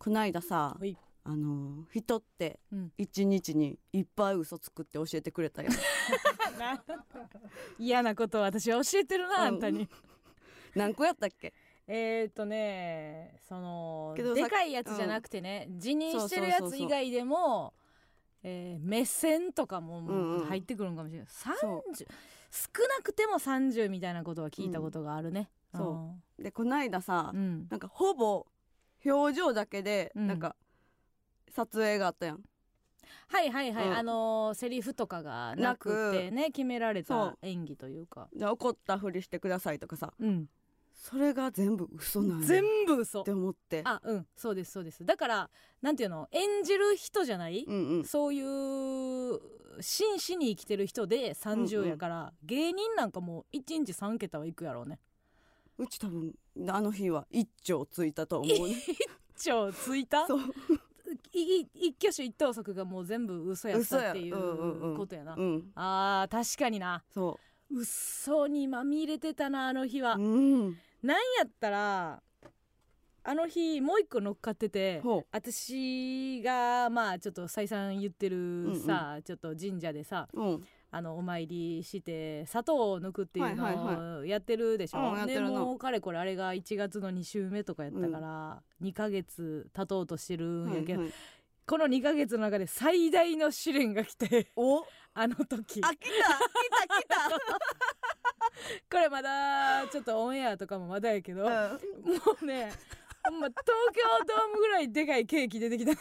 [0.00, 0.96] こないださはい。
[1.22, 2.92] あの人ってうん。
[2.96, 5.68] 一日にいっぱい嘘つくって教えてくれたよ
[7.78, 9.40] 嫌なことを私は教えてるな、うん。
[9.42, 9.86] あんたに。
[10.74, 11.52] 何個やったっけ？
[11.86, 17.74] えーっとねそのでかいやつじゃなくてね、辞任してるやつ以外でも
[18.42, 22.06] えー目線とかもうんうん入ってくるんかもしれない、そ30
[22.50, 25.78] 少なくても30みたいなことは聞いたことがあるね、うん。
[25.78, 26.42] そう。
[26.42, 27.66] でこないださ、うん、うん。
[27.68, 28.46] なんかほぼ
[29.04, 30.26] 表情だけでうん。
[30.26, 30.56] なんか
[31.54, 32.40] 撮影があったやん、
[33.28, 33.96] はいはいはい、うん。
[33.96, 37.38] あのーセリフとかがなくてね決められそう。
[37.40, 38.28] た演技というか。
[38.34, 40.12] で怒ったふりしてくださいとかさ。
[40.18, 40.48] うん。
[40.92, 42.46] それが全部嘘なんや。
[42.46, 43.22] 全部嘘。
[43.22, 43.80] って思って。
[43.84, 44.26] あうん。
[44.36, 45.04] そうですそうです。
[45.04, 46.28] だからなんていうの？
[46.30, 48.04] 演じる人じゃない、うんうん。
[48.04, 49.40] そういう
[49.80, 54.98] 真摯に生きてる人で30やから、芸人なんかもう1日3桁はいくやろうね
[55.80, 56.34] うち多分
[56.68, 58.68] あの日は一丁ついたと思う。
[58.68, 58.76] ね
[59.36, 60.26] 超ついた？
[60.26, 60.40] そう。
[61.32, 65.70] いい一挙手一投足がもう全部嘘やったっていうんうんううんことやな、うん。
[65.74, 67.02] あー確かにな。
[67.12, 70.24] そ嘘にまみれてたなあの日は、うう
[70.68, 70.76] ん。
[71.02, 72.22] なんやったら
[73.22, 91.14] あの日もう一個乗っかっててほ私がまあちょっと再三言ってるさ、ちょっと神社でさううんあのお参りして砂糖を抜くっていうはいはいのをやってるでしょ、うんやってるなでもうかれこれあれが1月の2週目とかやったから、2ヶ月経とうとしてるんやけど、はいはい。
[91.66, 94.84] この2ヶ月の中で最大の試練が来てお？
[95.14, 95.80] あの時。
[95.82, 97.16] あ来た来た来た。
[98.90, 101.50] これまだちょっとオンエアとかもまだやけど、も
[102.42, 102.72] うね
[103.24, 105.92] ほんま東京ドームぐらいでかいケーキ出てきた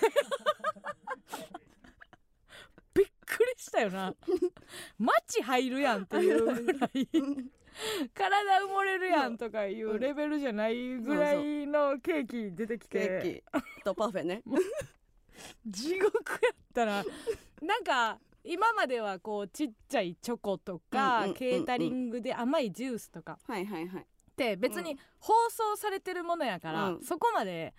[3.29, 4.15] くりしたよな。
[4.97, 7.07] 街入るやんっていうぐらい。
[8.13, 13.83] 体埋もれるやんとかいうレベルじゃないぐらいのケーキ出てきケーてキ。
[13.83, 14.41] とパフェね。
[15.65, 17.03] 地獄やったら
[17.61, 23.37] なんか今まではこうちっちゃいチョコとか、ケータリングで甘いジュースとか。
[23.45, 24.01] はいはいはい。
[24.01, 27.03] って別に放送されてるものやから、うん。
[27.03, 27.73] そこまで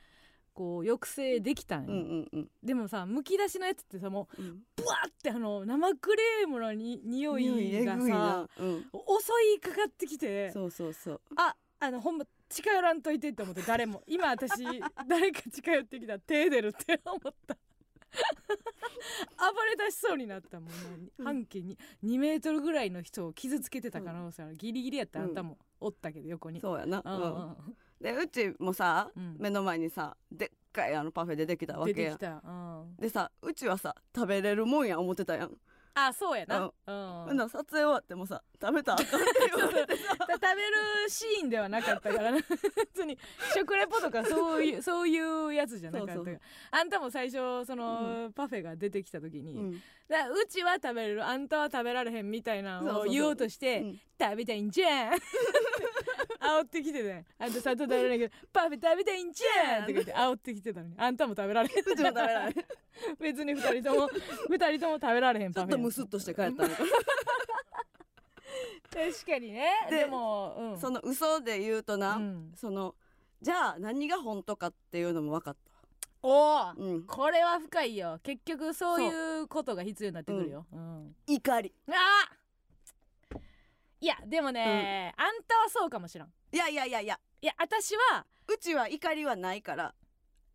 [0.60, 2.48] こう抑制できたんよ、うんうんうん。
[2.62, 4.44] でもさむき出しのやつってさもうん。
[4.44, 8.80] うブワーってあの生クリームのに匂いがさなうん。
[8.82, 11.20] 襲いかかってきてそうそうそう。
[11.36, 14.02] ああのほんま近寄らんといてって思って誰も。
[14.06, 14.50] 今私
[15.08, 17.56] 誰か近寄ってきたら手出るって思った。
[19.38, 20.68] 暴れ出しそうになったもん。
[20.68, 20.74] な
[21.20, 21.24] うん。
[21.24, 24.56] 半径に2メートルぐらいの人を傷つけてた可能性ある。
[24.56, 26.60] ギリギリやったらあんたもおったけど横に。
[26.60, 27.00] そうやな。
[27.02, 27.26] うんうんう
[27.70, 29.36] んでうちもさうん。
[29.38, 32.18] 目の前にさでっかいあのパフェ出てきたわけやん。
[32.18, 35.50] 出てきた、うん、でさうちはさ食べれるもんや思ってたやん。
[35.92, 37.26] あそうやな、うん。
[37.30, 37.36] うん。
[37.36, 42.38] なら撮影終わってもさ食べたらあかんって言われてさ食べるシーンではなかったからな。
[42.76, 43.18] 別に
[43.54, 46.24] 食レポとかそういうそういうやつじゃなかったから。
[46.24, 46.40] そう
[46.70, 49.82] あんたも最初その、パフェが出てきた時に、うん。
[50.08, 53.08] だうちは食べれるあんたは食べられへんみたいなのそうそうそう。
[53.08, 54.00] を言おうとしてうん。
[54.20, 55.12] 食べたいんじゃん
[56.58, 59.82] 煽ってきてねあんた砂糖食べられないけどパフェ食べたいんじゃん！
[59.84, 60.94] って言って煽ってきてたのに。
[60.98, 61.78] あんたも食べられへん。
[61.80, 62.52] うちも食べられへん。
[62.52, 62.56] ち
[63.20, 64.08] 別に二人とも
[64.48, 66.76] 二人とも食べられへんパフェやんょっとムスッとして帰ったのか。
[68.92, 69.64] 確かにね。
[69.88, 72.52] ででも、うん、その嘘で言うとな、うん。
[72.56, 72.94] その
[73.40, 75.56] じゃあ何が本当かっていうのも分かっ
[76.22, 78.18] おおた、うん、これは深いよ。
[78.22, 80.76] 結局そういうことが必要になってくるよ、う。
[80.76, 81.14] ん。
[81.26, 81.72] 怒り。
[81.88, 81.92] あ
[84.00, 86.28] いやでもね、あんたはそうかもしらん。
[86.52, 87.18] いやいやいやいや。
[87.42, 89.94] いや私はうちは怒りはないから。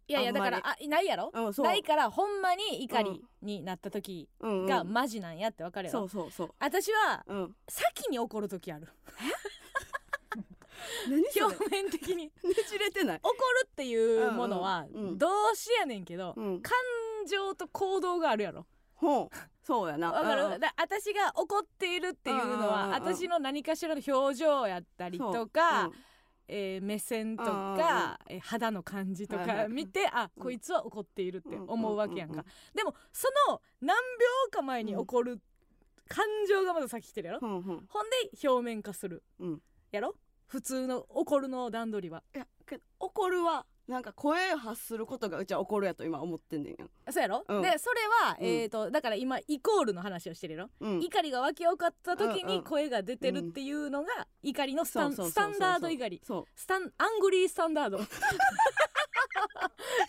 [0.07, 1.65] いやいやだからあないやろ、うんそう。
[1.65, 4.65] ないからほんまに怒りになった時うんうん。
[4.67, 6.49] がマジなんやって分かるやろ、そうそうそう。
[6.59, 7.55] 私はうん。
[7.67, 8.87] 先に怒る時ある。
[11.39, 12.25] 表面的に。
[12.43, 13.19] ねじれてない？
[13.21, 13.35] 怒る
[13.65, 15.17] っていうものはうんうんうん。
[15.17, 16.61] 動詞やねんけど、うん。
[16.61, 16.73] 感
[17.27, 18.65] 情と行動があるやろ？
[19.05, 19.37] ほう。
[19.63, 20.11] そうやな。
[20.11, 22.91] わかうんるだ私が怒っているっていうのうんうんうんはうん。
[22.91, 25.91] 私の何かしらの表情やったりとか、
[26.47, 35.39] えー目線とか、えー肌の感じとか見て、あうんこいつは怒っているって思うわけやんか、うんうんでもその何秒か前に起こる
[36.07, 37.57] 感情がまだ先来てるやろ、うんうん。
[37.57, 39.61] うんほんで表面化するうん。
[39.91, 40.13] やろ？
[40.45, 42.21] 普通の怒るの段取りは。
[42.35, 46.85] いやけど怒るはなんか声を発することがうちは怒るやと今思ってんねんや。
[46.85, 47.61] んそうやろ、うん。
[47.61, 48.47] でそれは、うん。
[48.47, 56.19] えー、とだから今イコールの話をしてるやろ、うん怒りが湧き起こった時に声が出てるっていうのが怒りのスタンダード怒り。
[56.25, 56.45] そう。
[56.55, 57.99] スタンアングリースタンダード。
[57.99, 58.01] い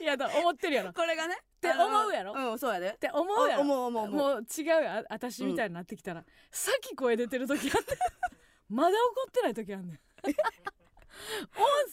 [0.05, 0.91] やだ思ってるやろ。
[0.91, 2.33] っこれがねて思うやろ？
[2.33, 2.97] うんそうやで。
[2.99, 3.63] て思うやろ？
[3.63, 7.99] 思う思うもう違うよあ私みたいになってきたら、さっき声出てる時あって。
[8.71, 9.99] まだ怒ってない時あんねん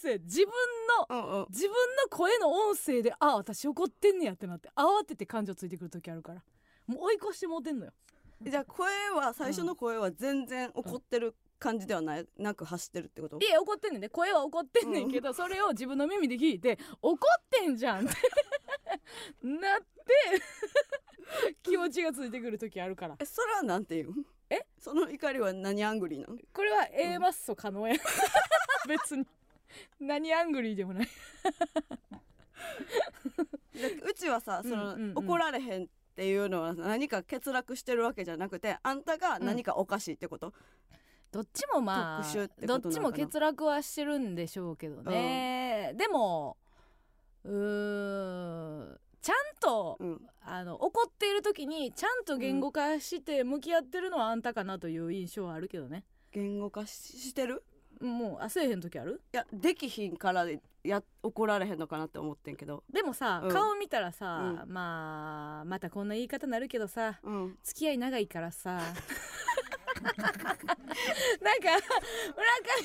[0.03, 0.51] 声自分
[1.09, 1.45] のうんうん。
[1.49, 6.41] 自分の声の音声であ私怒ってんねやってなって慌てて感情ついてくる時あるから。
[6.87, 7.93] もう追い越してもうてんのよ。
[8.41, 12.27] じゃあ声は最初の声は全然怒ってる感じではない？
[12.37, 13.39] なく発してるってこと？
[13.39, 18.15] いや怒ってんねんね声は怒ってんねんけど、それを自分の耳で聞いて怒ってんじゃんって
[19.47, 23.15] なって 気持ちがついてくる時あるから。
[23.19, 24.09] えそれはなんて言う？
[24.09, 24.65] んえ？
[24.79, 26.37] その怒りは何アングリーなの？
[26.53, 27.95] これは A マッソ可能や。
[28.87, 29.25] 別に。
[29.99, 31.07] 何アングリーでもない。
[33.73, 35.17] でうちはさその、うんうんうん。
[35.17, 40.53] 怒られへんっていうのは何か欠落してるわけじゃなくてあんたが何かおかしいってこと、
[41.31, 43.17] どっちもま特殊っあどってことなのかな？
[43.17, 46.57] ちも欠落はしてるんでしょうけどね、でも
[47.43, 50.21] うーんちゃんと、うん。
[50.45, 56.03] あの怒っている時にちゃんと言語化して向き合ってるのはあんたかなという印象はあるけどね。
[56.33, 57.63] 言語化ししてる？
[58.01, 59.21] もうあせえへん時ある？
[59.33, 62.83] いやできひんからでや怒られへんのかなって思ってんけど。
[62.91, 63.51] でもさ、うん。
[63.53, 67.57] 顔見たらさ、まあまたこんな言い方なるけどさうん。
[67.63, 68.83] 付き合い長いからさなん
[70.11, 70.27] か
[71.39, 71.77] 村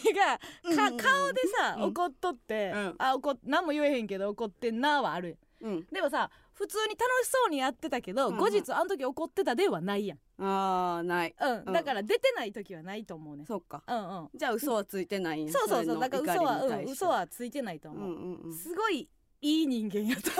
[0.05, 0.97] 上がか、うんうん。
[0.97, 1.83] 顔でさ、うん。
[1.87, 2.95] 怒っとって、うん。
[2.99, 5.87] あ怒っ何も言えへんけど怒ってんなはあるうん。
[5.93, 8.41] でもさ普通に楽しそうにやってたけど、うんうん。
[8.41, 11.35] 後日あの時怒ってたではないやん、あーない。
[11.41, 11.63] うん。
[11.67, 11.73] うん。
[11.73, 13.45] だから出てない時はないと思うね。
[13.47, 13.83] そっか。
[13.87, 14.29] うんうん。
[14.35, 15.53] じゃあ嘘はついてないんや。
[15.53, 15.95] そうそうそう。
[15.95, 18.55] のだから嘘は、うん、嘘はついてないとう思う、んうんうん。
[18.55, 19.09] すごい
[19.41, 20.31] いい人間やと。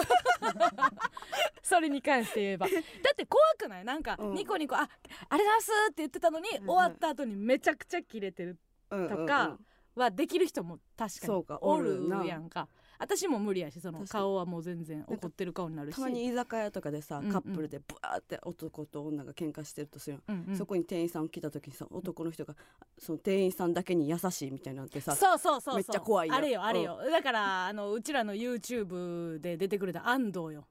[1.63, 2.67] それに関して言えば。
[2.67, 2.73] だ
[3.13, 3.85] って怖くない？
[3.85, 4.35] なんか、うん。
[4.35, 4.89] ニコニコあ
[5.29, 6.71] あれだすって言ってたのに、うんうん。
[6.71, 8.59] 終わった後にめちゃくちゃキレてる
[8.91, 9.27] うんうんうん。
[9.27, 9.59] とか
[9.95, 15.95] はできる人も確かにそうかおおるるなやんか私も無理やしその顔はもう全然怒ってる顔になるし。
[15.95, 17.33] たまに居酒屋とかでさうんうん。
[17.33, 20.57] カップルでブワーって男と女が喧嘩してるとするうんうん。
[20.57, 22.55] そこに店員さん来た時にさ男の人が
[22.99, 30.67] その店員さんだけに優しいみたいなんてさそうそうそうめっちゃ怖いあれよあれよ、だからあのうちらの YouTube で出てくれた安藤よ。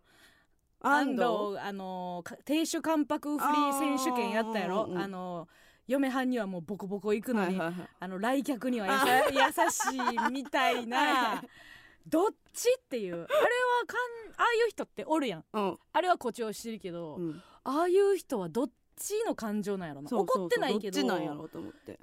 [0.81, 1.59] 安藤？
[1.59, 4.85] あのか亭主関白フリー選手権やったやろ。
[4.87, 5.47] うんうんあの
[5.87, 7.87] 嫁はんにはもうボコボコ行くのに、はいはいはい。
[8.01, 8.87] あの来客には
[9.31, 11.43] 優しいみたいはいなは
[12.07, 13.13] どっちっていう。
[13.13, 13.27] あれは
[13.85, 15.45] かんああいう人っておるやん。
[15.53, 15.77] うん。
[15.93, 17.41] あれは誇張してるけど、うん。
[17.63, 20.09] ああいう人はどっちの感情なんやろな。
[20.09, 21.99] 怒ってないけどどっちなんやろうと思って。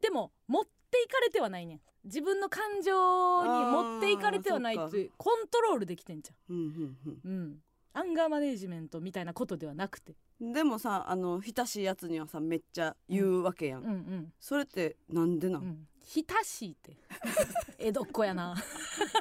[0.00, 1.80] でも持っていかれてはないねん。
[2.04, 6.52] 自分の感情に持っていかれてはないっていうコントロールできてんじう。
[6.52, 7.32] んうんゃん。
[7.32, 7.58] うん。
[7.94, 10.12] アンガーマネージメントみたいなことではなくて。
[10.12, 16.92] うんでもさあの親しいやつにはさめっちゃ言うわけやん、うんうんそれってなんでな、うんんひたしいって。
[17.78, 18.54] 江戸っ子やな。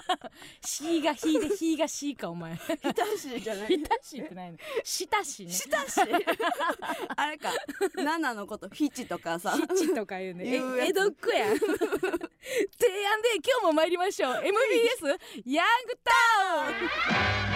[0.65, 2.57] しがひでひがしかお前。
[2.57, 3.67] 親しいじゃない。
[3.67, 5.51] ひたしいってないのしたしね。
[5.51, 5.97] 親し。
[5.97, 6.25] い
[7.15, 7.51] あれか。
[7.95, 9.57] 七のことヒチとかさ。
[9.57, 10.55] ひちとか言うね。
[10.55, 11.53] 江戸っ子や。
[11.53, 14.41] ん提案で今日も参りましょう。
[14.43, 15.05] MBS
[15.45, 16.11] ヤングタ
[17.45, 17.50] ウン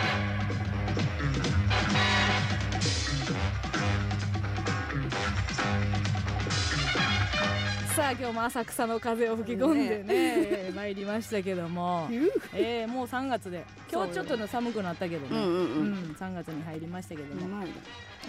[8.05, 10.71] さあ今日も浅草の風を吹き込んでね。
[10.75, 12.07] 参りましたけども、
[12.53, 13.65] えー、もう3月で。
[13.91, 15.57] 今日はちょっとね寒くなったけどね、うんうんうん。
[15.57, 15.63] う
[16.11, 17.65] ん3月に入りましたけども、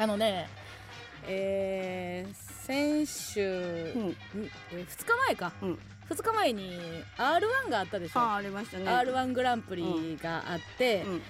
[0.01, 0.49] あのね
[1.29, 2.35] えー、
[2.65, 4.07] 先週、うん。
[4.09, 4.17] に
[4.73, 5.79] えー2日前か、うん。
[6.09, 6.71] 2日前に
[7.19, 8.87] R1 があったでしょ、あありましたね。
[8.87, 11.23] R1 グランプリがあって、うん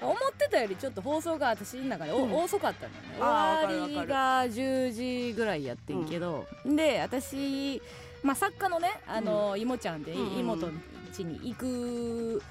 [0.00, 2.34] 思ってたよりちょっと放送が私の中でお、うん。
[2.34, 3.16] 遅かったのよね。
[3.18, 7.80] 終わりが10時ぐらいやってんけど、で私、
[8.22, 10.38] まあ、作家のねあの、妹ちゃんで、うんうんうん。
[10.40, 10.72] 妹の
[11.16, 12.42] 家に行く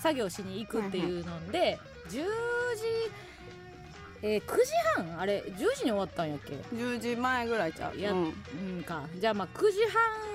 [0.00, 2.24] 作業しに行くっていうので、10時、
[4.22, 5.20] えー9時半？
[5.20, 7.98] あれ10時に終わったんやっけ？10時前ぐらいちゃう。
[7.98, 8.34] やうん。
[8.76, 9.02] うんか。
[9.18, 9.78] じゃあまあ9時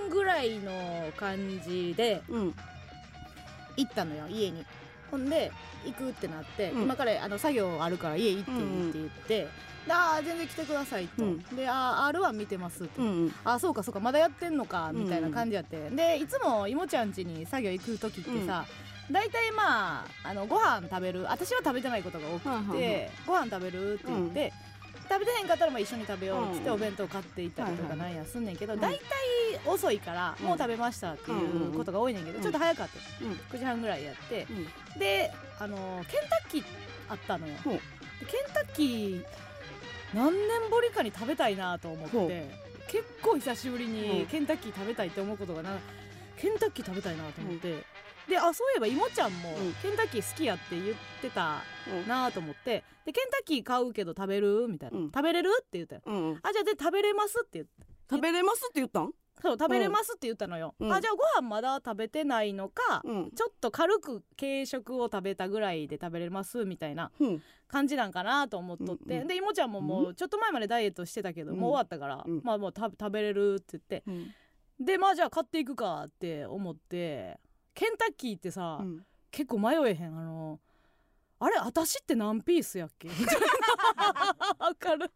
[0.01, 2.55] 半ぐらいの感じでうん。
[3.77, 4.65] 行ったのよ家に
[5.15, 5.51] ほんで
[5.85, 6.83] 行くってなって、うん。
[6.83, 9.47] 今からあの作業あるから家行っていいって言って、
[9.87, 11.39] でああ全然来てくださいと、うん。
[11.55, 13.35] であー R1 見てますって、うんうん。
[13.43, 18.65] あーそうかそうかまだやってんのかみたいな感じやって、でいつもいもちゃん家に作業行く時ってさ、
[19.11, 21.23] 大体まああのご飯食べる。
[21.29, 24.53] 私は食べてないことが多くて、はいはいはいご飯食べるって言って、
[25.09, 26.75] 食べてへんかったらまあ一緒に食べようっつってうん。
[26.75, 28.79] お弁当買っていったりとかなんやすんねんけど、うん。
[28.79, 29.03] 大体
[29.65, 33.25] 遅いからもう食べましたっていうことが多いねんけど、うんちょっと早かった。
[33.25, 33.31] うん。
[33.33, 34.47] 9時半ぐらいやって。
[34.93, 34.99] うん。
[34.99, 36.63] であのケンタッキー
[37.09, 37.53] あったのよ。
[37.63, 37.79] ケン
[38.53, 39.25] タッキー
[40.13, 42.49] 何年ぶりかに食べたいなと思って
[42.87, 43.93] 結構久しぶりうん。
[43.93, 45.77] にケンタッキー食べたいって思うことがな
[46.37, 47.83] ケンタッキー食べたいなと思って、
[48.29, 49.73] であそういえばいもちゃんもうん。
[49.81, 52.07] ケンタッキー好きやって言ってたうん。
[52.07, 54.67] なと思ってでケンタッキー買うけど食べる？
[54.67, 55.05] みたいな、うん。
[55.07, 55.49] 食べれる？
[55.61, 56.01] って言ったよ。
[56.05, 56.39] うんうん。
[56.41, 57.37] あじゃあで食べれます？
[57.41, 57.71] って言って
[58.09, 58.67] 食べれます？
[58.69, 59.11] って言ったん？
[59.37, 60.13] 食そう食べれます？
[60.15, 60.93] って言ったのよ、うん。
[60.93, 63.31] あじゃあご飯まだ食べてないのか、うん。
[63.31, 66.65] ちょっと軽く軽食を食べたぐらいで食べれます？
[66.65, 67.43] みたいなうん。
[67.67, 71.59] 感じなんかなと思っとって、うんうんでいもちゃんももうちょっと前までダイエットしてたけど、うん。
[71.59, 72.41] もう終わったから、うん。
[72.43, 73.57] まあもう食べ食べれる？
[73.59, 74.03] って言って。
[74.07, 74.85] うん。
[74.85, 77.39] でまあじゃあ買っていくかって思って
[77.75, 79.05] ケンタッキーってさ、うん。
[79.29, 80.17] 結構迷えへん。
[80.17, 80.59] あの
[81.39, 83.09] あれ私って何ピースやっけ？
[83.09, 83.35] みたいな。
[84.65, 85.11] わかる。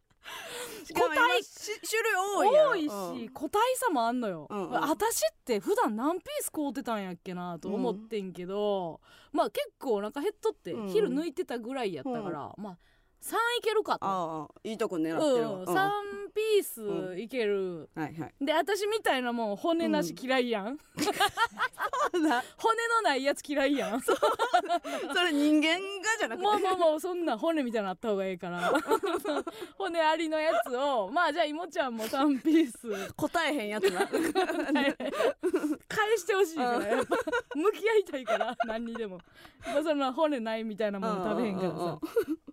[0.94, 4.70] 個体し種類多い多いし、個体差もあんのよ、うんうん。
[4.70, 9.00] 私って普段何ピース買うてたんやっけなと思ってんけど、
[9.32, 10.88] まあ結構お腹減っとって、うん。
[10.88, 12.78] 昼抜いてたぐらいやったから、まあ
[13.22, 14.06] 3いけるかと。
[14.06, 15.90] ああいいとこ狙ってるわ、うん、うん3
[16.34, 18.34] ピースいける、はいはい。
[18.40, 20.78] で私みたいなもん骨なし嫌いやん、
[22.12, 24.00] 骨のないやつ嫌いやん。
[24.00, 24.12] そ
[25.22, 25.80] れ人間が
[26.18, 26.44] じゃなくて。
[26.44, 28.72] もうもうもうそんな骨みたいなのあった方がいいから。
[29.76, 33.12] 骨ありのやつをまあじゃあいもちゃんも3ピース。
[33.14, 34.06] 答えへんやつな。
[34.06, 34.16] 返
[36.16, 37.16] してほしいからやっぱ。
[37.54, 39.18] 向き合いたいから何にでも。
[39.82, 41.98] そんな骨ないみたいなもん食べへんからうんうんうんさ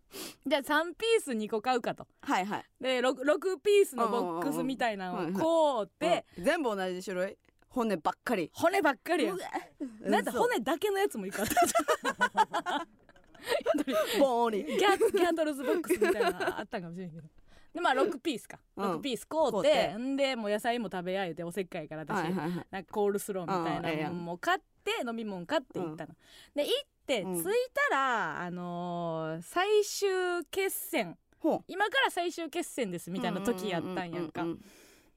[0.46, 2.08] じゃあ3ピース2個買うかと。
[2.22, 2.66] はいはい。
[2.80, 6.26] で 6, 6ピースのボックスみたいなのを買うて。
[6.38, 6.44] うん。
[6.44, 7.38] 全部同じ種類？
[7.70, 8.50] 骨ばっかり。
[8.54, 9.36] 骨ばっかりや。
[10.02, 12.88] なん 骨だけのやつもいいかった。
[14.20, 14.66] ボーに。
[14.66, 17.28] ギャギャトルズボックスみたいなのあったんかもしれんけど。
[17.74, 18.60] でまあ6ピースか。
[18.76, 18.96] うん。
[18.96, 19.94] 6ピース買うてて。
[19.96, 24.26] んでもう野菜も食べや言うておせっかいから私、はいはいはいなんかコールスローみたいなんもん。
[24.26, 24.56] も買
[24.92, 26.16] って飲み物買って行ったの、
[26.56, 27.44] で行ってうん。
[27.44, 27.52] 着い
[27.90, 31.18] たら、あのー最終決戦。
[31.40, 34.44] ほ今から最終決戦ですうみたいな時やったんやんか、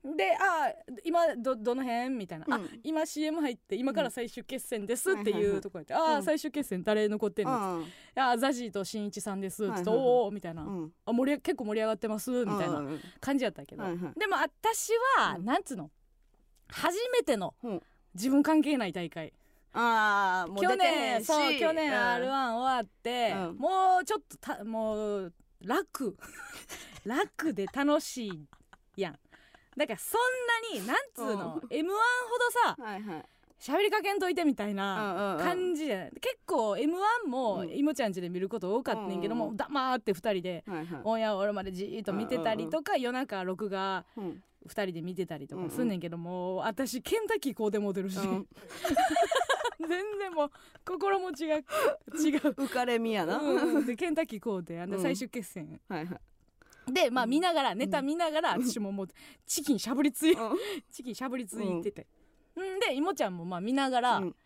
[0.04, 0.70] で「あ
[1.04, 2.80] 今どどの辺?」みたいな「あうん。
[2.84, 7.86] 今 CM 入って今から最終決戦です」っていうとこやって「あ最終決戦誰残ってんの?」うん。
[8.14, 9.96] あザジーとしんいちさんです」つって「はいはいはい。
[9.98, 10.92] おお」みたいな、うん。
[11.06, 12.30] あ盛り上結構盛り上がってます？
[12.30, 12.82] みたいな
[13.20, 13.82] 感じやったけど、
[14.16, 15.44] でも私は、うん。
[15.46, 15.90] なんつうの？
[16.68, 17.68] 初めてのう。
[17.70, 19.32] ん自分関係ない大会
[19.72, 23.56] ああもう去年そう去年うん r 1終わって、うん。
[23.56, 25.32] もうちょっとたもう
[25.64, 26.16] 楽。
[27.04, 28.46] 楽で楽しい
[29.00, 29.18] やん。
[29.76, 31.98] だからそんなになんつうの、う m 1ほ
[32.38, 33.24] どさはいはい。
[33.60, 35.44] 喋りかけんといてみたいなうんうんうん。
[35.44, 36.12] 感じじゃない。
[36.20, 37.70] 結構 m 1もうん。
[37.70, 39.50] いもちゃんちで見ること多かったんやけども、うん。
[39.52, 41.00] うん黙って2人ではいはい。
[41.04, 44.42] オンエア終わるまでじーっと見てたりとか、夜中録画うん。
[44.66, 45.68] 2人で見てたりとうんうん。
[45.70, 48.46] かすんねんけども、私ケンタッキーこうでも出るし、うん
[49.90, 50.50] 全然もう
[50.86, 51.64] 心持ちが違う。
[52.12, 53.36] 浮かれみやな。
[53.38, 55.02] うん、でケンタッキーこうであんでうん。
[55.02, 56.92] 最終決戦、はいはい。
[56.92, 59.08] でまあ見ながらネタ見ながら、私ももう
[59.46, 60.56] チキンしゃぶりつい、うん。
[60.90, 62.06] チキンしゃぶりついてて、
[62.56, 62.80] ん。
[62.80, 64.36] でいもちゃんもまあ見ながら、うん。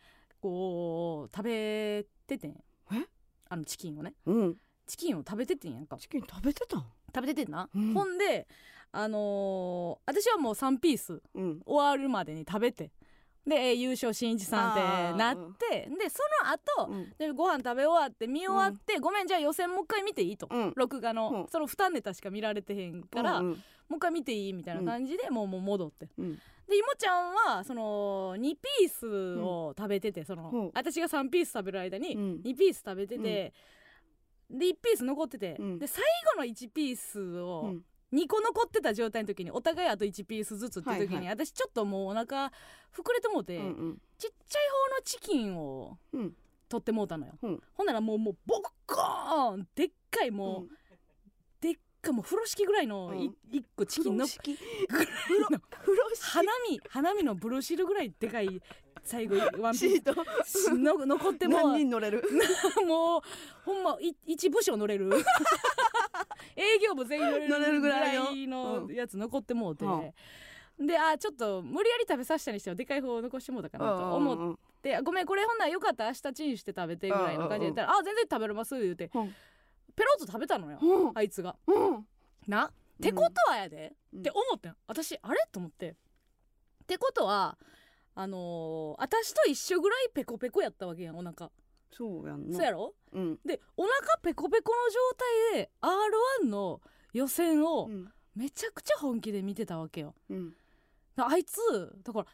[0.40, 2.50] こう食べててん。
[2.92, 3.06] え？
[3.48, 4.14] あのチキンをね。
[4.26, 4.56] うん。
[4.86, 5.96] チキンを食べててんやんか。
[5.96, 6.84] チキン食べてたん？
[7.14, 7.94] 食べててんな、うん。
[7.94, 8.46] ほんで
[8.92, 11.62] あのー私はもう3ピースうん。
[11.64, 12.90] 終わるまでに食べて
[13.46, 14.74] でえー優勝しんいちさんっ
[15.12, 16.50] てなってでその
[16.86, 17.12] 後、うん。
[17.18, 20.36] でご飯食べ終わって見終わって、ごめんじゃあ予選もう一回見ていい？
[20.38, 20.72] と、うん。
[20.76, 21.48] 録画の、うん。
[21.48, 26.08] その2ネタしか見られてへんから、うんもう一回見ていいみたいな感じで、もうもう戻って。
[26.16, 26.32] うん。
[26.66, 30.70] でいもちゃんはその2ピースを食べててその、うん。
[30.74, 32.40] 私が3ピース食べる間にうん。
[32.42, 33.52] 2ピース食べてて、
[34.50, 35.78] で1ピース残ってて、うん。
[35.78, 36.02] で最
[36.34, 37.82] 後の1ピースうをん
[38.14, 42.52] 2個残ってた状態の時にお互いあと1ピースずつって時に、はいは私ちょっともうお腹
[42.96, 46.20] 膨れてもうて、うんちっちゃい方のチキンをうん。
[46.20, 46.32] うん
[46.66, 47.62] 取ってもうたのよ、うん。
[47.74, 50.83] ほんならもうもうボッコーンでっかいもう、でっ
[52.04, 53.12] かいもう風呂敷ぐらいの
[53.50, 55.58] 一個チキンの風呂の
[56.20, 58.60] 花見花見のブルーシールぐらいでかい
[59.02, 60.74] 最後ワンピース。
[60.76, 61.60] の残ってもう。
[61.72, 62.22] 何人乗れる？
[62.86, 63.20] もう
[63.64, 65.10] ほんまい一部署乗れる。
[66.56, 70.86] 営業部全員乗れるぐらいのやつ残ってもうて、うん。
[70.86, 79.10] であちょっと無理やり食べさせたにしてはでかい方を残してもうたかなと思うんって「ごめんこれほんならよかったら明日チンして食べて」ぐらいの感じで言ったら「あ全然食べれます」言うて。
[79.14, 79.34] うん
[79.96, 81.12] ペロッと食べたのようん。
[81.14, 81.56] あいつが。
[81.66, 82.06] うん。
[82.46, 82.66] な？
[82.66, 82.70] っ
[83.02, 84.20] てことはやで、うん。
[84.20, 85.38] って思ってん私あれ？
[85.50, 85.90] と思って。
[85.90, 85.94] っ
[86.86, 87.56] てことは
[88.14, 91.50] あのー私と一緒ぐらいペコペコやったわけやんお腹、
[91.90, 92.56] そうやんな。
[92.56, 92.94] そうやろ？
[93.12, 93.38] うん。
[93.44, 95.00] でお腹ペコペコの状
[95.52, 95.92] 態で r
[96.44, 96.80] 1の
[97.12, 98.08] 予選をうん。
[98.36, 100.14] めちゃくちゃ本気で見てたわけよ。
[100.28, 100.52] うん。
[101.16, 101.56] だあいつ
[102.02, 102.26] だから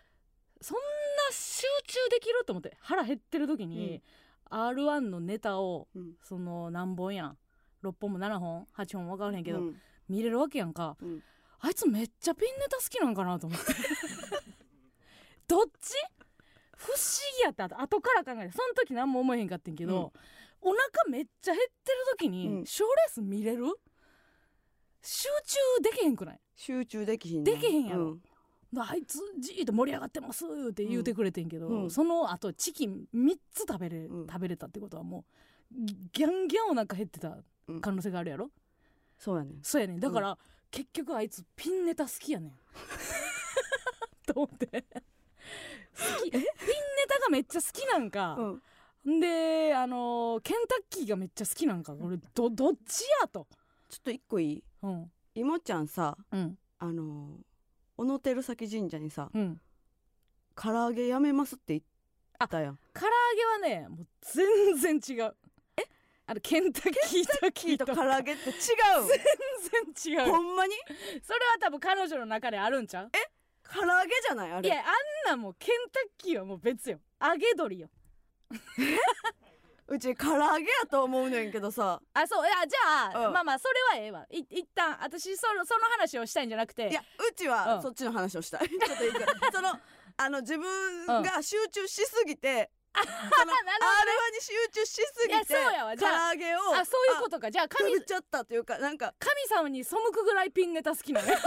[0.63, 0.83] そんな
[1.31, 2.45] 集中できる？
[2.47, 2.77] と思って。
[2.81, 4.03] 腹減ってる時に、
[4.51, 6.13] r 1のネタをうん。
[6.23, 7.39] その何本やん
[7.83, 9.77] 6本も7本8本も分からへんけど、うん。
[10.09, 10.97] 見れるわけやんか。
[11.01, 11.23] うん。
[11.61, 13.67] あいつめっちゃピンネタ好きなんかなと思って。
[15.47, 15.95] どっち？
[16.77, 16.97] 不思
[17.39, 17.65] 議やった。
[17.81, 18.53] 後から考えて。
[18.53, 20.13] その時何も思えへんかってんけど、
[20.63, 22.55] お腹めっちゃ減ってる時にうん。
[22.57, 22.67] レー
[23.11, 23.67] ス見れる？
[25.03, 26.41] 集中できへんくない？
[26.57, 28.05] 集中できひんなできへんやろ。
[28.05, 28.23] うん。
[28.79, 31.91] あいつじーっと盛り上がってますって言うてくれてんけど、うん。
[31.91, 34.27] その後チキン3つ食べれ、うん。
[34.27, 35.25] 食べれたってことはも
[35.73, 35.75] う
[36.13, 37.29] ギャンギャンお腹減ってた。
[37.29, 37.45] うん
[37.81, 38.51] 可能性があるやろ、
[39.19, 39.59] そうやねん。
[39.63, 40.01] そうやねん。
[40.01, 40.39] だから、
[40.71, 42.53] 結局あいつピンネタ好きやねん。
[44.27, 44.67] と思って。
[44.67, 46.31] 好き。
[46.31, 46.47] ピンネ
[47.09, 48.37] タがめっちゃ好きなんか、
[49.05, 49.21] うん。
[49.21, 51.95] であのーケンタッキーがめっちゃ好きなんか。
[52.01, 53.47] 俺どどっちやと。
[53.89, 54.65] ちょっと一個いい？
[54.83, 55.13] うん。
[55.35, 56.59] いもちゃんさうん。
[56.79, 57.45] あのー
[57.97, 59.61] 小野照崎神社にさうん。
[60.55, 61.83] 唐揚げやめますって言
[62.45, 62.79] ったやん。
[62.95, 63.11] 唐揚
[63.61, 65.25] げはねもう全然違う。
[65.25, 65.40] え
[66.31, 68.57] あのケンタッキーとキーと唐揚げって違う。
[69.99, 70.31] 全然違う。
[70.31, 70.75] ほんまに？
[71.25, 73.11] それは多分彼女の中であるんちゃう？
[73.69, 74.53] 唐揚げじゃない？
[74.53, 74.69] あれ。
[74.69, 77.01] いやあんなもうケンタッキーはもう別よ。
[77.21, 77.89] 揚げ鶏よ。
[79.89, 82.01] うち唐揚げやと思うねんけどさ。
[82.15, 82.47] あそう。
[82.47, 83.33] いやじゃあ、うん。
[83.33, 84.25] まあまあそれはええわ。
[84.31, 86.91] い一旦私そのその話をしたいんじゃなくて。
[86.91, 87.51] いやうちうん。
[87.51, 88.69] はそっちの話をしたい。
[88.69, 89.19] ちょっといいか
[89.53, 89.71] その
[90.17, 93.01] あの自分が集中しすぎて、そ
[93.47, 97.51] の R1 に集中しすぎて唐揚げをあそういうことか。
[97.51, 101.29] じゃああ神食べちゃったというかなんか神様に背くぐらいピンネタ好きなの？
[101.29, 101.37] よ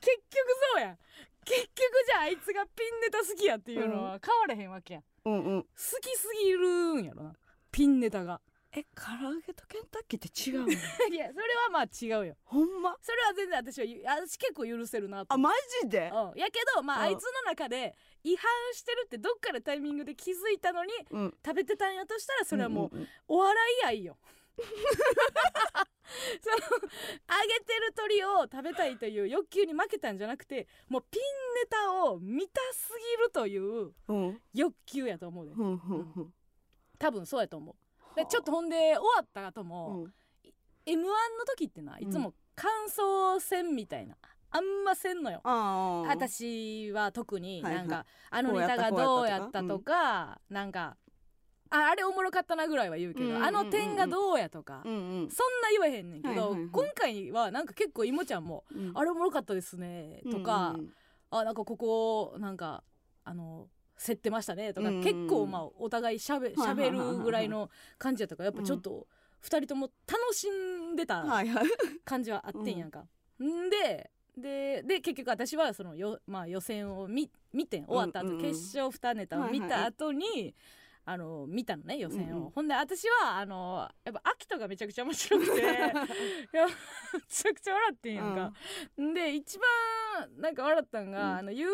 [0.00, 0.98] 結局そうやん。
[1.44, 1.76] 結局
[2.06, 5.04] じゃああいつがピンネタ好きやっていうのは変われへんわけやん。
[5.24, 5.62] うんうん。
[5.62, 5.68] 好
[6.00, 7.32] きすぎるんやろな。
[7.72, 8.40] ピンネタが
[8.72, 10.68] え唐揚げとケンタッキーって違うの？
[11.12, 12.36] いやそれはまあ違うよ。
[12.44, 12.96] ほんま？
[13.02, 15.34] それは全然私はゆ私結構許せるなと。
[15.34, 15.50] あマ
[15.82, 16.10] ジで？
[16.14, 17.04] うん、やけどまあうん。
[17.06, 21.38] あいつの中で違反してるってどっかのタイミングで気づいたのにうん。
[21.44, 23.08] 食べてたんやとしたらそれはもう、んんん。
[23.26, 24.16] お笑い愛よ。
[24.60, 31.22] その揚げてる鳥を食べたいという欲求に負けたんじゃなくてもうピン
[31.54, 34.40] ネタを見たすぎるといううん。
[34.54, 35.54] 欲求やと思うで。
[35.54, 36.34] ふんふんふん。
[36.98, 37.76] 多分そうやと思う
[38.16, 40.12] でちょっとほんで終わった後うも、ん
[40.86, 41.12] m 1の
[41.46, 44.16] 時ってないつも感想戦みたいな
[44.50, 45.40] あんませんのよ。
[46.08, 47.86] 私は特にはいはい。
[47.86, 50.96] なんか、あのネタがどうやったとかなんか
[51.70, 53.46] ああれおもろかったなぐらいは言うけど、うんうんうんうん。
[53.46, 55.30] あの点がどうやとか、うんうん。
[55.30, 60.92] そんな言わへんねんけど、はいはいはい今回はなんか結構いもちゃんもうん「あれおもろかったですね」とか、うんうん。
[61.30, 62.82] あなんかここなんか
[63.22, 63.68] あの
[64.04, 69.06] 競ってましたねとか、結構まあお互いしゃべしゃべるぐらいの感じやったからやっぱちょっと
[69.44, 71.24] 2人とも楽しんでた
[72.04, 73.04] 感じはあってんやんか。
[73.44, 73.70] ん。
[73.70, 80.54] ででで結局私はそのよ、まあ、予選を見見て終わった後、決勝2ネタを見た後に、
[81.04, 86.72] あの見たのね予選を、うんうんほんで私はあのやっぱ秋田がめちゃくちゃ面白くて いやめ
[87.28, 88.52] ちゃくちゃ笑ってんやんか、
[89.02, 89.68] ん、で一番
[90.38, 91.38] なんか笑ったんが、うん。
[91.38, 91.68] あの油淋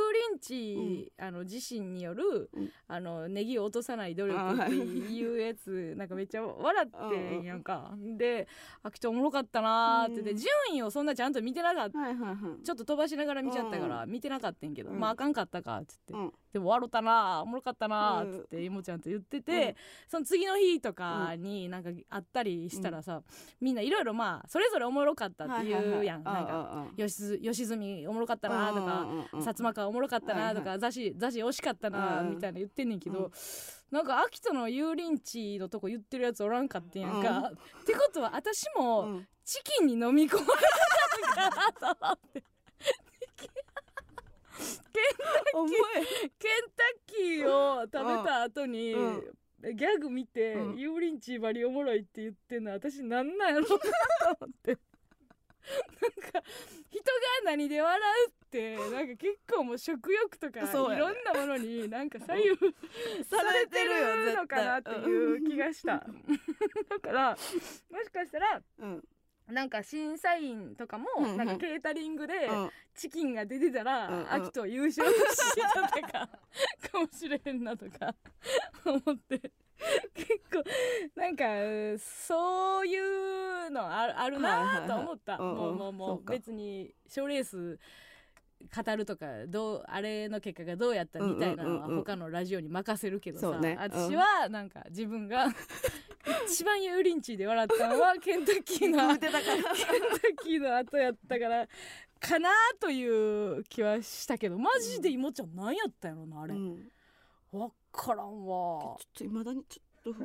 [0.48, 2.70] 鶏、あの自身による、うん。
[2.88, 8.48] あのネギを落とさない努力っていうやつなんかめっちゃ笑ってんやんか、で
[8.82, 10.22] 秋田おもろかったなーって。
[10.22, 10.36] 言って、うん。
[10.36, 11.98] 順位をそんなちゃんと見てなかった。
[12.64, 15.00] ちょっと飛ばしながら見ちゃったから見てなかったんけど、うん。
[15.00, 19.76] まああかんかったかっつって、うんでも笑ったなおもろかったなっつっていもちゃんと言ってて、
[20.08, 23.20] その次の日とかになんかあったりしたらさ、
[23.60, 32.30] みんないろいろまあそれぞれおもろかったっていうやん、なんか吉住吉住おもろかったなとか、薩摩川おもろかったなとか、はいザシザシ惜しかったなうん。
[32.30, 33.30] みたいな言ってんねんけど、うん。
[33.90, 40.46] なんか秋田の油淋鶏のとこ言ってるやつおらんかってんやんか、ってことは私もチキンに飲み込まれ
[41.34, 42.42] たんかなと思って
[46.38, 49.22] ケンタッキーを食べた後に、うん。
[49.74, 50.72] ギャグ見てうん。
[50.72, 53.78] 油淋鶏バリおもろいって言ってんの私なんなんやろうなと
[54.40, 54.78] 思って。
[55.66, 56.42] なんか
[56.90, 57.12] 人が
[57.44, 62.48] 何で笑うってなんか結構もう食欲とかいろんなものになんか左右
[63.24, 66.06] されてるよされてるのかなっていう気がした。
[66.88, 67.30] だから
[67.90, 69.04] もしかしたらうん
[69.48, 71.36] なんか審査員とかもうんうん。
[71.36, 72.70] なんかケータリングでうん。
[72.94, 74.32] チキンが出てたら、うんうん。
[74.32, 76.28] 秋と優勝してたとか
[76.92, 78.14] かもしれへんなとか
[78.84, 79.40] 思って。
[80.14, 80.64] 結構
[81.14, 81.44] なんか
[81.98, 87.78] そういうのあるあるなと思った、はいはいもうもうもう別に賞レース
[88.74, 95.48] 語るとかどうあれの結果がどうやったみたいなのは他のラジオに任せるけどさ、ねうん私はなんか自分が
[96.46, 99.42] 一番油淋鶏で笑ったのはケンタッキーの ケンタッ
[100.42, 101.68] キーの後やったから
[102.18, 102.50] かな
[102.80, 106.88] という気はしたけどマジでいもちゃん何やったんやろなあれ、うん。
[107.52, 108.46] わからんわ。
[108.46, 110.24] ちょっといまだにちょっと。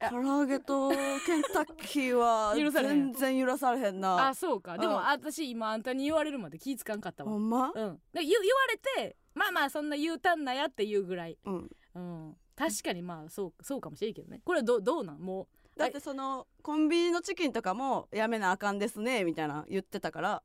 [0.00, 0.96] や 唐揚げとケ
[1.38, 4.28] ンタッキーは 全然許されへんな。
[4.28, 4.78] あそうか。
[4.78, 5.02] でもうん。
[5.04, 7.72] 私今あんたに言われるまで気ぃつかんかったわほんま？
[7.74, 8.00] うん。
[8.12, 11.38] で言言われてまあまあそんな言うたんなやっていうぐらい。
[11.44, 11.70] うん。
[11.94, 12.36] うん。
[12.56, 14.40] 確かにまあそうそうかもしれんけどね。
[14.44, 15.18] これどどうなん？
[15.20, 20.42] もうだってそのコンビニのチキンとかもやめなあかんですねみたいな言ってたから。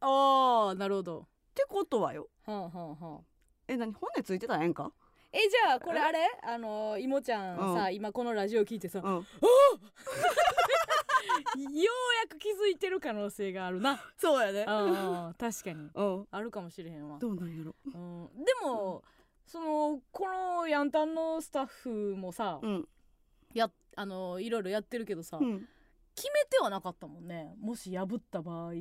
[0.00, 1.28] ああなるほど。
[1.54, 2.28] てことはよ。
[2.44, 3.20] はあはあはあ。
[3.68, 3.92] え何？
[3.94, 4.92] 骨ついてたらええんか？
[5.36, 6.20] えじゃあこれあれ？
[6.44, 9.14] あのいもちゃんさ、う今このラジオ聞いてさ、ようん。
[9.18, 9.22] う
[11.60, 14.00] やく気づいてる可能性があるな。
[14.16, 15.90] そうやでああ確かに。
[15.92, 16.28] うん。
[16.30, 17.74] あるかもしれへんわ、どうなんやろ？
[17.84, 19.02] うん、でも、
[19.44, 22.88] そのこのヤンタンのスタッフもさ、うん。
[23.54, 25.68] やあのいろいろやってるけどさ、うん。
[26.14, 27.56] 決めてはなかったもんね。
[27.58, 28.74] もし破った場合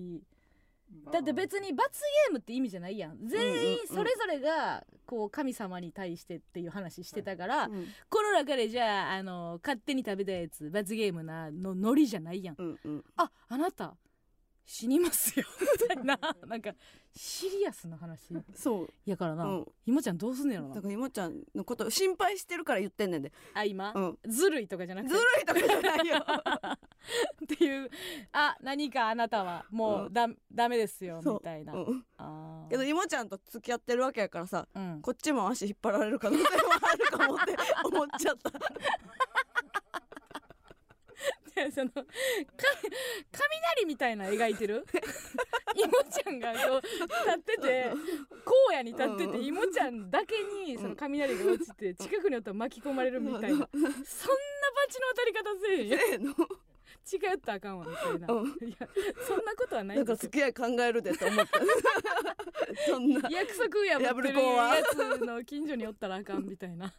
[1.11, 3.17] だって別に罰ゲームって意味じゃないやん。
[3.27, 7.87] 全員それぞれがこう神様に対してっていう話してたから、うん。
[8.09, 12.55] この中でじゃああの勝手に食べたやつ罰ゲームなのノリじゃないやん。
[12.57, 13.03] うんうん。
[13.17, 13.95] ああなた
[14.65, 16.17] 死にますよみたいな。
[16.47, 16.73] なんか
[17.15, 18.33] シリアスな話。
[18.55, 18.89] そう。
[19.05, 19.71] やからな、うん。
[19.85, 20.75] ひもちゃんどうすんねやろな。
[20.75, 23.31] だからいもちゃんのこと心配してるから言ってんねんで。
[23.53, 24.19] あ今、うん。
[24.25, 26.17] ずるいとかじゃなくずてるいとかじゃないよ。
[27.43, 27.89] っていう。
[28.31, 32.05] あ何かあなたはもうだ、ダメですよみたいな、うん。
[32.17, 32.69] あー。
[32.69, 35.01] けどいもちゃんと付き合ってるわけやからさうん。
[35.01, 36.49] こっちも足引っ張られる可能性も
[36.81, 38.51] あるかもって思っちゃった
[41.55, 42.03] でそのか
[43.31, 44.85] 雷みたいな描いてる？
[45.75, 46.95] いもちゃんがこう立
[47.37, 47.83] ってて
[48.69, 53.47] 荒野に立っててうんいもちゃんだけにその雷が落ちて近くにおったら巻き込まれるみたいな。
[53.49, 56.33] そんな罰の当たり方せえへんやんせーの。
[57.05, 58.47] 近寄ったらあかんわみたいな、うん。
[58.47, 58.87] いや
[59.27, 61.59] そんなことはないなんんか付き合い考えるでと思った。
[62.87, 63.29] そんな。
[63.29, 64.83] 約束破ってるや
[65.17, 66.93] つの近所におったらあかんみたいな。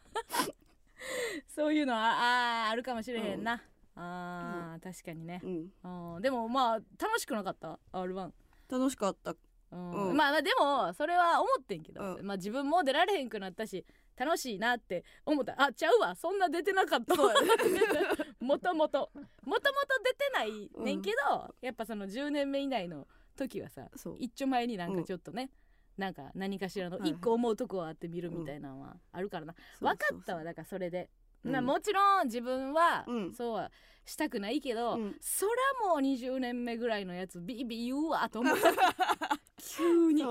[1.55, 3.61] そういうのはあーあるかもしれへんな、
[3.95, 6.21] あー確かにね、うん。
[6.21, 8.31] でもまあ楽しくなかった？R1
[8.69, 9.35] 楽しかった。
[9.71, 10.09] うん。
[10.09, 10.17] うん。
[10.17, 12.25] まあまあでもそれは思ってんけど、うん。
[12.25, 13.85] まあ自分も出られへんくなったし
[14.17, 15.61] 楽しいなって思った。
[15.61, 16.15] あちゃうわ。
[16.15, 17.15] そんな出てなかった。
[18.39, 19.11] もともと。
[19.13, 19.59] もともと
[20.03, 25.49] 出てないねんけど、やっぱその10年目以内の時はさ一丁前になんかちょっとね、
[25.97, 30.43] なんか何かしらの一個思うとこはあって見るみたいなのはあるからな、分かったわ。
[30.43, 33.33] だからそれで、うんなもちろん自分はうん。
[33.33, 33.71] そうは
[34.05, 35.15] したくないけど、うん。
[35.19, 35.47] そ
[35.81, 38.71] らもう20年目ぐらいのやつビビ言うわと思った
[39.57, 40.23] 急に。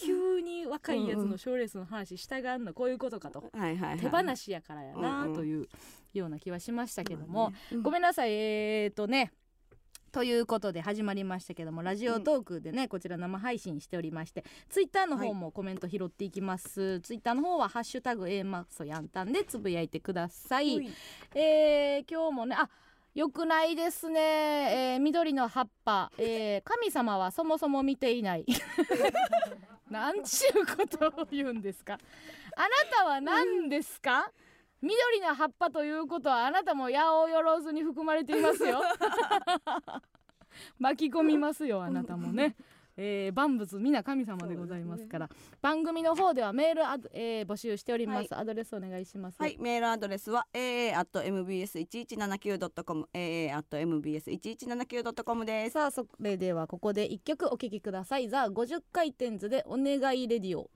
[0.00, 3.98] 急に若いやつの賞レースの話したがんのこういうことかと、はいはいはい。
[3.98, 5.34] 手放しやからやなうんうん。
[5.34, 5.68] という
[6.12, 7.82] ような気はしましたけども、うん。
[7.82, 8.32] ごめんなさい。
[8.32, 9.32] えーとね
[10.12, 20.90] ということで始まりましたけどもラジオトークでね、こちら生配信しておりましてツイッターの方もコメント拾っていきます、ツイッターの方は「ハッシュタグ A マッソヤンタン」でつぶやいてください、ほい。
[21.34, 22.68] えー今日もねあ
[23.14, 28.44] よくないですね、えー緑の葉っぱ、えー神様はそもそも見ていない。
[29.90, 31.94] なんちゅうことを言うんですか。
[32.56, 34.30] あなたは何ですか？
[34.82, 38.80] 緑の葉っぱということはあなたも八百万に含まれていますよ。
[40.78, 42.54] 巻き込みますよあなたもね、
[42.96, 45.30] えー万物皆神様でございますから。
[45.62, 49.40] 番組の方ではメールアド、えー募集しております、アドレスお願いします。
[49.40, 55.74] はい、メールアドレスは aa.mbs1179.com aa.mbs1179.com です。
[55.74, 58.28] さあそれではここで一曲お聴きください。
[58.28, 60.70] ザ50回転図でお願いレディオ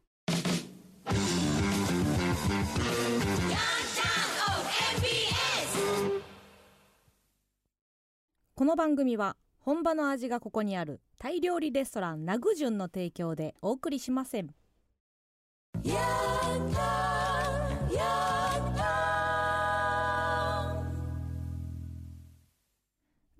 [8.54, 14.54] この番組は本場の味がここにあるタイ料理レストランラグジュンの提供でお送りしません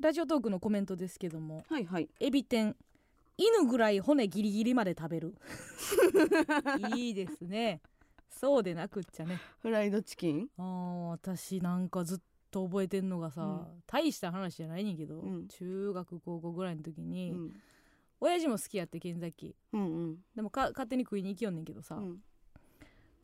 [0.01, 2.09] ラジオトークのコメントですけどもはいはい。
[2.21, 2.77] エビ天
[3.37, 5.35] 犬ぐらい骨ギリギリまで食べる？
[6.97, 7.81] いいですね
[8.31, 10.49] そうでなくっちゃねフライドチキン？
[10.59, 12.19] あー私なんかずっ
[12.55, 13.83] と覚えてんのがさ、うん。
[13.89, 15.49] 大した話じゃないねんけど、うん。
[15.49, 17.53] 中学高校ぐらいの時うに、ん。
[18.21, 19.53] 親父も好きやってケンタッキー。
[19.73, 22.19] うんうんでもか勝手に食いに行きよんねんけどさ、うん。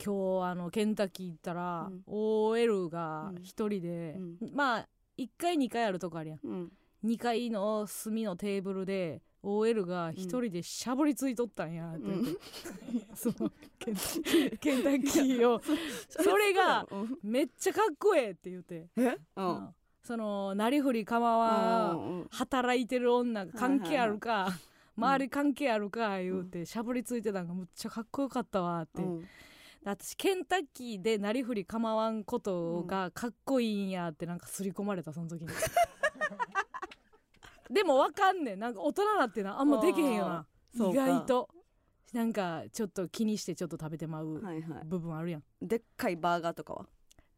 [0.05, 2.03] 今日あのケンタッキー行ったら、うん。
[2.07, 4.37] OL が一人で、うん。
[4.53, 6.40] まあ1階2階あるとこあるやん。
[6.43, 6.73] うん。
[7.05, 12.31] 2階の隅のテーブルで OL が一人でしゃぶりついとったんやって言って、
[13.16, 13.96] そのケン
[14.59, 15.61] ケンタッキーを。
[16.09, 17.18] それがうん。
[17.22, 19.03] めっちゃかっこええって言って、え？
[19.03, 19.18] う。
[19.37, 19.46] うん。
[19.46, 24.53] んそのなりふり構わんうん働いてる女が関係あるか、い
[24.96, 29.29] 周り関係あるか言うてしゃぶりついてたんがむっちゃかっこよかったわって、うん。
[29.85, 35.48] 私ケンタッキーでなりふり構わんことがかっこいいんやってなんか刷り込まれたその時に
[37.70, 38.59] でもわかんねん。
[38.59, 40.46] なんか大人なってなあんまできへんよな。
[40.74, 41.48] 意外と。
[42.12, 44.85] なんかちょっと気にしてちょっと食べてまうはいはい。
[44.85, 46.87] 部分あるやん、でっかいバーガーとかは？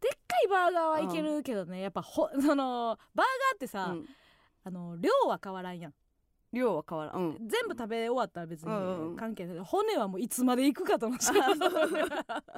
[0.01, 1.83] でっかいバーガーはいけるけどね。
[1.83, 4.07] やっぱほそのバーガーってさ、うん。
[4.65, 5.95] あの量は変わらんやん
[6.53, 7.15] 量は変わらん。
[7.15, 7.49] うん。
[7.49, 11.59] 全部食べ終わったら別うんうんに関係ない、骨はもういつまで行くかと思っちゃう。
[11.59, 12.53] だか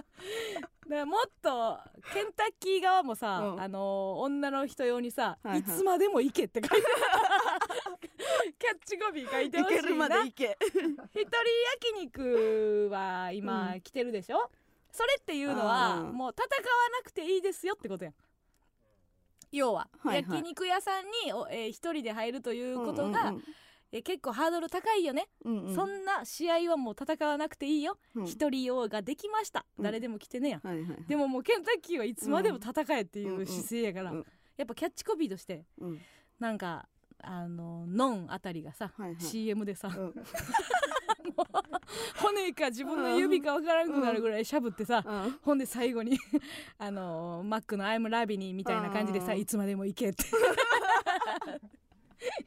[0.88, 1.78] らもっと
[2.12, 3.60] ケンタッキー側もさ、うん。
[3.60, 5.60] あのー女の人用にさ、はいはい。
[5.60, 6.86] いつまでも行けって書いて
[8.58, 9.78] キャッチコピー書いてほしいな。
[9.80, 10.56] いけるまでいけ。
[10.60, 13.80] 一人焼肉は今うん。
[13.80, 14.50] 来てるでしょ、
[14.90, 18.14] それっていうのはうんもう戦わなくていいですよってことやん。
[19.52, 20.38] 要は、はいはい。
[20.38, 23.44] 焼肉屋さんにお、えー一人で入るということが、うんうん
[23.94, 25.74] えー結構ハードル高いよね、うんうん。
[25.74, 27.96] そんな試合はもう戦わなくていいよ。
[28.16, 28.26] うん。
[28.26, 29.84] 一、人用ができました、うん。
[29.84, 30.58] 誰でも来てねや。
[30.58, 31.04] んはいはいはい。
[31.06, 34.26] でももうケンタッキーはいつまでも戦えっていう姿勢やから、うんうん。
[34.56, 36.00] やっぱキャッチコピーとしてうん。
[36.40, 36.88] なんか
[37.22, 39.20] あのノンあたりがさ、はいはい。
[39.20, 40.14] CM でさ、うん。
[42.16, 45.38] 骨か自分の指かわからんくなるぐらいしゃぶってさ、うん。
[45.40, 46.18] ほんで最後に
[46.78, 49.38] あのマックの「アイムラビニー」みたいな感じでさ「うん。
[49.38, 50.24] いつまでも行け」って。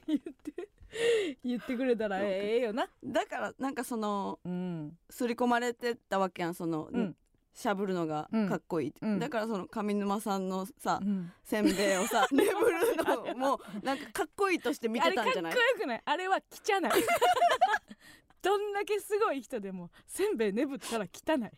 [0.07, 0.67] 言って
[1.43, 2.89] 言ってくれたらええよな。
[3.03, 4.97] だからなんかそのうん。
[5.09, 7.15] 刷り込まれてたわけやんその、うん。
[7.53, 9.19] しゃぶるのがかっこいいって、うん。
[9.19, 11.31] だからその上沼さんのさ、うん。
[11.43, 15.53] せんべいをさ 眠るのもなんかかっこいいとして見てたんじゃない？
[15.53, 16.01] あれかっこよくない。
[16.05, 16.81] あれは汚い。
[18.41, 21.51] どんだけすごい人でもせんべいねぶったら汚い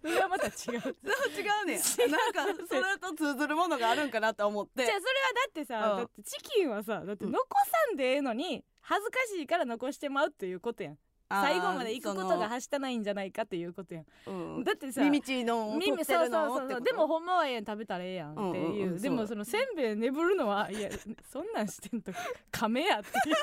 [0.00, 0.52] それはまた違う。
[0.54, 1.74] じゃあそれはそう違うね。
[2.08, 4.84] んなんかそれと通ずるものがあるんかなと思って。
[4.86, 4.92] だ
[5.48, 5.96] ってさ、うん。
[5.98, 10.98] だってチキンはさだって残さんでええのに恥ずかしいから残してまうっていうことやん。
[11.30, 14.04] 最後まで行くことがそはしたないんじゃないかっていうことやん。
[14.26, 14.64] のうん。
[14.64, 16.82] だってさ耳ちのを取ってる耳そうそうのってことそう。
[16.82, 19.02] でもほんまはええやん食べたらええやんっていう,、うんうんうん。
[19.02, 20.88] でもそのせんべい眠るのはいや
[21.30, 22.12] そんなんしてんと
[22.50, 23.36] 亀やっていう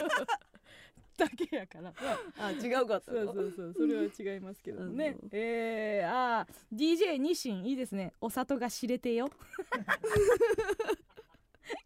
[1.18, 1.94] だけやから。
[2.40, 5.18] あ違うかったそうそうそうそれは違いますけどね。
[5.22, 5.30] うん。
[5.32, 8.14] えー、あー DJ ニシンいいですね。
[8.22, 9.30] お里が知れてよ。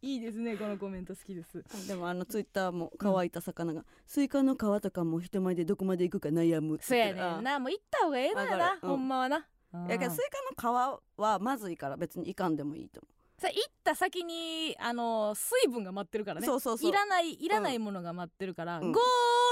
[0.01, 1.63] いいですねこのコメント好きです。
[1.87, 7.59] でもあのツイッターも乾いた魚が、スイカの皮とかも人前でどこまで行くか悩むそうやねんな。
[7.59, 8.89] もう行った方がええのよなうん。
[8.89, 9.47] ほんまはな。
[9.87, 10.19] やけどスイ
[10.57, 13.01] カの皮はまずいから別にいかんでもいいと
[13.39, 16.45] さ行った先にあの水分が待ってるからね。
[16.45, 16.89] そうそうそう。
[16.89, 18.91] いらないいらないものが待ってるから、うん。
[18.91, 18.99] ゴ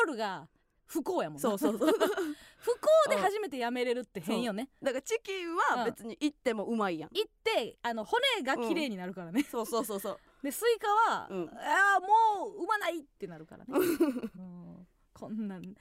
[0.06, 0.48] ールが
[0.88, 1.42] 不幸やもんな。
[1.42, 1.90] そうそうそう。
[2.60, 4.70] 不幸で初めてやめれるって変よね。
[4.82, 10.20] だからチキンは別に行ってもうまいやん、行ってあの骨が綺麗になるからね、そうそうそうそう。
[10.44, 11.50] でスイカは、うん。
[11.50, 15.76] ああもううまないってなるからね、 うんこんなん。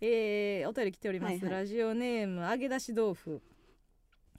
[0.00, 1.50] えー、お便り来ております、はいはい。
[1.50, 3.40] ラジオネーム揚げ出し豆腐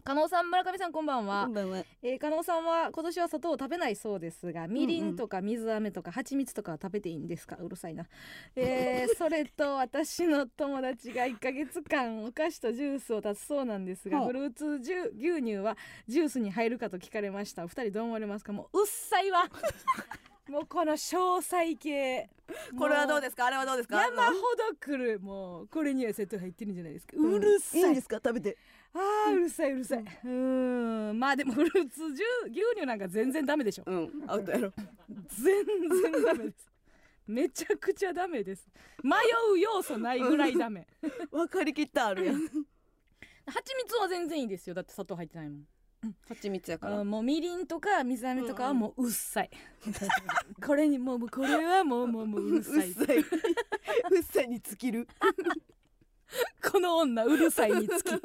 [0.04, 1.44] 加納さん村上さんこんばんは。
[1.46, 1.78] こん、ばんは。
[2.02, 7.56] えー、加納さんは今年は砂糖を食べないそうですがみりんとか水飴とか蜂蜜とかは食べていいんですか？
[7.56, 8.06] うるさいな、
[8.58, 17.64] えー、 それと私の友達が1ヶ月間お菓子とジュースを出すそうなんですがフルーツジュ牛乳はジュースに入るかと聞かれました。
[17.64, 18.52] お二人どう思われますか？
[18.52, 19.46] もううっさいわ。
[20.50, 22.30] もうこの詳細系
[22.78, 23.46] これはどうすですか？
[23.46, 24.02] あれはどうですか？
[24.04, 25.22] 山ほど来る。
[25.22, 27.14] もうこれには砂糖入ってるんじゃないですか。
[27.16, 28.18] うるさい、いいんですか？
[28.18, 28.58] 食べて
[28.96, 30.00] あーうるさいうるさい。
[30.00, 31.20] うーん。
[31.20, 32.22] まあでもフルーツ牛
[32.76, 33.84] 乳なんか全然ダメでしょ。
[33.86, 34.24] うん。
[34.28, 34.74] アウトやろ。
[35.30, 36.72] 全然ダメです。
[37.26, 38.68] めちゃくちゃダメです。
[39.04, 39.12] 迷
[39.54, 40.88] う要素ないぐらいダメ。
[41.32, 42.36] 分かりきったあるやん。
[43.46, 44.76] 蜂蜜は全然いいですよ。
[44.76, 45.68] だって砂糖入ってないもん。
[46.28, 47.00] 蜂蜜やから。
[47.00, 49.50] あもうみりんとか水飴とかはもううっさい、
[50.66, 52.92] これにもうもうこれはもうもうもううるうっさい。
[52.92, 53.18] さい。
[53.18, 53.22] う
[54.20, 55.08] っさいに尽きる
[56.72, 58.10] この女うるさいにつき。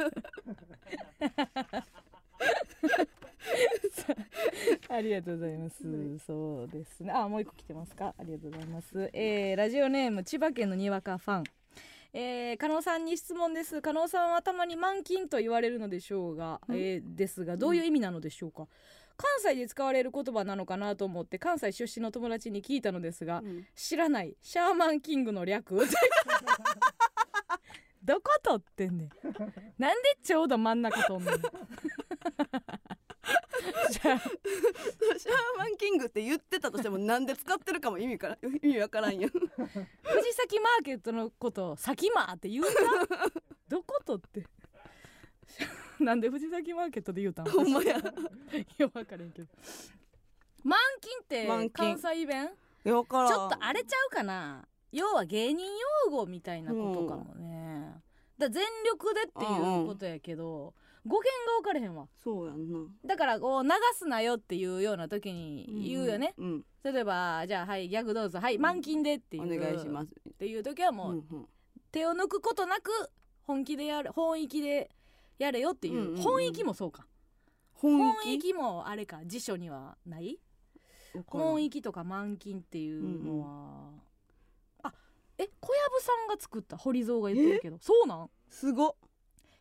[4.89, 7.13] ありがとうございます、そうですね。
[7.13, 8.15] あもう一個来てますか？
[8.19, 11.45] ありがとうございます、えー、ラジオネーム千葉県のにわかファン。
[12.15, 13.83] えー、加納さんに質問です。
[13.83, 16.77] 加納さんはたまに満金と言われるのでしょうが、うん？
[16.77, 18.67] えーですがどういう意味なのでしょうか、
[19.17, 23.67] 関西で使われる言葉なのかなと思って関西出身の友達に聞いたのですが、うん。
[23.75, 24.35] 知らない。
[24.41, 25.81] シャーマンキングの略
[28.09, 29.11] どこ取ってんねん。
[29.79, 33.89] なんでちょうど真ん中取んねん じゃあ。
[33.91, 34.19] シャー
[35.59, 39.43] マンキングって言ってたとしてもなんで使ってるかも意味から意味わからんやん藤
[40.33, 42.71] 崎マーケットのことを「先マー」って言うな
[43.69, 44.47] どこ取って
[46.01, 47.51] なんで藤崎マーケットで言うたん？
[47.51, 47.99] ほんまや。
[47.99, 48.03] い
[48.79, 49.49] や分かれんけど。
[50.65, 52.51] 満金って満金関西弁？
[52.87, 53.31] いやわからん。
[53.33, 55.67] ちょっとあれちゃうかな要は芸人
[56.07, 57.95] 用語みたいなことかもね、
[58.39, 60.75] だ全力でっていうことやけど、
[61.07, 62.07] 語源が分かれへんわ。
[62.17, 62.79] そうやんな。
[63.05, 68.41] だからこう流すなよっていうような時に言うよね、うん例えばじゃあはいギャグどうぞ。
[68.41, 70.15] はい満金でっていう、お願いします。
[70.29, 71.47] っていう時はもう、うんうん。
[71.91, 72.91] 手を抜くことなく
[73.43, 74.91] 本気でやる本意気で
[75.39, 76.23] やれよっていう,、うんうんうん。
[76.23, 77.07] 本意気もそうか。
[77.75, 80.39] 本本意意気気もあれか辞書にはない？
[81.27, 83.91] 本意気とか満金っていうのは、あ
[85.39, 86.77] え小籔さんが作った？
[86.77, 87.79] 堀蔵が言ってるけど。
[87.81, 88.31] そうなん？
[88.49, 88.89] すご。
[88.89, 88.95] っ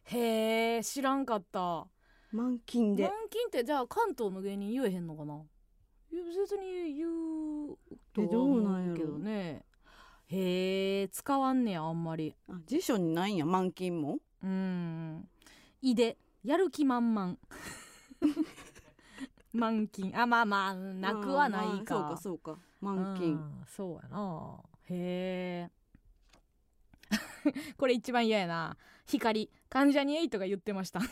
[0.06, 1.88] へえ知らんかった。
[2.32, 3.04] 満金で。
[3.04, 5.42] 満金ってじゃあ関東の芸人言えへんのかな？
[6.12, 7.78] 別に言う
[8.14, 9.66] とは思うけどね。
[10.30, 12.34] へえ使わんねやあんまり。
[12.50, 14.20] あ辞書にないんや満金も？
[14.44, 15.28] うん。
[15.82, 17.38] いでやる気満々。
[19.54, 22.60] 満金あまあまあなくはないか、あーまあそうかそうか。
[22.82, 25.72] 満金うんそうやなへえ。
[27.78, 28.78] これ一番嫌やな。
[29.06, 29.50] 光。
[29.70, 31.00] 関ジャニエイトが言ってました。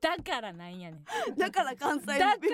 [0.00, 1.36] だからなんやねん。
[1.36, 2.06] だから関西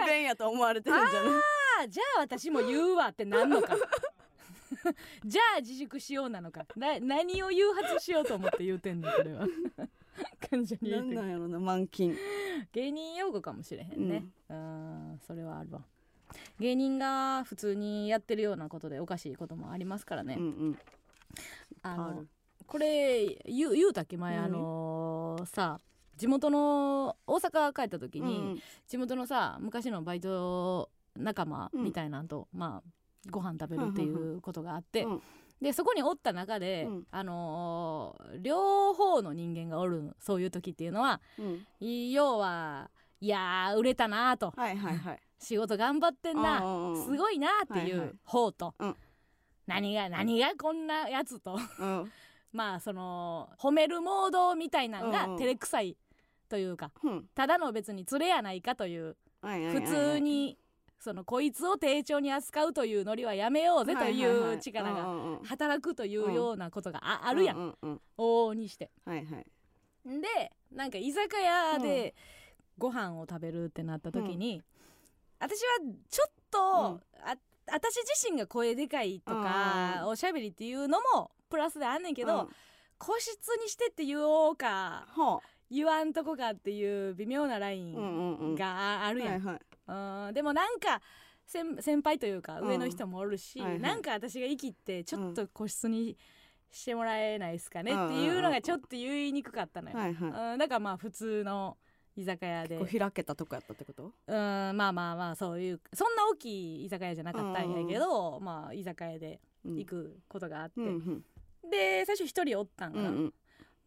[0.06, 1.32] 弁やと思われてるんじゃない？
[1.34, 1.40] あ
[1.82, 3.76] あじゃあ私も言うわってなんのか。
[5.24, 6.66] じゃあ自粛しようなのか。
[6.76, 9.46] な何を誘発しようと思って言うてんのこれは。
[10.50, 12.16] 関ジャニエイトなんなんやろな満金
[12.72, 14.24] 芸人用語かもしれへんね。
[14.48, 15.20] うん。
[15.26, 15.82] それはあるわ
[16.58, 20.78] 芸人が普通にやってるようなことでおかしいこともありますからね、うんうん。
[21.82, 22.24] あの
[22.66, 24.16] これ言うたっけ？
[24.16, 25.80] 前何あのーさ
[26.16, 32.88] 地元の大阪帰った時に、うん地元のさ昔のバイト仲間みたいなんと、まあ
[33.30, 35.22] ご飯食べるっていうことがあって、うん
[35.60, 37.06] でそこにおった中で、うん。
[37.10, 42.10] あのー両方の人間がおるそういう時っていうのはうん。
[42.10, 44.52] 要はいやー売れたなと。
[44.56, 46.60] はいはいはい仕事頑張ってんな
[47.06, 48.08] すいごいなっていはいはい。
[48.08, 48.96] う方と、うん。
[49.66, 51.58] 何が何がこんなやつと。
[51.78, 52.12] うん。
[52.52, 55.96] まあその褒めるモードみたいなんが照れくさい
[56.48, 57.28] というかうん。
[57.34, 60.56] ただの別に連れやないかというはいはいはい普通に
[61.00, 67.76] そのこいつを丁重に扱うというノリはやめようぜという力がが働くというようなことがああるやん。
[68.16, 68.90] 往々にして。
[69.04, 69.46] はいはい。
[70.06, 72.14] でなんか居酒屋で
[72.78, 74.62] ご飯を食べるってなった時に、
[75.44, 75.66] 私は
[76.08, 77.36] ちょっと、あ
[77.70, 80.08] 私自身が声でかいとか、うん。
[80.08, 82.48] おしゃべりっていうのもプラスであんねんけど、うん。
[82.98, 83.30] 個室
[83.62, 91.02] にしてって言おうかは言わんとこかっていう微妙なラインがああるやん、でもなんか
[91.46, 93.80] 先先輩というかうん上の人もおるし、はいはい。
[93.80, 96.16] なんか私が生きってちょっと個室に
[96.70, 100.52] してもらえないですかねうんっていうのがちょっと言いにくかったのよ、はいはい。
[100.52, 101.76] うん、だからまあ普通の
[102.16, 102.78] 居酒屋で。
[102.78, 104.12] 開けたとこやったってこと？
[104.26, 111.70] うんまあまあまあそういうそんな大きい居酒屋じゃなかったんやけど、まあ居酒屋で行くことがあって、うんうん。
[111.70, 113.32] で最初一人おったんかな、うん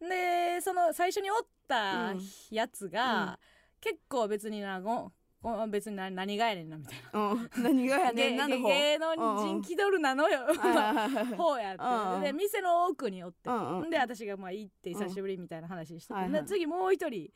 [0.00, 0.08] うん。
[0.08, 1.36] でその最初におっ
[1.66, 2.20] たうん。
[2.50, 3.38] やつが、
[3.80, 7.20] 結構別になごご別にな何がやねんなみたいな。
[7.20, 7.50] うん。
[7.62, 8.68] 何がやねんなの方。
[8.68, 11.14] 芸能人気取るなのよ、はいはいはい。
[11.14, 11.82] はい方やって、
[12.16, 13.90] うんで店の奥におって、うんうん。
[13.90, 16.32] で私がまあ行って久しぶりみたいな話してて、はいはい。
[16.32, 17.30] で次もう一人、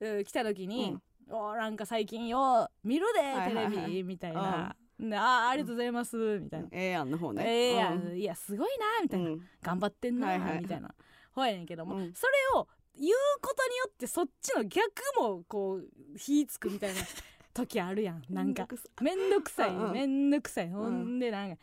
[0.00, 0.24] うん。
[0.24, 0.96] 来た時に
[1.28, 3.76] 「おなんか最近よ見るでテレビ」はいはい。
[3.76, 6.68] はいみたいな「であーありがとうございます」みたいな。
[6.70, 7.44] ええやんの方「ね。
[7.44, 8.12] ええやうん。
[8.12, 9.48] んいやすごいな」みたいな、うん。
[9.62, 10.50] 頑張ってんな」はいはい。
[10.52, 10.94] はいみたいな。
[11.32, 12.12] 方やねんけども、うん。
[12.14, 14.84] それを言うことによってそっちの逆
[15.18, 17.00] もこう火つくみたいな
[17.52, 18.22] 時あるやん。
[18.30, 18.66] なんか
[19.00, 19.66] めんどくさ。
[19.66, 20.70] いめんどくさい。
[20.70, 21.56] ほんでなんか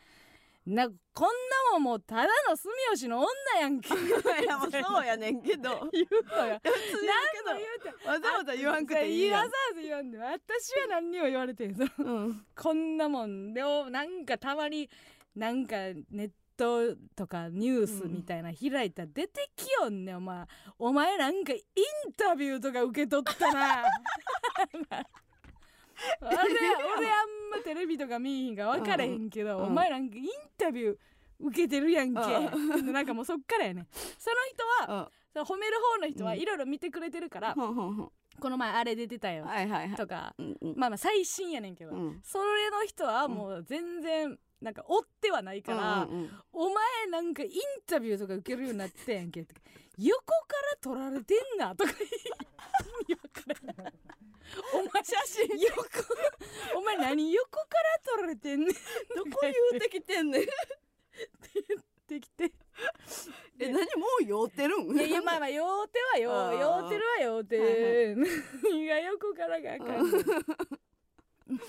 [0.66, 0.92] なこ
[1.24, 1.28] ん
[1.72, 3.88] なもんもうただの住吉の女やんけ。
[3.94, 5.88] いやもうそうやねんけど。
[5.92, 6.60] 言うのよ。
[6.62, 9.30] 何も言言うてわざわざ言わんくていいやん。
[9.30, 14.88] 言わさず言わんで私は何にも言われてんそのうんこんなもんでもなんかたまに
[15.34, 15.76] なんか
[16.10, 20.46] ネットとかニュースみたいな開いたら出てきよんねんお前
[20.78, 23.84] お前なんかインタビューとか受け取ったな
[26.20, 26.36] あれ
[26.98, 30.24] 俺あんまテレビとか見いひんから分からへんけど、うんお前なんかイン
[30.56, 30.96] タビュー
[31.40, 33.86] 受けてるやんけ、うなんかもうそっからやね
[34.18, 34.36] その
[34.84, 35.08] 人はうん。
[35.32, 39.46] その褒める方の人はいろいろ見てくれてるから、この前あれ出てたよ。
[39.96, 40.74] とか、うんうん。
[40.76, 42.20] まあまあ最新やねんけど、うん。
[42.24, 47.50] それの人はもう全然なんか追ってはないから、うんうんお前なんかイン
[47.86, 49.46] タビューとか受けるようになってやんけ
[49.96, 50.34] 横か
[50.72, 51.94] ら撮られてんなとか意
[53.08, 53.84] 味わから。
[53.84, 53.92] ん
[54.74, 55.48] お前写真。
[55.58, 55.84] 横
[56.78, 58.68] お前何横から撮られてんねん。
[59.14, 60.42] どこ言うてきてんねん。
[60.42, 60.46] っ
[62.08, 62.52] てきて。
[63.58, 64.94] え何もう酔ってるん？
[64.96, 66.28] いやいやまあまあ酔うては酔
[66.86, 66.88] う。
[66.90, 68.14] てるは酔うて
[68.62, 70.10] 何が横からがあかん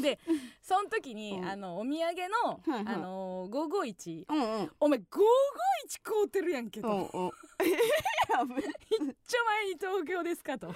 [0.02, 0.20] で
[0.62, 1.46] その時に、うん。
[1.46, 1.98] あのお土産
[2.46, 2.96] の、はいはい。
[2.96, 4.72] あの551うんうん。
[4.80, 5.04] お前551
[6.04, 7.32] 買うてるやんけと、うんうん。
[8.30, 8.62] やべ。
[8.62, 10.74] ちょ前に東京ですかと。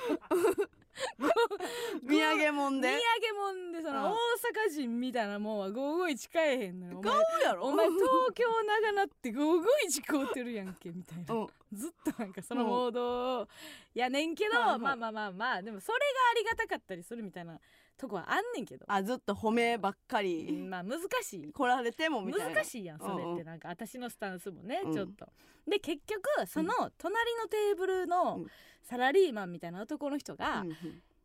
[2.04, 4.12] 土産もん産もんでその、うん。
[4.12, 7.00] 大阪人みたいなもんは551買えへんのよ。
[7.00, 7.66] お前買うやろ。
[7.66, 8.02] お前東
[8.34, 11.48] 京長なって551買うてるやんけみたいな、うん。
[11.74, 13.48] ずっとなんかそのモード
[13.94, 17.60] やねんけど、まあまあまあまあでもそれがありがたかったりするみたいな
[17.98, 18.86] とこはあんねんけど。
[18.88, 21.52] あずっと褒めばっかうりんまあ難しい。
[21.52, 22.56] 来られてもみたいな。
[22.56, 23.36] 難しいやんそれうんうん。
[23.36, 24.94] ってなんか私のスタンスもねうん。
[24.94, 25.28] ちょっと。
[25.68, 28.48] で結局その隣のテーブルのうん。
[28.84, 30.76] サラリーマンみたいな男の人がうんうん。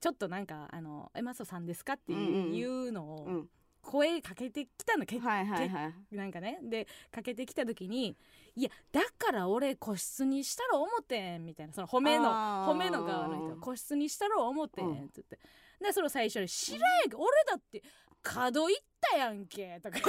[0.00, 3.50] ちょっとなんか「あのえマソさんですか?」ってうんうんいうのをうん。
[3.82, 6.14] 声かけてきたの結はいはいはい。
[6.14, 8.14] なんかねでかけてきた時に
[8.54, 11.72] 「いやだから俺個室にしたら思ってん」みたいな。
[11.72, 13.56] その褒めの褒めの側の人。
[13.60, 14.92] 個室にしたら思ってんうん。
[14.92, 15.38] って言って
[15.80, 17.82] でその最初に「知らんやんけ俺だって
[18.22, 19.98] 角行ったやんけ」とか。
[19.98, 20.04] 一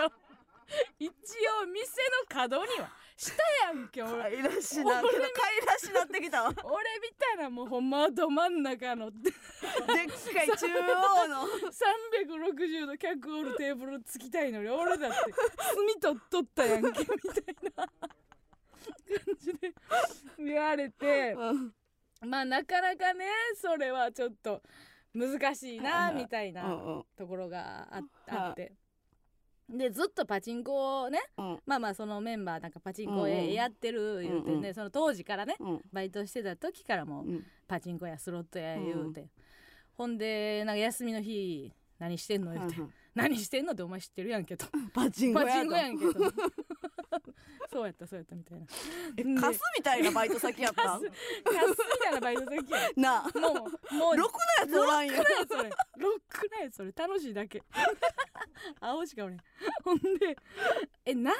[0.00, 0.12] 応
[0.98, 4.22] 一応店の角にはしたやんけ俺。
[4.22, 5.28] かいらしなけどか
[5.62, 6.52] いらしなってきたわ。
[6.52, 9.18] でっ俺みたいなもうほんまど真ん中のか
[10.44, 11.46] い中央の。
[11.46, 15.16] 360度客おるテーブルつきたいのに俺だって
[15.74, 17.06] 隅取っとったやんけみたい
[17.76, 17.88] な感
[19.38, 19.72] じで
[20.38, 21.32] 言われて。
[21.32, 21.74] うん
[22.26, 23.24] まあなかなかね
[23.56, 24.62] それはちょっと
[25.14, 27.04] 難しいなみたいうんなうん。
[27.16, 27.98] ところがあ
[28.50, 28.72] って。
[29.68, 31.58] でずっとパチンコをねうん。
[31.66, 33.52] まあまあそのメンバーなんかパチンコうんうん。
[33.52, 35.80] やってる言うてね、うんその当時からねうん。
[35.92, 37.46] バイトしてた時からもううん。
[37.66, 39.28] パチンコやスロットや言うて、
[39.96, 42.76] ほんでなんか休みの日何してんの言うて、
[43.14, 43.72] 何してんの？
[43.72, 44.66] ってお前知ってるやんけと。
[44.92, 46.20] パチンコやんけと。
[47.70, 48.66] そうやったそうやったみたいな。
[49.16, 51.10] えでカスみたいなバイト先やったカスみ
[52.02, 52.90] たいなバイト先や。
[52.96, 53.38] なあ。
[53.38, 57.62] もうもうろくなやつおらんよロックなやなやつそれ楽しいだけ。
[58.80, 59.36] 青しか俺
[59.84, 60.36] ほんで
[61.04, 61.34] え何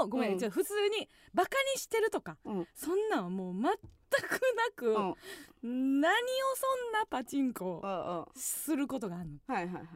[0.00, 0.38] をごめん、うん。
[0.38, 2.68] じゃあ普通にバカにしてるとかうん。
[2.74, 5.16] そんなんはもう全くなく、
[5.62, 6.00] うん。
[6.00, 6.16] 何を
[6.56, 9.54] そんなパチンコすることがあるの？
[9.54, 9.86] はいはいはい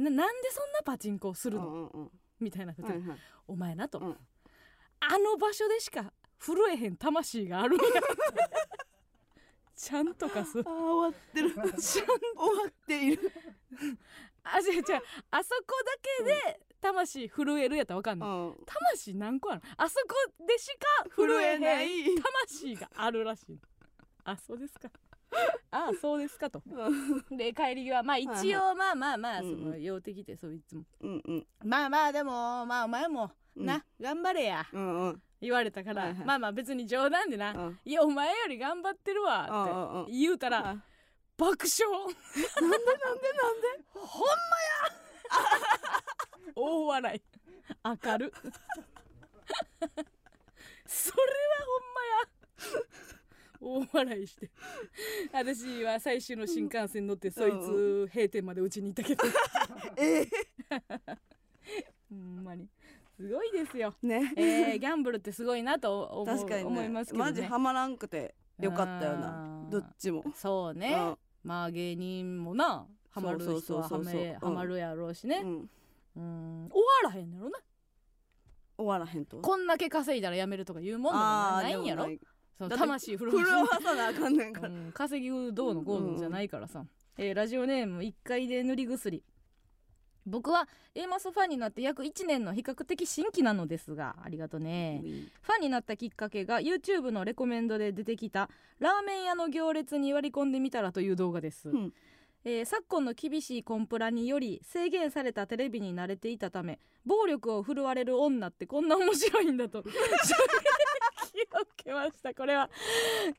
[0.00, 2.10] ななんでそんなパチンコをするの、うんうんうん。
[2.40, 3.18] みたいなこと、はいはい。
[3.46, 4.16] お前なと、うん。
[5.00, 7.76] あの場所でしか震えへん魂がある。
[7.76, 7.86] ん や
[9.76, 11.50] ちゃんとかすあー終わってる。
[11.52, 13.32] 終わっている。
[14.44, 14.82] あ違う違う。
[15.30, 18.56] あそこだけで魂震えるやったらわかんうない、ん。
[18.66, 21.88] 魂何個あるあそこでしか震震えない。
[22.14, 23.58] 魂があるらしい。
[24.24, 24.90] あそうですか
[25.70, 26.62] あそうですかと。
[26.66, 27.24] うん。
[27.36, 30.84] で帰り際まあ一はい応まあまあまあその用的でそういつも。
[31.00, 31.46] うんうん。
[31.64, 33.66] まあまあでもまあお前もうん。
[33.66, 35.22] な頑張れやうんうん。
[35.40, 36.24] 言われたからはいはい。
[36.26, 37.80] まあまあ別に冗談でなうん。
[37.84, 40.76] いやお前より頑張ってるわって言うたらあ
[41.36, 41.88] 爆笑。
[42.60, 43.84] なんでなんでなんで？
[43.94, 44.34] ほんまや！
[46.56, 47.22] 大笑い。
[47.84, 48.32] 明る。
[50.86, 52.84] それはほんまや
[53.60, 54.50] 大笑いして。
[55.32, 59.24] 私は最終の新幹線乗ってそいつ閉店までうちに行ったけど。
[59.96, 60.26] え
[62.08, 62.68] ほんまに。
[63.16, 63.94] すごいですよ。
[64.02, 64.32] ーね。
[64.36, 66.64] えー、ギャンブルってすごいなと思う確かにね。
[66.64, 67.30] 思いますけどね。
[67.30, 69.70] マジハマらんくてよかったよあなー。
[69.70, 70.24] どっちも。
[70.34, 71.16] そうね。
[71.42, 75.42] まあ芸人もなハマる人はハマるやろうしね。
[75.44, 75.48] うん。
[75.48, 75.70] うん。
[76.16, 77.58] うん終わらへんやろな。
[78.78, 79.38] 終わらへんと。
[79.40, 82.08] こんだけ稼いだらやめるとかいうもんでもないんやろ
[82.60, 84.68] その魂震震わわさなあかんねんから。
[84.68, 86.84] うん、稼ぎどうのこうのじゃないからさ、
[87.16, 89.22] えーラジオネーム1階で塗り薬。
[90.26, 95.00] 僕は A マスファンになって約1年の比較的新規なのですがありがとうね
[95.40, 98.50] ファンになったきっかけが YouTube のレコメンドで出てきた
[98.80, 101.92] ラーメン屋の行列に割り込んでみたらという動画です、うん。
[102.44, 109.82] えー昨今の厳しいコンプラにより制限されたテレビに慣れていたため暴力を振るわれる女ってこんな面白いんだと
[111.58, 112.68] を受けましたこれは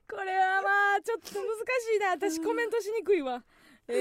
[0.09, 2.09] これはまあちょっと難しいな。
[2.11, 3.43] 私コメントしにくいわ。
[3.87, 3.97] えー、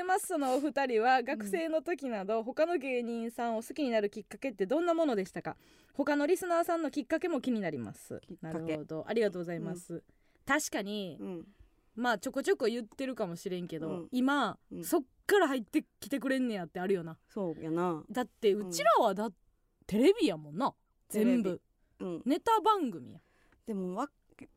[0.00, 5.56] A マッソのお二人は学生の時など他の芸人さんを好きになるきっかけってどんなものでしたか？
[5.92, 8.20] 他のリスナーさんのきっかけも気になります。
[8.40, 9.04] なるほど。
[9.06, 10.02] ありがとうございます、
[10.46, 11.48] 確かにうん。
[11.96, 14.08] まあちょこちょこ言ってるかもしれんけど、うん。
[14.12, 14.84] 今、うん。
[14.84, 17.18] そっから入ってきてくれんねやってあるよな。
[17.28, 18.04] そうやな。
[18.10, 19.30] だってうちらはだ、
[19.86, 20.72] テレビやもんな。
[21.08, 21.60] 全部。
[22.00, 22.22] うん。
[22.24, 23.20] ネタ番組や
[23.68, 24.08] でもわ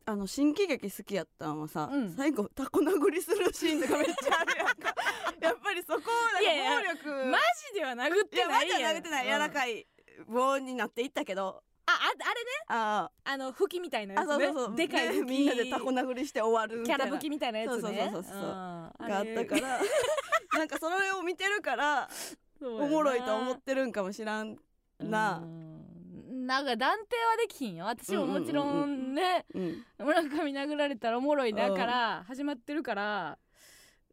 [0.06, 2.10] あの新喜劇好きやったんはさ、うん。
[2.16, 4.94] 最後タコ殴りするシーンとかめっちゃあるやんか。
[5.38, 6.00] やっぱりそこ
[6.38, 7.26] をいやいやなんか暴力。
[7.26, 7.38] マ
[7.68, 7.94] ジでは殴
[8.24, 9.86] っいやマジてないやんで投げてない、うん柔らかい
[10.26, 11.62] 棒になっていったけど。
[11.84, 12.50] あああれね？
[12.68, 13.36] ああ。
[13.36, 14.46] の吹きみたいなあやつね。
[14.46, 14.76] あそうそうそう。
[14.76, 15.24] でかい吹き。
[15.28, 17.80] みんなでタコ殴りして終わるみキャラ吹きみたいなやつね。
[17.82, 19.80] そうそうそうそうがあったから
[20.58, 22.08] なんかそれを見てるから
[22.62, 24.56] おもろいと思ってるんかもしらん
[25.00, 25.40] な。
[25.42, 25.71] うん
[26.52, 27.86] なんか断定はできひんよ。
[27.86, 29.46] 私ももちろうんね。
[29.54, 29.84] うん。
[29.98, 33.38] 村上殴られたらおもろいだから始まってるから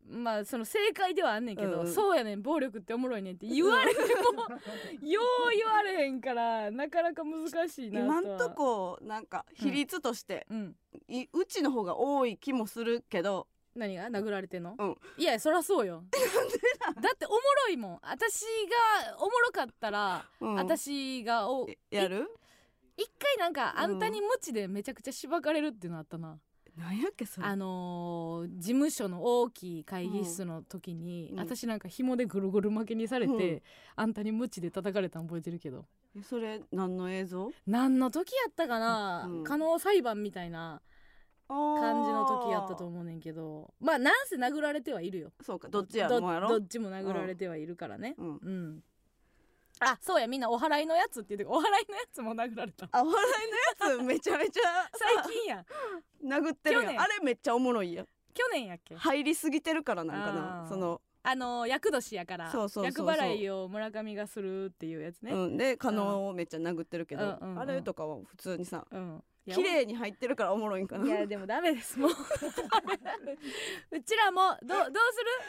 [0.10, 1.94] まあその正解ではあんねんけど、うんうん。
[1.94, 4.08] そうやねん暴力っておもろいねんって言われても
[5.06, 8.22] よう言われへんからなかなか難しいなとは。
[8.22, 10.76] 今んとこなんか比率として、うん。
[11.10, 13.48] いうちの方が多い気もするけど
[13.80, 14.10] 何が？
[14.10, 14.96] 殴られてんの、うん。
[15.18, 16.04] いやそらそうよ。
[17.02, 17.36] だっておも
[17.68, 18.00] ろいもん。
[18.04, 18.44] 私
[19.06, 20.56] がおもろかったら、うん。
[20.56, 22.30] 私がおやる？
[22.98, 23.84] 一回なんかうん。
[23.84, 26.38] あんたにムチでめちゃくちゃしばかれるっていうのあったな、
[26.78, 27.48] なんやっけそれ？
[27.48, 31.40] あのー事務所の大きい会議室の時に、うん。
[31.40, 33.62] 私なんか紐でぐるぐる巻きにされて、うん。
[33.96, 35.86] あんたにムチで叩かれたん覚えてるけど。
[36.18, 37.52] えそれ何の映像？
[37.68, 39.44] 何の時やったかな、うん。
[39.44, 40.82] 加納裁判みたいな
[41.50, 43.74] 感感じの時やったと思うねんけど。
[43.80, 45.32] まあなんせ殴られてはいるよ。
[45.42, 46.48] そうかどっちやどもんやろ？
[46.50, 48.16] どっちも殴られてはいるからね。
[48.18, 48.28] うん。
[48.28, 48.84] うん、
[49.80, 52.88] あそうやみんなお祓いのやつって言ってお祓いのやつも殴られた。
[52.92, 53.24] あ お笑
[53.80, 54.62] いのやつめちゃめちゃ
[55.24, 55.58] 最近や。
[55.58, 56.84] ん殴ってる。
[56.84, 58.96] やんあれめっちゃおもろいやん去年やっけ？
[58.96, 60.66] 入りすぎてるからなんかな。
[60.70, 63.08] そのあの厄年やからそうそうそうそう。
[63.08, 65.32] 厄払いを村上がするっていうやつね。
[65.34, 65.58] うん。
[65.58, 67.60] で加納をめっちゃ殴ってるけどうんうんうん。
[67.60, 71.06] あれとかは普通にさうん綺麗に入ってるからおもろいんかな。
[71.06, 72.12] いやでもダメですもう。
[73.92, 74.96] うちらもどどうする？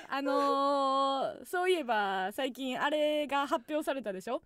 [0.09, 4.43] あのーそういえば最近あれが発表されたでしょ？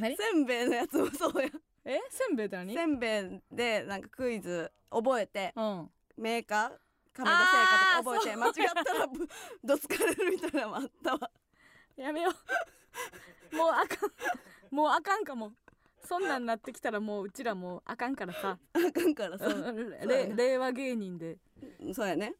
[0.00, 0.16] 何？
[0.16, 1.48] せんべいのやつもそうや。
[1.84, 1.98] え？
[2.10, 2.74] せんべいって何？
[2.74, 5.90] せんべいでなんかクイズ覚えてうん。
[6.16, 6.72] メーカー
[7.12, 8.54] 亀田製菓とか覚えて間違っ
[8.84, 9.28] たらぶ
[9.64, 11.30] どつかれるみたいなのもあったわ。
[11.96, 12.30] やめよ
[13.52, 13.56] う。
[13.56, 14.10] もうあかん。
[14.70, 15.52] もうあかんかも
[16.10, 19.46] そんなんなってきたらもううちらもうあかんからさ、あかんからさ。
[19.48, 21.38] 令和芸人で。
[21.94, 22.34] そうやね。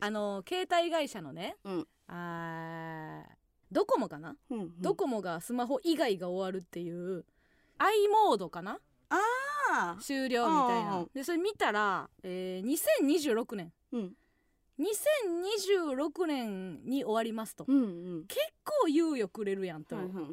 [0.00, 1.86] あの携帯会社のね、うん。
[2.08, 3.34] あー
[3.70, 4.80] ドコモかな、うんうん。
[4.80, 7.26] ドコモがスマホ以外が終わるっていう
[7.76, 8.78] i モードかな？
[9.68, 10.00] あー。
[10.00, 11.00] 終了みたいな。
[11.00, 14.12] んでそれ見たら、えー2026年うん。
[14.78, 17.86] 2026年に終わりますと、うんう
[18.20, 18.24] ん。
[18.28, 20.24] 結構猶予くれるやんと、はいはいはい。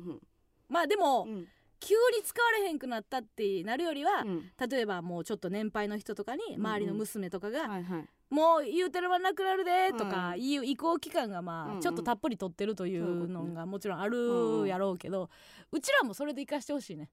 [0.70, 1.48] まあでも、うん
[1.82, 4.52] 急に使われへんくなったってなるよりは、うん。
[4.70, 8.06] 例えばもうちょっと年配の人とかにうん周りの娘とかが、はいはい。
[8.30, 15.30] もう言うてる間なくなるでとか、うんいう移行期間がまあ、ちょっとたっぷり取ってるといそうのがもちろんあるやろうけど、
[15.72, 17.10] うちらもそれで生かしてほしいね。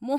[0.00, 0.18] もう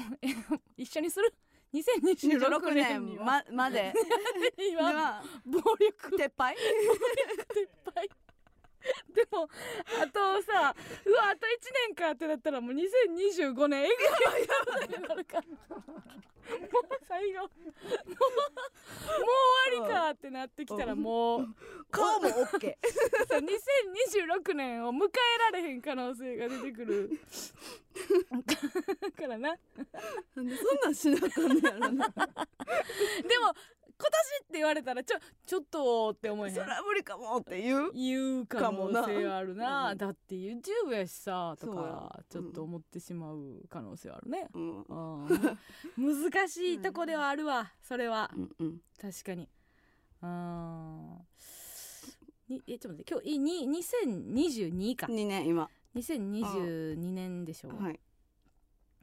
[0.78, 1.34] 一緒にする
[1.74, 3.94] ？2026 26年にままで。
[4.72, 6.16] 今は暴力。
[6.16, 6.56] 撤廃？
[6.56, 8.10] 撤廃
[9.14, 9.48] でも
[10.02, 10.76] あとさ
[11.06, 11.50] うわあと1
[11.88, 13.84] 年かってなったらもう2025年。
[13.86, 17.40] えぐいってなるからもう最後。
[17.40, 17.50] もう
[17.92, 19.32] もう
[19.72, 21.48] 終わりかってなってきたらもう
[21.90, 22.76] 顔も OK
[23.28, 27.10] そう2026年を迎えられへん可能性が出てくる
[29.18, 29.56] からな
[30.36, 32.14] なんでそんなんしなあかんねやろなで
[33.40, 33.54] も
[33.92, 36.56] って言われたらちょちょっとって思えへん？
[36.56, 37.92] そら無理かもって言う？
[37.94, 39.92] 言う可能性あるな。
[39.92, 44.84] うんだって YouTube やしさとかちょっと思ってしまう可能性はあるね、うん。
[44.84, 45.28] うん、
[45.98, 48.30] 難しいとこではあるわそれは。
[48.36, 48.82] うんうん。
[49.00, 49.48] 確かに。
[50.22, 51.18] うん
[52.50, 53.14] にえちょっと待って。
[53.14, 55.08] 今日いに2022か。
[55.08, 55.70] 2年今。
[55.96, 58.00] 2022年でしょう、はい。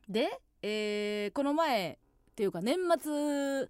[0.09, 0.29] で、
[0.63, 3.69] えーこの前っていうか年末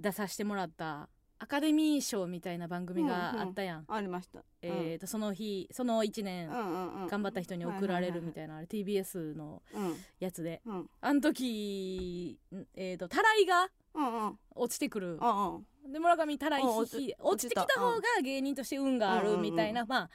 [0.00, 1.08] 出させてもらった
[1.42, 4.42] アカデミー賞みたいな番組があったやん、ありました。
[4.60, 7.06] えーとその日その1年うんうんうん。
[7.06, 9.96] 頑張った人に贈られるみたいなあれ TBS のうん。
[10.18, 10.60] やつで。
[10.66, 10.90] うん。
[11.00, 14.38] あの時んえーとたらいがうんうん。
[14.54, 15.18] 落ちてくる。
[15.20, 15.92] うんうん。
[15.92, 20.10] で村上たらいうん落ちてきた方が芸人として運があるみたいな、まあ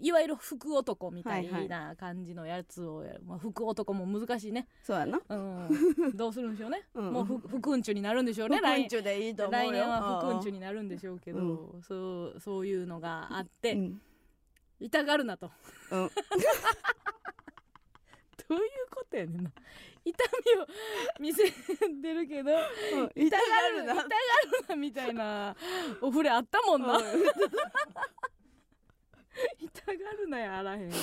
[0.00, 5.20] いわゆる福男みたいはいな感じのやつをやる、まあ、福男も難しいね、そうやな。
[5.28, 7.12] うん、どうするんでしょうね、 うん。
[7.12, 8.58] もうふ福んちゅになるんでしょうね。
[8.62, 9.72] 福んちゅでいいと思うよ。
[9.72, 10.40] 来年は福ん。
[10.40, 11.40] ちゅになるんでしょうけど、
[11.78, 14.00] うそうそういうのがあって、うん。
[14.78, 15.50] 痛がるなと。
[15.90, 16.10] うん。
[18.48, 19.50] どういうことやねんな。
[20.04, 20.24] 痛
[20.56, 20.66] みを
[21.20, 22.58] 見せてるけどうん。
[23.16, 23.94] 痛がるな。
[23.94, 24.08] 痛がる
[24.68, 25.56] なみたいな
[26.00, 27.02] お触れあったもんな、うん
[29.58, 30.90] 痛がるなやあらへん。
[30.92, 31.00] 痛が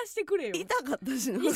[0.00, 0.54] らしてくれよ。
[0.54, 1.40] 痛かったしな。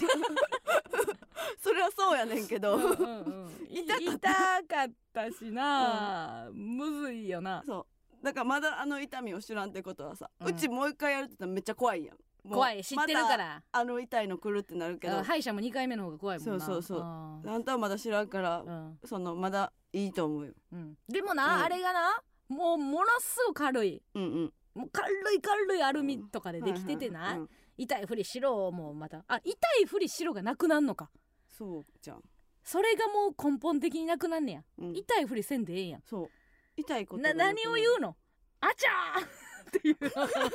[1.58, 2.76] それはそうやねんけど。
[2.76, 3.68] うんうんうん。
[3.70, 4.60] 痛かった。
[4.60, 7.62] 痛かったしな、むずいよな。
[7.64, 7.86] そ
[8.22, 8.24] う。
[8.24, 12.16] だからまだあの痛みを知らんってことはさ、ううんちもう一回やるって言ったらめっちゃ怖いやん。
[12.50, 12.82] 怖い。
[12.82, 15.18] 知ってるから、あの痛いの来るってなるけど。
[15.18, 16.64] あ歯医者も2回目の方が怖いもんな。
[16.64, 17.02] そうそうそう。
[17.02, 18.98] ああんたはまだ知らんから、うん。
[19.04, 20.52] そのまだいいと思うよ。
[20.72, 20.96] うん。
[21.08, 21.62] でもな、うん。
[21.62, 24.02] あれがなもうものすごく軽い。
[24.14, 27.30] うんうんもう軽い軽いアルミとかでできててな、はい？
[27.30, 27.48] はいうん
[27.80, 29.24] 痛いふりしろもまた。
[29.28, 31.10] あ痛いふりしろがなくなんのか？
[31.46, 32.22] そうじゃん、
[32.64, 35.88] それがもう根本的になくなんねや、うん、痛いふりせんでええん。
[35.90, 36.28] やそう。
[36.76, 38.16] 痛いことな何を言うの？
[38.60, 39.22] あちゃー！
[39.78, 39.96] っていう。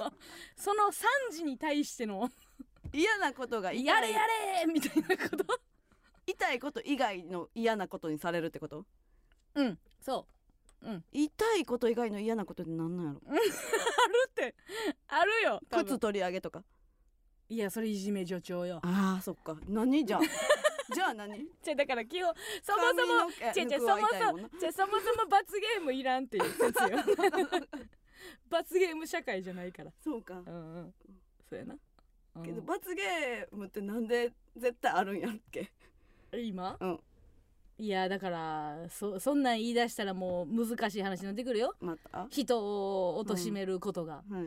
[0.57, 0.85] その
[1.29, 2.29] 3時に対しての。
[2.91, 4.19] 嫌なことがやれや
[4.65, 5.45] れみたいなこと。
[6.27, 8.85] 痛いこと以外の嫌なことにされるってこと？
[9.55, 9.79] うん。
[10.01, 10.42] そう
[10.83, 11.05] うん。
[11.11, 11.31] 言い
[11.65, 13.21] こと以外の嫌なことってなんなんやろ？
[13.31, 13.41] ある
[14.29, 14.55] って。
[15.07, 16.63] あるよ靴取り上げとか。
[17.49, 18.79] いやそれいじめ助長よ。
[18.83, 19.57] あーそっか。
[19.67, 20.05] 何？
[20.05, 20.21] じゃあ。
[20.93, 21.47] じゃあ何？
[21.61, 24.49] じゃあだから基本そもそも髪の毛違う違う抜くわ痛いもんな。
[24.59, 26.99] じゃあそもそも罰ゲームいらんっていう説よ。
[28.49, 29.91] 罰ゲーム社会じゃないから。
[30.03, 30.35] そうか。
[30.45, 30.93] うんうん。
[31.49, 31.75] そうやな、
[32.35, 32.43] うん。
[32.43, 35.71] けど罰ゲームってなんで絶対あるんやっけ？
[36.33, 36.99] 今、うん
[37.79, 41.75] いやだからそそんなん言い出したらもう難しい話になってくるよ。
[41.81, 42.19] また？
[42.19, 44.45] は人を貶めることがいはい。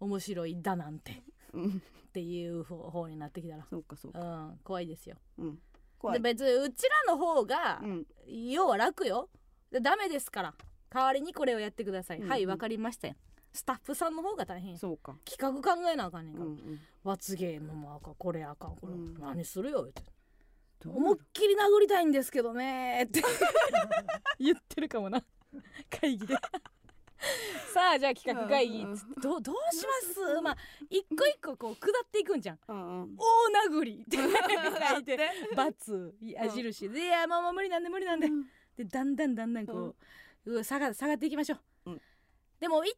[0.00, 1.22] 面白いだなんて。
[1.52, 1.82] うん。
[2.08, 3.64] っていう方方になってきたら。
[3.70, 4.20] そうかそうか。
[4.20, 5.16] うん怖いですよ。
[5.38, 5.58] うん。
[5.98, 8.06] 怖でい別にうちらの方が、うん。
[8.26, 9.28] 要は楽よ。
[9.70, 10.54] でダメですから。
[10.90, 12.30] 代わりにこれをやってください、うんうん。
[12.30, 13.14] はいわかりましたよ。
[13.52, 15.16] スタッフさんの方が大変よそうか。
[15.24, 16.80] 企画考えなあかんねんから、うんうん。
[17.04, 19.14] 罰ゲームもあかんこれあかんこれ、うん。
[19.20, 20.02] 何するよって
[20.84, 23.04] 思いっきり殴りたいんですけどね。
[23.04, 23.22] って。
[24.38, 25.22] 言ってるかもな。
[25.90, 26.36] 会議で。
[27.72, 28.82] さあじゃあ企画会議。
[28.82, 30.40] うんうんどどうします？
[30.42, 30.56] まあ
[30.90, 32.58] 一個一個こう下っていくんじゃん。
[32.68, 33.16] うんうん。
[33.16, 34.04] 大殴り。
[34.04, 35.18] って書いて
[35.54, 36.14] 罰。
[36.20, 36.88] 矢印。
[36.90, 38.28] でいやもうもう無理なんで無理なんで。
[38.76, 39.94] でだんだんだんだんこ
[40.44, 41.75] う,、下が下がっていきましょう、うん
[42.60, 42.92] でも一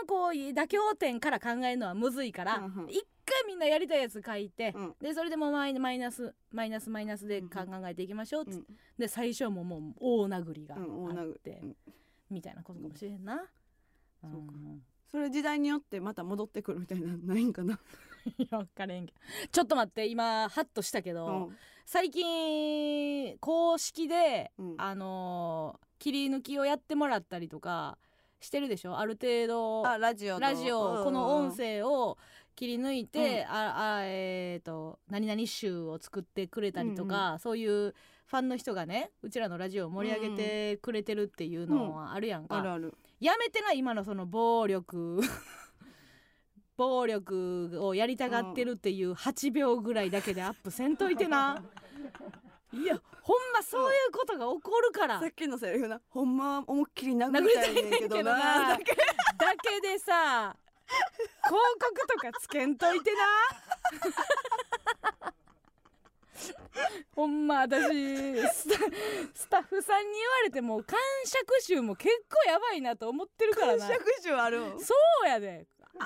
[0.00, 2.90] 番こう妥協点から考えるのはむずいから、うんうん。
[2.90, 4.94] 一回みんなやりたいやつ書いて、うん。
[5.00, 7.48] でそれでもマイマイナスマイナスマイナスで考
[7.86, 10.66] えていきましょうっつって、うんで最初はもうもう大殴り。
[10.66, 11.76] があって、うん。
[12.30, 13.44] みたいなことかもしれんな、
[14.20, 14.36] そうか。
[14.36, 14.80] ん。
[15.10, 17.78] それ時代によってまた戻ってくるみたいなのないんかな？
[18.38, 19.20] いや分かれんけど。
[19.50, 21.56] ちょっと待って今ハッとしたけど、うん。
[21.84, 24.74] 最近公式で、うん。
[24.78, 27.96] あのー切り抜きをやってもらったりとか
[28.42, 28.98] してるでしょ？
[28.98, 32.18] ある程度あラジオとラジオこの音声声を
[32.54, 37.94] 切り抜いて、ああえっ、と何々集を作ってくれたりとか、そういう
[38.26, 42.94] ファンの人がねうちらのラジオを盛り上げてくれてるっていうのはあるやんか、あるある。
[43.20, 45.20] やめてな今のその暴力。
[46.76, 51.62] 暴力をやりたがってるっていう8秒ぐらいだけでアップせんといてな
[52.72, 55.20] いやほんまそういうことが起こるから。
[55.20, 58.38] さっきのセリフなほんまは思いっきり殴殴りたいんけどねんけどな。
[58.38, 58.86] なだけ
[59.80, 60.56] でさ
[61.44, 63.18] 広告とかつけんといてな。
[67.14, 67.78] ほんま私
[68.48, 68.78] スタ
[69.34, 73.86] スタッフさんに言われても感触集も結構やばいなと思ってるからな。
[73.86, 74.80] 尺集あるん？
[74.80, 74.94] そ
[75.24, 75.66] うやで。
[75.92, 75.98] 危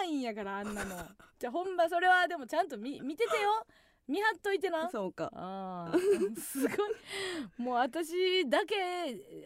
[0.00, 0.96] ないんやからあんなの。
[1.38, 3.64] じゃあほんまそれはでもちゃんと見見ててよ
[4.10, 4.90] 見張っといてな。
[4.90, 5.30] そうか。
[5.34, 6.40] あー。
[6.40, 6.78] すごい。
[7.58, 8.74] もう私だけ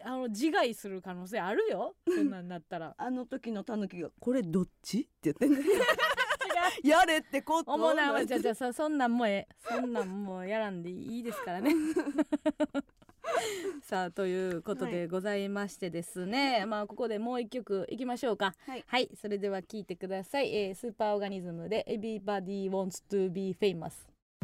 [0.03, 1.95] あの自害する可能性あるよ。
[2.07, 2.93] そんなんなったら。
[2.97, 5.61] あの時のタヌキがこれどっちって言ってんね違
[6.83, 6.87] う。
[6.87, 9.47] やれってこと思うなじゃあじゃあそそんなんもうええ。
[9.69, 11.71] そんなんもうやらんでいいですからね。
[13.83, 18.55] さあということでございましてですね、まあここでもう一曲いきましょうか。
[18.65, 19.11] はい。
[19.15, 24.14] それでは聞いてください、えースーパーオーガニズムで Everybody Wants to be famous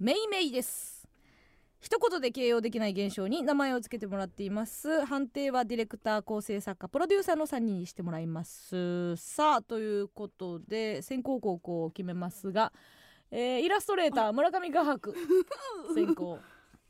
[0.00, 1.06] メイメイです。
[1.80, 5.04] 一言で形容できない現象に名前を付けてもらっています。
[5.04, 9.14] 判定はディレクター構成作家プロデューサーの3人にしてもらいます。
[9.16, 12.72] さあということで先行後攻を決めますが、
[13.30, 15.14] えーイラストレーター村上画伯。
[15.94, 16.38] 先行。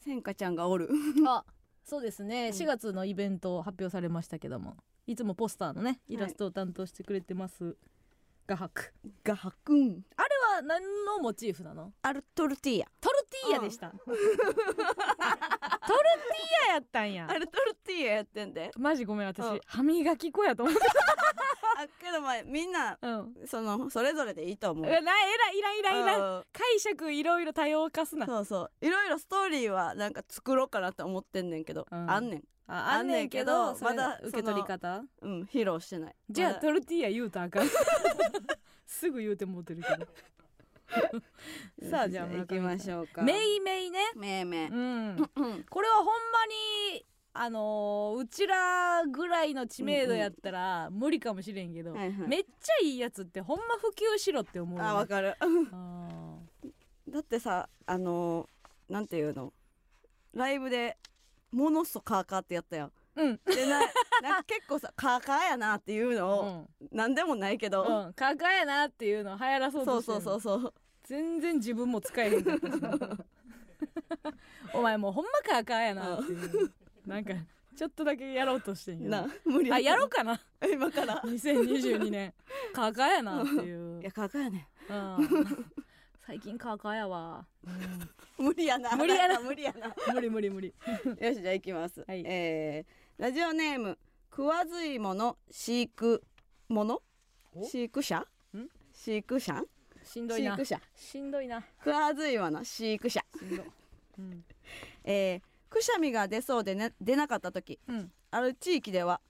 [0.01, 0.89] せんかちゃんがおる。
[1.27, 1.45] あ
[1.85, 2.49] そうですね。
[2.55, 4.77] 4月のイベント発表されましたけども。
[5.07, 7.77] いつもポスターのねイラストを担当してくれてます、
[8.47, 8.93] 画伯。
[9.23, 10.05] がはくん。
[10.17, 11.93] あれは何のモチーフなの？
[12.03, 12.87] アルトルティーヤ。
[13.01, 14.25] トルティーヤでした、 トルティー
[16.69, 17.27] ヤやったんや。
[17.29, 18.71] アルトルティーヤやってんで。
[18.77, 19.61] マジごめん私、うん。
[19.67, 20.75] 歯磨き粉やと思っ
[21.77, 23.35] あけどまあみんなたうん。
[23.47, 24.87] そのそれぞれでいいと思う。
[24.87, 26.07] うわなえらいいらんいらんい。
[26.07, 26.45] らんうん。
[26.53, 28.27] 解釈いろいろ多様化すな。
[28.27, 28.87] そうそう。
[28.87, 32.11] いろいろストーリーはなんか作ろうかなって思ってんねんけど、うん。
[32.11, 32.45] あんねん。
[32.67, 35.05] ああんねんけどあんねんけどまだまだ受け取り方？
[35.21, 36.17] うん披露してない。
[36.31, 36.61] じゃあまだ。
[36.63, 37.69] トルティーヤ言うたらあかん。
[38.87, 40.07] すぐ言うてもうてるけど
[41.91, 43.23] さあじゃあ行きましょうか。
[43.23, 43.99] メイメイね。
[44.17, 44.69] めいめい。
[44.69, 45.17] うん。
[45.17, 45.65] うん。
[45.69, 46.13] これはほんま
[46.97, 52.29] にあのーうちらぐらいの知名度やったら無理かもしれんけど、はいはい。
[52.29, 55.35] めっちゃいいやつってほんま普及しろって思うあわかる。
[55.41, 56.39] あ
[57.09, 59.53] だってさあのーなんていうの？
[60.33, 60.97] ライブで
[61.51, 62.93] モノストカーカーってやったやん。
[63.17, 63.41] うん。
[63.47, 66.97] でなな結構さカーカーやなっていうのを、うん。
[66.97, 68.13] なんでもないけど、うん。
[68.15, 70.75] カカやなっていうのを流行らそうそうとしてるそうそうそう
[71.05, 72.79] 全然自分も使えへんかったし。
[74.73, 76.35] お前もうほんまカカやなってい
[76.65, 76.73] う。
[77.07, 77.35] なんか
[77.77, 79.11] ちょっとだけやろうとしてんけど。
[79.11, 80.41] な無理あやろうかな。
[80.73, 81.21] 今から。
[81.23, 82.35] 2022年。
[82.73, 84.01] カカやなっていう。
[84.03, 85.73] いやカーカーやねうん。
[86.27, 87.47] 最近カカやわ、
[88.39, 88.97] 無理やな。
[88.97, 89.41] 無理やな。
[89.41, 89.95] 無理やな。
[90.09, 90.75] うん無理無理無理。
[91.21, 92.23] よしじゃあ行きます、はい。
[92.27, 93.97] えーラジオネーム
[94.31, 96.25] 食わず芋の飼育
[96.69, 97.01] 者
[97.55, 97.65] お？
[97.65, 98.27] 飼育者？
[98.57, 98.69] ん？
[98.93, 99.63] 飼育者？
[100.05, 100.51] しんどいな。
[100.53, 100.81] 飼育者。
[100.97, 101.65] しんどいな。
[101.79, 103.65] 食わず芋の飼育者、しんど。
[104.19, 104.45] うん。
[105.05, 107.81] えーくしゃみが出そうで、ね、出なかった時。
[107.89, 108.13] うん。
[108.31, 109.21] ある地域では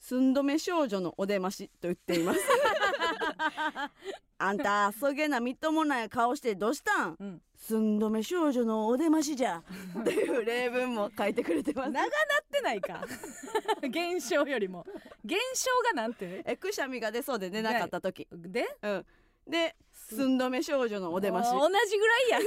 [0.00, 2.40] 寸止め少女のお出ましと言っています。
[4.38, 7.16] あんたそげなみっともない顔してどうしたん？
[7.20, 7.42] うん。
[7.56, 9.62] 寸止め少女のお出ましじゃ。
[10.04, 11.90] という例文も書いてくれてます。
[11.90, 12.10] 長なっ
[12.50, 13.04] てないか。
[13.84, 14.84] 現象よりも。
[15.24, 16.42] 現象がなんて？
[16.44, 18.26] えくしゃみが出そうで出なかった時。
[18.32, 19.06] でうん。
[19.46, 19.76] で
[20.12, 21.50] 寸止め少女のお出まし。
[21.50, 22.38] 同じぐらいや。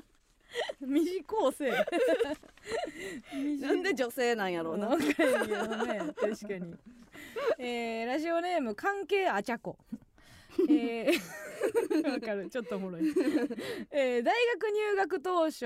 [0.80, 1.74] 短うせえ
[3.60, 4.88] なんで女性なんやろうな。
[4.88, 6.74] わかるけどね確かに、
[7.58, 9.76] えー、ラジオネーム関係あちゃこ。
[10.68, 11.18] えー
[12.10, 12.48] わかる。
[12.48, 13.02] ちょっとおもろい、
[13.90, 15.64] えー大学入学当初、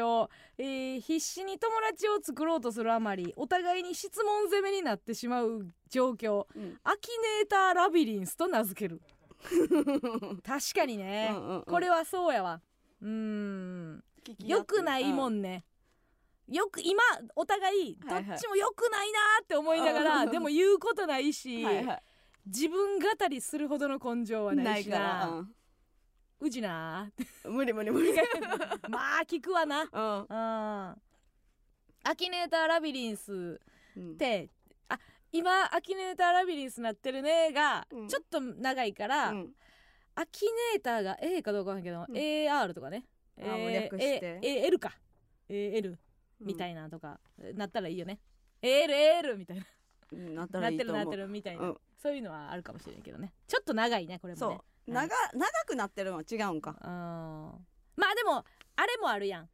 [0.58, 6.46] えー必死に友達を作ろうとするあまりお互いに質問攻めになってしまう状況。
[6.54, 6.78] うん。
[6.82, 9.00] アキネーターラビリンスと名付ける
[10.44, 11.64] 確かにね、うんうんうん。
[11.64, 12.60] これはそうやわ。
[13.00, 14.04] うーん。
[14.38, 15.42] よくないもんん。
[15.42, 15.64] ね、
[16.48, 17.02] よく今
[17.34, 20.30] お互いどはいはいっちもよくないなって思いながら、うん。
[20.30, 22.00] でも言うことないし、はいは
[22.46, 24.70] 自分語りするほどの根性はいなしな。
[24.72, 25.44] ないから、
[26.40, 27.26] うちなーって。
[27.44, 27.54] うん。
[27.54, 28.12] 無理無理無理。
[28.88, 29.82] まあ聞くわな。
[29.92, 30.20] うん。
[30.22, 31.02] うん。
[32.04, 33.60] アキネーターラビリンス
[33.96, 34.61] うんってあ
[35.32, 38.08] 今アキネーターラビリンスなってるねが、うん。
[38.08, 39.50] ちょっと長いから、うん。
[40.14, 42.14] アキネーターが A かどうかわかんないけど、うん。
[42.14, 43.06] AR とかね。
[43.40, 44.38] あもう略して。
[44.42, 44.92] A- L か。
[45.48, 45.98] AL
[46.40, 47.18] みたいなとか、
[47.54, 48.20] なったらいいよね。
[48.62, 49.66] ALAL みたいな。
[50.12, 51.76] うんなったなってるなってるみたいな、うん。
[52.02, 53.32] そういうのはあるかもしれないけどね。
[53.48, 54.40] ちょっと長いねこれもね。
[54.40, 54.92] そう。
[54.92, 56.76] 長長くなってるのは違うんか。
[56.82, 56.88] うん。
[57.96, 58.44] まあでも
[58.76, 59.48] あれもあるやん。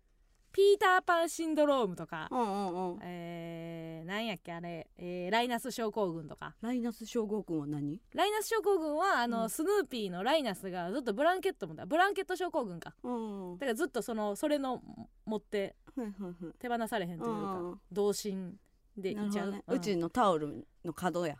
[0.52, 2.98] ピーターパンシンドロームとか、うんうんうん。
[3.02, 6.54] えー、なんやっけあれ、えーライナス症候群とか。
[6.62, 8.00] ライナス症候群は何？
[8.14, 9.50] ライナス症候群はあの、うん。
[9.50, 12.94] スヌーピーのライナスがずっとブランケットもだブランケット症候群か。
[13.02, 14.82] うんはいだからずっとそのそれの
[15.26, 18.58] 持ってはいはい手放されへんというか、うん同心
[18.96, 19.62] でいっちゃう、ね。
[19.66, 19.76] うん。
[19.76, 21.36] うちのタオルの角や。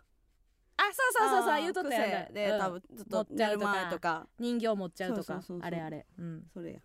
[0.76, 2.60] あそうそうそうそう言うとったやん癖でうん。
[2.60, 4.26] 多分ずっと持っちゃ寝るうとか前とか。
[4.38, 6.06] 人形持っちゃうとかあれあれ。
[6.18, 6.44] うん。
[6.52, 6.78] それや。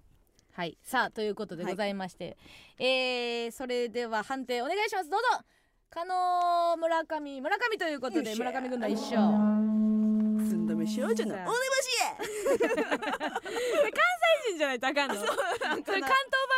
[0.54, 0.78] はい。
[0.84, 2.38] さあということでございまして、
[2.80, 5.10] えーそれでは判定お願いします。
[5.10, 5.46] どうぞ
[5.94, 9.22] 加納村上村上ということで村上軍団一勝。
[9.22, 11.54] 寸止め少女のお出まし
[14.50, 15.38] 人じゃないとあかんのそれ関
[15.84, 16.00] 東バ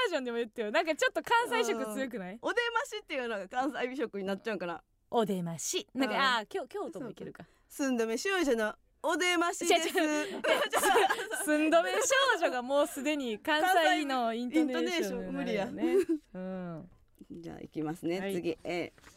[0.08, 0.72] ージョンでも言ってよ。
[0.72, 2.40] なんかちょっと関西色強くない？
[2.42, 4.82] お出ましっていうのが関西美食になっちゃうんかな。
[5.12, 5.86] お出まし。
[5.94, 6.22] なんか、うん。
[6.22, 7.44] ああ京京都もいけるか。
[7.68, 8.74] 寸止め少女の
[9.04, 9.90] お出ましです。
[9.90, 10.30] 違う違
[11.46, 11.98] 寸止め少
[12.40, 15.96] 女がもうすでに関西のイントネーションになるよね。
[16.34, 16.90] うん。
[17.32, 18.34] じゃあ行きますね、はい。
[18.34, 18.58] 次。
[18.64, 19.15] えー、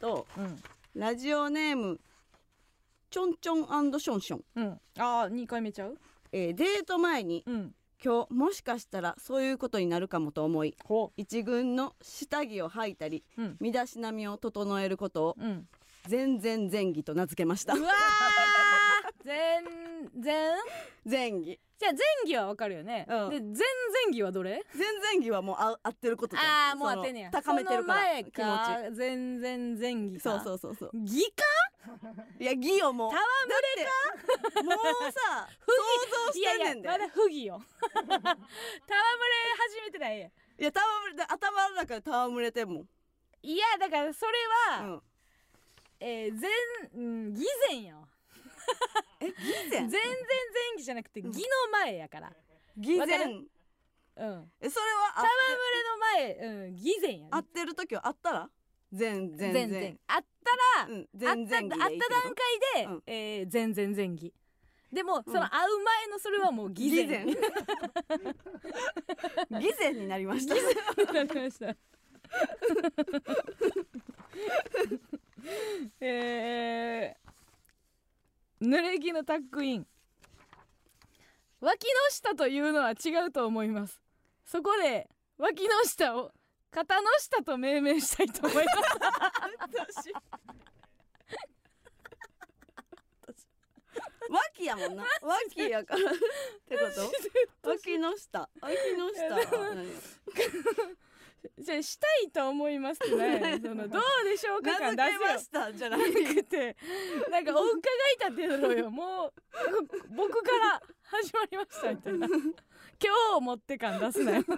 [0.00, 0.62] とうん。
[0.94, 2.00] ラジオネーム
[3.10, 4.80] ちょんちょんションション、うん。
[4.98, 5.96] ああ二回目ちゃう？
[6.32, 7.74] えーデート前にうん。
[8.04, 13.24] 今日もしかしたらそういうことになるかもと思いほ一軍の下着を履いたり
[13.58, 15.66] 身だしなみを整えることをうん。
[16.06, 17.74] 全然前儀と名付けました。
[17.74, 19.64] うわー全？
[20.20, 20.54] 然
[21.04, 23.30] 前儀じゃあ前儀はわかるよね、うん。
[23.30, 24.62] で前々儀はどれ？
[24.74, 26.50] 前々儀はもうあ合ってることじゃん。
[26.70, 27.30] ああもう合ってんねや。
[27.30, 28.40] その高めてるからその前気持か
[28.96, 30.30] 前々前儀ちか。
[30.30, 30.90] そうそうそうそう。
[30.94, 31.44] 儀か？
[32.40, 33.10] いや儀をもう。
[33.10, 33.18] 戯
[33.76, 33.84] れ
[34.54, 34.62] か？
[34.62, 34.74] もう
[35.12, 35.72] さ 想
[36.26, 36.88] 像しいやいてんねんで。
[36.88, 37.62] やまだ不義よ。
[37.92, 40.28] 戯れ始めてないや。
[40.28, 40.32] んい
[40.64, 42.88] や戯れで頭の中で戯れてんもん、
[43.42, 44.32] いやだからそれ
[44.78, 45.02] は、うん、
[46.00, 46.50] えー、前、
[46.94, 48.08] うん、儀前やわ
[49.20, 50.00] え儀前全然前
[50.76, 51.34] 儀じゃなくて儀の
[51.72, 52.32] 前やから。
[52.76, 53.48] 儀前わかる？
[54.16, 54.52] うん。
[54.60, 55.28] えそれはあ戯
[55.74, 56.34] れの前、
[56.66, 57.28] うん、儀前やね。
[57.30, 58.50] 合ってる時はあったら？
[58.92, 59.52] 全然。
[59.52, 59.98] 全然。
[60.06, 60.56] あった
[60.86, 61.84] ら、うんあったあった段階
[62.76, 63.02] で、うん。
[63.06, 64.32] えー、全然前儀。
[64.92, 67.24] でも、その会う前のそれはもう儀前儀前
[69.60, 70.54] 儀前になりました。
[70.54, 70.60] わ
[71.26, 71.76] かりました。
[76.00, 76.25] えー、
[78.60, 79.86] 濡れ着のタックイン。
[81.60, 84.00] 脇の下というのは違うと思います。
[84.44, 86.32] そこで脇の下を
[86.70, 88.78] 肩の下と命名したいと思います。
[89.60, 90.12] 私。
[94.28, 95.04] 脇やもんな。
[95.22, 96.10] 脇やから。
[96.10, 96.14] っ
[96.68, 96.80] てこ
[97.62, 97.70] と？
[97.70, 98.48] 脇の下。
[98.60, 99.36] 脇の下
[101.58, 103.58] じゃあしたいと思いますってね。
[103.62, 106.76] そのどうでしょうか名感出付けましたじゃなくて
[107.30, 107.74] なんかお伺い
[108.30, 108.88] 立てろよ。
[108.90, 109.34] もうこ
[110.10, 112.26] 僕から始まりましたみたいな。
[112.26, 112.38] 今
[112.98, 114.44] 日をもって感出すなよ。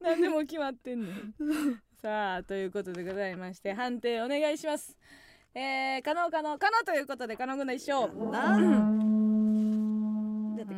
[0.00, 1.34] 何でも決まってんねん。
[2.00, 4.96] さあということでございまして判定お願いします。
[5.54, 8.64] えー、可能可能可能ということで可能軍の一勝なだって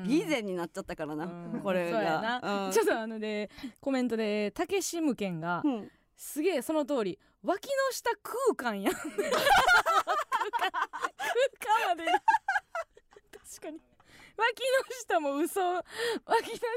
[0.05, 1.61] 偽善になっちゃったからな、うん。
[1.61, 2.41] これそうやな。
[2.41, 2.73] が、うん。
[2.73, 3.51] ちょっとあので
[3.81, 5.91] コメントでたけしむけんがうん。
[6.17, 8.95] すげえその通り脇の下空間やん。
[8.95, 9.35] 空間。
[11.89, 12.05] まで。
[12.07, 13.81] 確かに。
[14.37, 15.61] 脇の下も嘘。
[15.61, 15.85] 脇の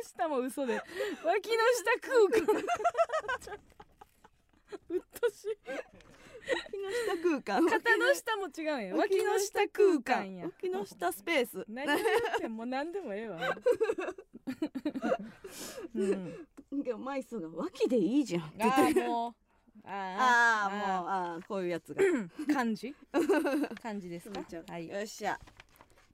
[0.03, 0.73] 下も嘘で。
[0.75, 0.84] 脇
[1.23, 2.51] の下空間。
[4.89, 5.57] うっとしい。
[5.69, 6.16] 脇
[6.78, 7.66] の下空間。
[7.70, 8.95] 肩の下も違うんや。
[8.95, 10.45] 脇の下空間や。
[10.45, 11.66] 脇の下スペース。
[11.70, 13.39] 何を言っても何でもええわ。
[15.95, 16.84] うん。
[16.84, 19.34] でもマイスが脇でいいじゃんって言っあてあもう。
[19.89, 22.04] あああもうあーこういうやつが。
[22.04, 22.93] う漢字？
[23.82, 24.41] 漢字ですか？
[24.70, 24.88] はい。
[24.88, 25.39] よっしゃ。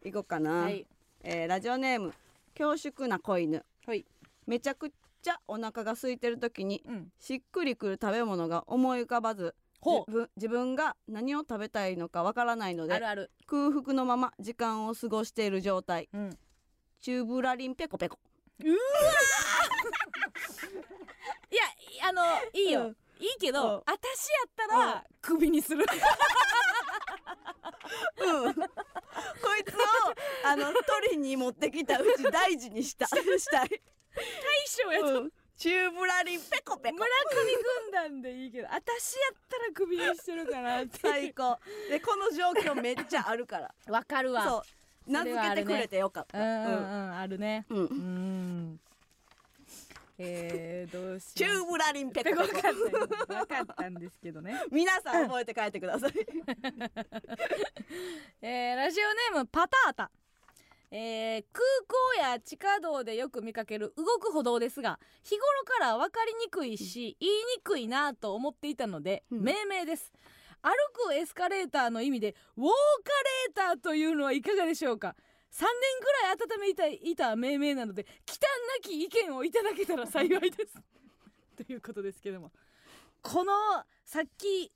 [0.04, 0.86] 行こうかな、はい。
[1.24, 2.14] えーラジオネーム
[2.58, 3.66] 恐縮な子犬。
[3.86, 4.06] はい。
[4.46, 7.12] めちゃくちゃお腹が空いてる時にうん。
[7.20, 13.32] しっくりくる食べ物が思い浮かばずほ自分自分が何を食べたいのかわからないのであるある。
[13.46, 16.10] 空腹のまま時間を過ごしている状態。
[16.14, 16.38] うん。
[17.02, 18.18] チューブラリンペコペコ。
[18.64, 18.66] い
[21.56, 21.64] や
[22.08, 22.24] あの
[22.54, 22.98] いいよ、うん。
[23.20, 23.84] いいけど、うん。
[23.86, 25.86] 私やったらクビにする。
[28.18, 28.54] うん。
[28.54, 28.62] こ
[29.60, 29.80] いつを
[30.46, 33.80] あの取りに持ってきたうち大事にした したい、大
[34.66, 35.32] 将やと、うん、
[35.64, 36.96] チューブラリンペコペコ。
[36.96, 38.82] 村上軍団でいいけど私や
[39.32, 41.58] ったらクビにしてるかなって最高。
[41.90, 43.74] でこの状況めっちゃあるから。
[43.88, 44.44] わかるわ。
[44.44, 44.58] そ
[45.08, 45.10] う。
[45.10, 46.38] 名付けてくれてよかった。
[46.38, 46.72] うんうんう
[47.12, 47.66] んあるね。
[47.70, 47.86] うん、うん。
[47.86, 48.80] うん
[50.18, 52.44] えー、どうしチよューブラリンペコペコ。
[52.46, 54.62] 分かったんですけどね。
[54.70, 56.12] 皆さん覚えて帰ってください。
[58.42, 59.04] えーラジオ
[59.34, 60.12] ネームパタータ、
[60.96, 69.42] えー空港や地下道でよく見かける動く歩道ですが日頃から分かりにくいし、言いにくいなと思っていたので、うん。
[69.42, 70.14] 命名です。
[70.62, 70.70] 歩
[71.10, 75.16] くエスカレーターの意味でウォーカレーターというのはいかがでしょうか
[75.52, 75.68] ？3年
[76.00, 78.48] ぐらい温めいたいた命名なので忌憚な
[78.82, 80.76] き意見をいただけたら幸いです。
[81.58, 82.52] ということですけども。
[83.24, 83.54] この
[84.06, 84.72] さっき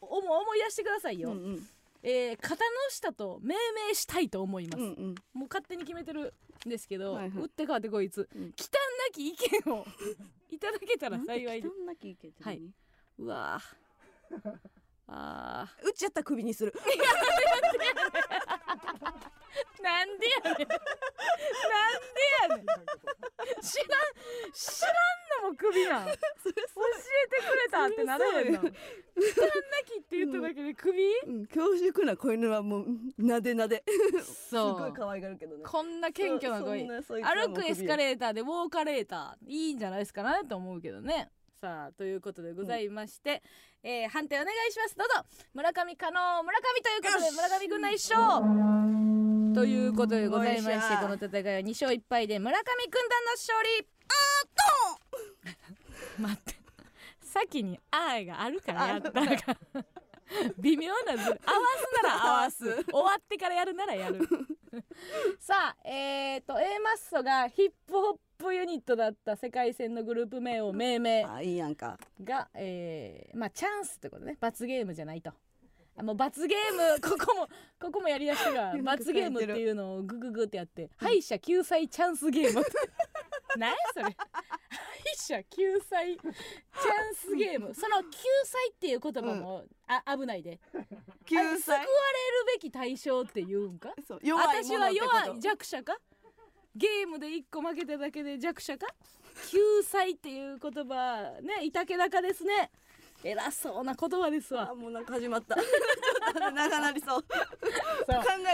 [0.00, 1.68] 思い出してくださいよ、うんうん
[2.02, 3.54] えー肩の下と命
[3.88, 5.14] 名したいと思います、うんうん。
[5.34, 6.34] もう勝手に決めてる
[6.66, 7.42] んですけど、はいはい。
[7.42, 8.52] 打って変わってこいつ、うん。
[8.52, 9.36] 忌憚なき意
[9.66, 9.86] 見を
[10.50, 11.74] いただけたら幸いです。
[12.42, 12.62] はい。
[13.18, 15.12] うわー。
[15.12, 16.72] あうちやったらクビにする。
[16.72, 16.76] ー
[19.82, 20.52] なんでやねん。
[20.52, 20.66] なんで
[22.42, 22.66] やねん。
[23.62, 23.88] 知らん
[24.52, 26.06] 知らんのもクビなん。
[26.06, 28.60] 教えてくれたってならへんの。
[28.60, 28.76] 忌憚な
[29.84, 31.46] きって言っただけでクビ、うん。
[31.46, 32.86] 恐縮な子犬はもう
[33.18, 33.82] なでなで。
[34.22, 34.74] すそう。
[34.78, 35.64] ごい可愛がるけどね。
[35.64, 39.48] こんな謙虚な声歩くエスカレーターでウォーカレーター。
[39.48, 41.30] いいんじゃないですかなと思うけどね
[41.60, 43.42] さあということでございまして、
[43.82, 44.96] えー判定お願いします。
[44.96, 45.14] どうぞ。
[45.52, 49.54] 村上可能村上ということで村上軍団一勝。
[49.54, 53.86] ということでございましてこの戦いは2勝1敗で村上軍団の勝利。
[54.08, 55.50] あーっ
[56.16, 56.22] と！
[56.22, 56.54] 待って。
[57.22, 59.36] 先に「あー」があるからやったら。
[59.36, 59.56] か
[60.58, 62.84] 微妙なずれ合わすなら 合わす。
[62.84, 64.26] 終わってからやるならやる。
[65.38, 68.20] さあえー、と A マッソがヒップホップ
[68.52, 71.98] ユニットだった世界戦のグループ名を命名あいいやんか。
[72.22, 74.36] が、えーまあチャンスってことね。
[74.40, 75.32] 罰ゲームじゃないと。
[75.96, 77.48] あもう罰ゲーム ここも
[77.80, 82.64] ここもやりだしたが罰ゲームっていうのをグググってやって敗者救済チャンスゲーム。
[83.58, 84.04] 何やそれ。
[84.04, 84.14] 敗
[85.16, 87.74] 者救済チャンスゲーム。
[87.74, 88.08] その救
[88.44, 90.60] 済っていう言葉も、あ危ないで。
[91.26, 91.86] 救あれ救われ済る
[92.54, 93.92] べき対象って言うんか？
[94.36, 95.98] 私は弱い弱者か？
[96.76, 98.86] ゲームで1個負けただけで弱者か
[99.50, 102.70] 救済っていう言葉ねいたけだかですね。
[103.22, 104.70] 偉そうな言葉ですわ。
[104.70, 105.54] あもうなんか始まった。
[105.56, 105.62] ちょ
[106.30, 107.22] っと長なりそう。
[107.22, 107.28] 考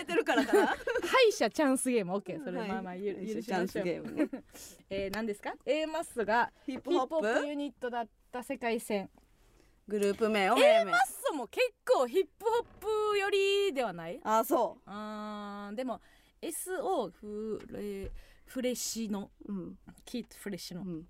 [0.00, 0.66] えてるからかな。
[1.06, 2.14] 敗者チャンスゲーム。
[2.16, 2.68] OK それ、はい。
[2.68, 4.28] まあまあゆ許しチャンスましょうゲームね。
[4.90, 9.08] えー、何ですか？A マッソがヒップホホップユニットだった世界戦。
[9.86, 10.96] グループ名を A マッ
[11.28, 13.30] ソも結構ヒップホップ寄
[13.68, 14.18] りではない？
[14.24, 16.00] あそあーでも
[16.42, 18.10] SO フレ
[18.44, 19.30] フレッシュの。
[19.46, 19.78] ううん。
[20.04, 20.82] キットフレッシュの。
[20.82, 21.06] うん。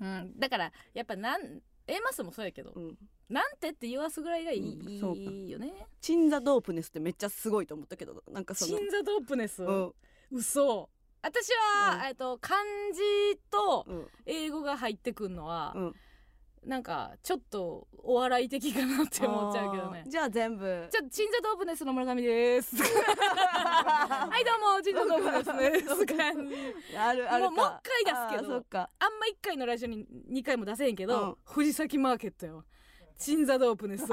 [0.00, 2.98] うん、だからやっぱなん A マスもそうやけど、うん。
[3.28, 5.48] なんてって言わすぐらいがいい,、うん。
[5.48, 5.72] よね。
[6.00, 8.78] チンザドープネスってめっちゃすごいと思ったけどなんかその。
[8.78, 9.94] チンザドープネス、うん。
[10.30, 10.90] 嘘。
[11.22, 11.48] 私
[11.80, 12.02] は、うん。
[12.06, 12.60] えっと漢
[12.94, 14.06] 字とうん。
[14.26, 15.94] 英語が入ってくんのは、うん
[16.64, 20.04] なんかちょっとお笑い的かなって思っちゃうけどね。
[20.06, 20.88] じゃあ全部。
[20.90, 22.76] じゃあチンザドープネスの村上です。
[22.82, 26.98] はいどうもチンザドープネスです。
[26.98, 27.50] あるあるか。
[27.50, 28.90] もうもう一回出すけどあーそっか。
[28.98, 31.36] あんま1回のラジオに2回も出せへんけど、うん。
[31.44, 32.64] 藤崎マーケットよ。
[33.18, 34.04] チンザドープネス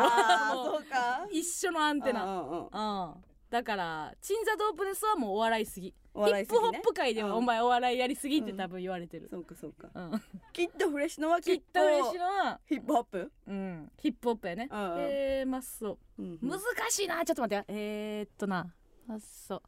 [1.32, 2.26] 一緒のアンテナ。
[2.26, 7.36] うんだからチンザドープネスはもうお笑いすぎヒップホねップ界ではうん。
[7.36, 9.90] お前お笑いやりすぎって多分言われてる、そうかそうか。
[9.94, 10.22] うん、
[10.54, 13.32] きっとフレッシュのはきっ結構と嬉しいのは、ヒップホップ？
[13.48, 16.60] うん、ヒップホップやね、えー、マッソうん難
[16.90, 17.24] しいな。
[17.26, 17.66] ちょっと待って。
[17.68, 18.74] えー、っとな。
[19.06, 19.62] マッソ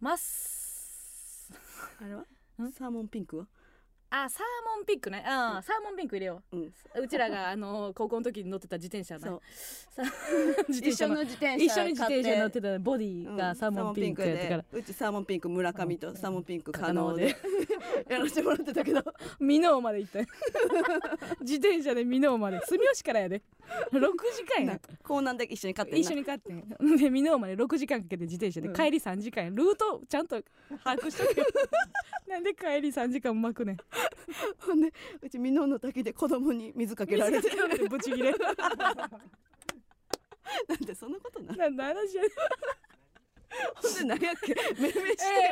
[0.00, 1.52] マッス
[2.00, 2.22] あれは？
[2.64, 2.72] ん？
[2.72, 3.46] サーモンピンクは？
[4.08, 5.22] あサーモンピンクね。
[5.26, 6.56] あーサーモンピンク入れよう。
[6.56, 6.60] ん。
[6.62, 9.30] ううちらがあの高校の時に乗ってた自転車ね。
[10.68, 11.14] 一緒車の。
[11.16, 17.36] の自転車一緒に自転車に乗っ買てたボディがサーモンピンクやったから、でうちサーモンピンク村上とサーモンピンク可可能能でで。
[18.08, 19.00] やらせてもらってたけど。
[19.40, 20.26] 箕面まで行ったよ。
[21.40, 22.60] 自転車で箕面まで。
[22.66, 23.42] 住吉からやで。
[23.90, 24.66] 6時間や。
[24.66, 26.68] なんか港南で一緒に買って一緒に帰ってん。
[26.68, 28.68] で箕面まで6時間かけて自転車で。
[28.68, 28.74] うん。
[28.74, 29.50] 帰り3時間や。
[29.50, 30.40] ルートちゃんと
[30.84, 31.46] 把握しとけよ。
[32.28, 33.76] なんで帰り3時間巻くねん
[34.58, 34.92] ほんで
[35.22, 37.48] うち美濃の滝で子供に水かけられて。
[37.88, 38.32] ブチギレ
[40.68, 42.30] なんでそんなことなるなんだ話やねん。
[43.76, 44.52] ほんで何やっけ？
[44.52, 44.54] え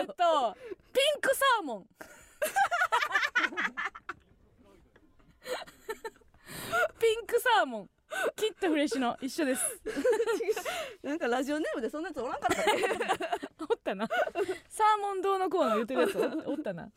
[0.02, 0.56] ー、っよと
[0.92, 1.86] ピンクサーモン。
[7.00, 7.90] ピンクサーモン
[8.36, 9.62] キットフレッシュの一緒です。
[11.02, 13.64] なんかラジオネームでそんなやつおらんかったっけ？
[13.70, 14.06] おったな。
[14.68, 16.90] サーモン堂のコーナー言ってるやつお おったな。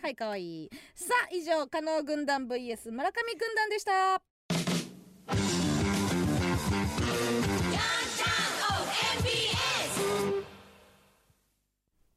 [0.03, 0.71] はいかわいい。
[0.95, 4.23] さあ以上加納軍団 vs 村上軍団でした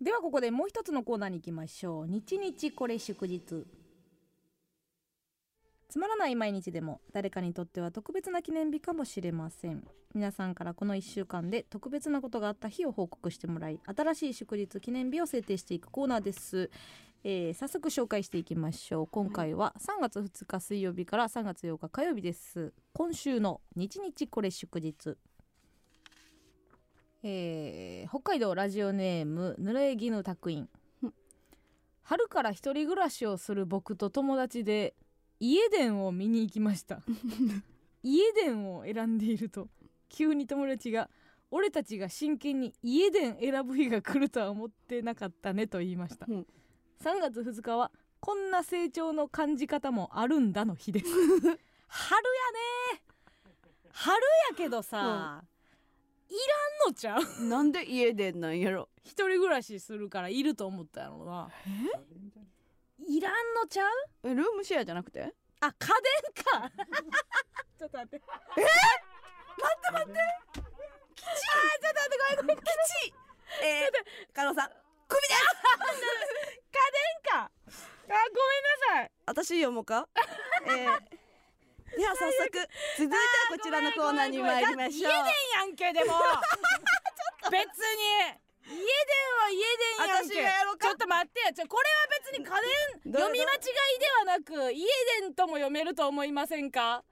[0.02, 2.08] ではここでもう一つのコーナーに行きましょう。
[2.08, 3.68] 日日これ祝日。
[5.90, 9.88] つまらない毎日でも誰かにとっては特別な記念日かもしれません。
[10.16, 16.72] 皆さんからこの1週間で特別なことがあった日を報告してもらい新しい祝日記念日を制定していくコーナーです。
[17.24, 19.08] えー早速紹介していきましょう。
[19.08, 22.74] 今回は3月2日水曜日から3月8日火曜日です。
[22.94, 25.16] 今週の日日これ祝日。
[27.24, 30.68] えー北海道ラジオネームぬれぎぬ宅員
[31.04, 31.14] うん。
[32.04, 34.96] 春から一人暮らしをする僕と友達で
[35.40, 37.02] 家電を見に行きました。
[38.04, 39.70] 家電を選んでいると
[40.10, 41.10] 急に友達が
[41.52, 46.26] 俺たちが真剣に家電選ぶ日が来るとは思ってなかったねと言いました。
[46.28, 46.48] うん。
[47.02, 53.04] 3月2日はこんな成長の感じ方もあるんだの日です春やね
[53.92, 55.51] 春やけどさ、い
[56.36, 57.44] らんのちゃう。
[57.46, 58.90] なんで家でなんやろ。
[59.04, 61.50] 一人暮らしするからいると思ったやろな。
[63.08, 63.92] いらんのちゃう？
[64.24, 65.34] えルームシェアじゃなくて？
[65.60, 66.72] あ家電か。
[67.78, 68.22] ちょっと待って。
[68.58, 68.62] え？
[68.62, 70.20] 待って待って。
[70.20, 72.58] あーちょっと待ってごめんごめん。
[72.64, 73.14] 吉。
[73.64, 74.70] えー、加納さん。
[75.08, 75.40] クビです。
[76.72, 77.44] 家電か。
[77.44, 77.52] あ
[78.08, 78.24] ごめんな
[79.02, 79.12] さい。
[79.26, 80.08] 私読もうか。
[80.66, 81.20] えー、
[81.98, 82.50] では早速
[82.98, 83.20] 続いては
[83.52, 85.12] こちらのコーナーに参りましょう。
[85.12, 86.14] 家電やんけでも。
[87.52, 88.40] 別に。
[88.72, 88.86] 家電
[89.42, 90.36] は家電やん私け
[90.80, 91.54] ちょっと待ってや。
[91.54, 92.52] ちょこれは別に家
[93.04, 93.62] 電読み間違い
[94.00, 94.86] ではなく家
[95.20, 97.04] 電とも読めると思いませんか？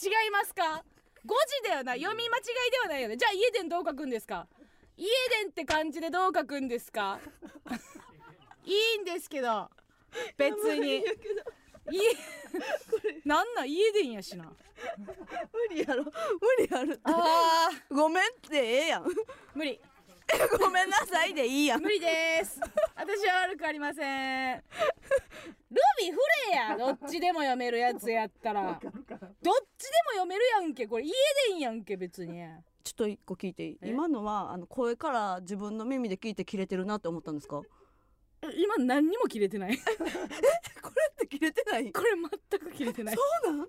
[0.00, 0.84] 違いますか？
[1.26, 1.34] 誤
[1.64, 2.00] 字ではない。
[2.00, 3.16] 読み間違いではないよね。
[3.16, 4.46] じゃあ家電どう書くんですか？
[4.96, 5.06] 家
[5.40, 7.18] 電って漢字でどう書くんですか？
[8.64, 9.68] いいんですけど。
[10.36, 10.98] 別に。
[10.98, 11.04] 家
[13.24, 14.44] なんなん家電やしな。
[14.44, 16.04] 無理やろ。
[16.04, 16.10] 無
[16.58, 17.00] 理やろって。
[17.04, 17.94] あー。
[17.94, 19.04] ごめんってええやん。
[19.54, 19.80] 無理。
[20.58, 21.82] ごめんなさいでいいやん。
[21.82, 22.58] 無理です。
[22.96, 24.56] 私は悪くありません。
[25.70, 26.18] ルビ振
[26.50, 26.76] れや。
[26.78, 28.62] どっちでも読めるやつやったら。
[28.62, 29.52] どっちでも
[30.12, 30.86] 読めるやんけ。
[30.86, 31.12] これ家
[31.50, 32.38] 電やんけ別に。
[32.82, 33.78] ちょっと一個聞いていい？
[33.82, 33.88] え？
[33.88, 37.56] 今のはあの声から自分の耳で聞いて切れてるなって思ったんですか？
[37.58, 37.66] こ
[38.52, 39.70] 今何にも切れてない。
[39.72, 39.78] れっ
[41.16, 41.92] て切れてない？
[41.92, 42.10] これ
[42.50, 43.16] 全く切れてない。
[43.16, 43.66] そうなん？
[43.66, 43.68] 焦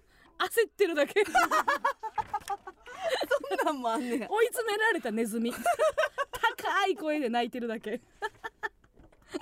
[0.68, 1.24] ってるだけ。
[1.26, 1.34] そん
[3.66, 4.28] なんもあんねや。
[4.30, 5.54] 追い詰められたネズミ。
[6.32, 8.00] 高い声で泣いてるだけ。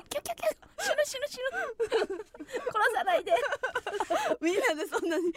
[0.10, 0.48] キャキャキャ
[0.80, 1.44] 死ぬ死ぬ死ぬ。
[1.88, 2.08] 殺
[2.96, 3.34] さないで。
[4.42, 5.32] みんなでそんなに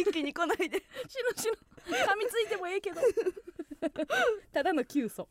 [0.00, 0.82] 一気に来ないで。
[1.08, 1.58] 死ぬ死ぬ。
[1.96, 3.00] 噛みついてもええけど。
[4.52, 5.28] ただの急素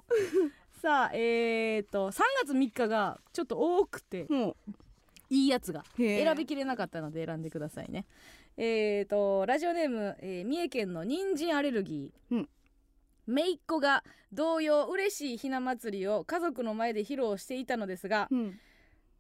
[0.86, 4.56] さあえー、と3月3日がちょっと多くても
[5.32, 8.06] いいやつが選びきれなかったので選んでくださいね。
[8.56, 12.50] えー、とラジオネーム、えー三重県の人参アレルギー、うん。
[13.26, 18.60] 姪っ子が同様嬉しいひな祭りを家族の前で披露していたのですが、うん。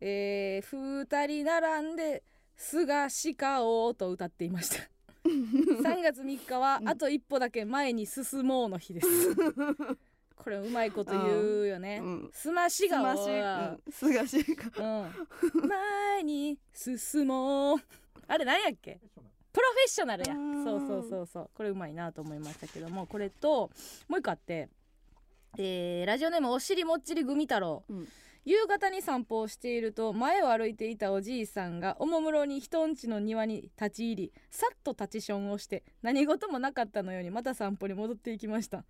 [0.01, 2.21] えー、二人並んで
[2.55, 4.87] 「すがしかおう」と歌っていました。
[5.25, 9.07] 3月3日はうんあと一歩だけ前に進もうの日です
[10.35, 11.99] これうまいこと言うよね。
[12.03, 12.29] うん。
[12.31, 13.35] すましがおうすましう
[13.89, 13.91] ん。
[13.91, 15.05] すがしが
[15.55, 17.77] うん、前に進もう。
[18.27, 18.99] あれ何やっけ？
[19.53, 20.35] プロフェッショナルや。
[20.35, 20.63] うん。
[20.63, 21.49] そうそうそうそう。
[21.55, 23.07] これうまいなと思いましたけども。
[23.07, 23.71] これと
[24.07, 24.69] もう一個あって、
[25.57, 28.07] えーラジオネームおしりもっちりグミ太郎、うん。
[28.47, 38.83] 夕方に散歩をしていると前を歩いていたおじいさんがおもむろに人んちの庭に立ち入りさっと立ちションをして何事もなかったのようにまた散歩に戻っていきました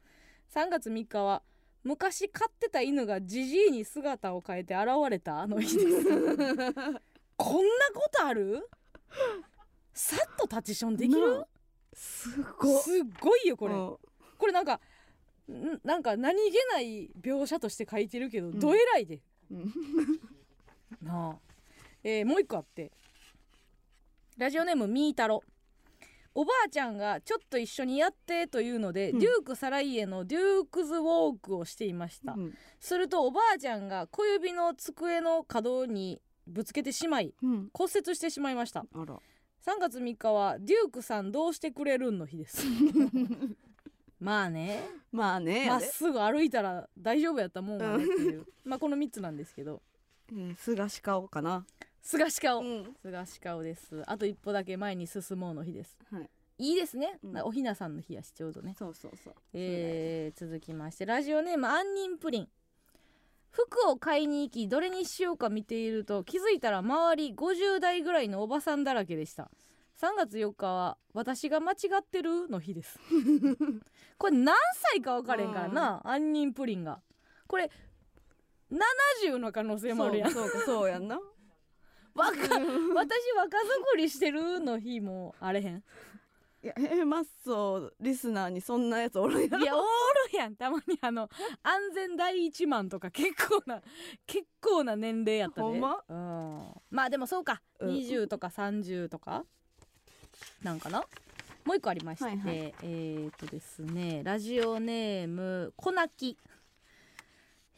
[0.53, 1.41] 3月3日は
[1.83, 6.05] 昔飼ってた犬がじじいに姿を変えて現れたあの日です。
[7.37, 8.67] こんなことある？
[9.93, 11.45] さっと立ちションできる？
[11.93, 12.79] すご。
[12.79, 13.73] っすっごいよこれ。
[13.73, 13.97] うん。
[14.37, 14.79] これなんか
[15.51, 18.59] んなんか何気ない描写として書いてるけど、ん。
[18.59, 19.21] どえらいで。
[19.51, 19.73] うん。
[21.03, 21.35] なあ、
[22.03, 22.91] えーもう一個あって。
[24.37, 25.43] ラジオネームみーたろ
[26.35, 29.19] おばあちゃんがちょっと一緒にやってというので、うん。
[29.19, 37.69] デュークサライエのデュークズウォークをしていました、うんするとおばあちゃんが小指の机の角にぶつけてしまいうん。
[37.73, 38.81] 骨折してしまいました。
[38.81, 39.15] あら。
[39.65, 42.63] 3月3日はデュークさんどうしてくれるんの日です。
[44.19, 44.83] まあね。
[45.11, 48.45] まあねまっすぐ歩いたら大丈夫やったもんっていう。
[48.63, 49.81] まあこの3つなんですけど。
[50.31, 51.27] えーすがしかお
[52.05, 52.95] 菅氏顔うん。
[53.41, 54.03] 顔です。
[54.05, 55.97] あと一歩だけ前に進もうの日です。
[56.11, 56.29] はい。
[56.59, 57.37] いいですね、うん。
[57.41, 58.75] おひなさんの日やしちょうどね。
[58.77, 59.33] そうそうそう。
[59.53, 61.07] えー、続きまして。
[61.07, 62.47] ラジオネーム杏仁プリン。
[63.49, 69.49] 服を買いに行きどれにしようか見ていると気づいたら周り50代ぐらいのおばさんだらけでした。
[69.99, 72.99] 3月4日は私が間違ってるの日です。
[74.19, 74.55] これ何
[74.91, 77.01] 歳か分かれんからな杏仁プリンが。
[77.47, 77.71] これ
[78.71, 80.31] 70の可能性もあるやん。
[80.31, 81.19] そうそうかそうやんな
[82.15, 82.31] わか
[82.95, 85.83] 私若作りしてるの日もあれへん？
[86.63, 89.59] いやえーマッソリスナーにそんなやつおるんやろ？
[89.59, 89.85] いやおる
[90.35, 90.55] やん。
[90.55, 91.29] たまにあの
[91.61, 93.81] 安全第一マンとか結構な
[94.25, 95.61] 結構な年齢やったで。
[95.61, 96.03] ほんま？
[96.07, 97.89] うん、まあでもそうか、うん。
[97.89, 99.45] 20とか30とか？
[100.63, 101.05] なんかな？
[101.65, 102.55] もう一個ありまして、はいはい。
[102.55, 106.37] えー、っとですねラジオネームこなき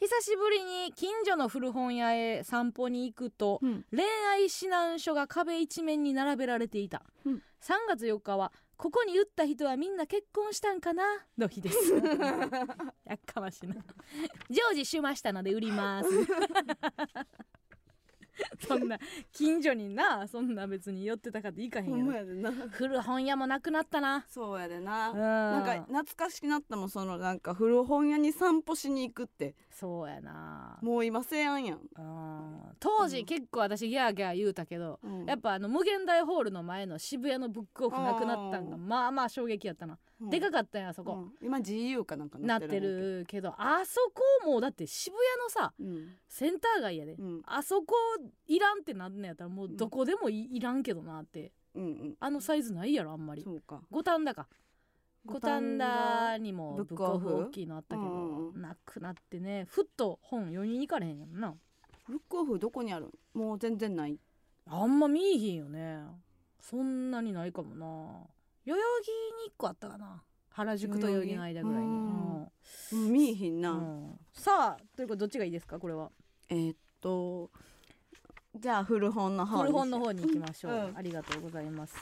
[0.00, 3.84] 久しぶりに近所の古本屋へ散歩に行くとうん。
[3.90, 7.34] 恋愛指南書が壁一面に並べられていた、うん。
[7.34, 7.40] 3
[7.88, 11.02] 月4日はここに打った人はみんな結婚したんかな？
[11.36, 11.94] の日です。
[13.04, 13.74] やっかましいな。
[14.48, 16.08] 常時しましたので売ります
[18.66, 18.98] そんな
[19.32, 22.04] 近所になそんな別に寄ってたかっていかへほんやろ。
[22.04, 22.52] んまやでな。
[22.70, 24.24] 古本屋もなくなったな。
[24.28, 25.12] そうやでな。
[25.12, 29.54] ななんか懐かしくなったもんそのなんか古本屋に散歩しに行くって。
[29.70, 30.78] そうやな。
[30.82, 32.76] もう今せやんやん、うん。
[32.80, 35.26] 当時結構私ギャーギャー言うたけど、うん。
[35.26, 40.30] やっぱあの無限大ホールの前の渋谷のブックオフなくなったんがうまあまあ衝撃やったなうん。
[40.30, 41.46] でかかったんやあそこ、うん。
[41.46, 43.54] 今 GU かなんかなってるけど。
[43.56, 46.16] あそこもうだって渋谷のさうん。
[46.28, 47.42] センター街やで、うん。
[47.46, 47.94] あそこ
[48.46, 51.52] いらんってなんねやったらもうどこでもい,、いらんけどなって。
[51.74, 53.42] うんうんあのサイズないやろあんまり。
[53.42, 53.82] そうか。
[53.90, 54.48] 五反田か。
[55.26, 61.54] 五反田にもブブックオフフ大きいのあったけど、うんうんなくなってねふっと本読みに行かれへんやんな。
[62.08, 64.18] ブックオフどこにあるもう全然ない。
[64.66, 66.00] あんま見えひんよね。
[66.60, 67.86] そんなにないかもな
[68.68, 70.22] 代々木に1個あったかな。
[70.50, 72.46] 原宿と代々木の間ぐらいに、う
[72.92, 73.12] うん。
[73.12, 74.20] 見えひんな、うん。
[74.34, 76.10] さあということどっちがいいですかこれは？
[76.50, 77.50] えーっと
[78.54, 80.96] じゃあ古本の方に古本の方に行きましょう、うん。
[80.96, 81.94] ありがとうございます。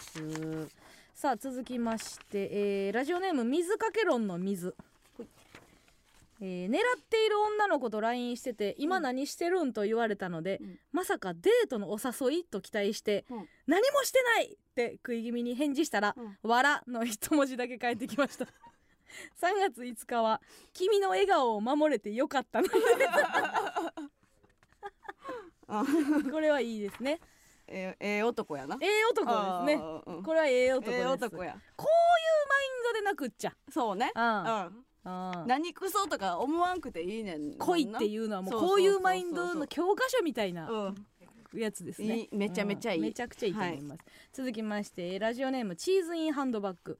[1.14, 4.74] さあ続きまして、えーラジオネーム水かけ論の水
[6.40, 10.78] えー狙っている女の子と LINE してて今何してるんと言われたので、うん。
[10.92, 13.48] まさかデートのお誘いと期待して、うん。
[13.66, 18.44] 何もしてないって食い気味に返事したらうん「わら」の一文字だけ返ってきました。
[19.40, 20.42] 3月5日は
[20.74, 22.68] 「君の笑顔を守れてよかったの」
[25.68, 25.84] あ
[26.30, 27.20] これはいいですね。
[27.68, 28.78] えええ男やな。
[28.80, 30.22] ええ男ですね。
[30.22, 31.58] これはええ男です、ええ男や。
[31.76, 33.56] こういうマインドでなくっちゃ。
[33.68, 34.12] そうね。
[34.14, 34.44] ううんん。
[34.44, 34.85] うん
[35.46, 37.54] 何クソとか思わんくていいねん。
[37.58, 41.06] 恋っていうのはもうこういうマインドの教科書みたいなうん。
[41.54, 42.18] やつですね。
[42.18, 42.98] いいめちゃめちゃいい。
[42.98, 43.04] うん。
[43.04, 44.00] めちゃくちゃいいと思います、
[44.32, 46.98] 続きましてラジオネームチーズインハンドバッグ。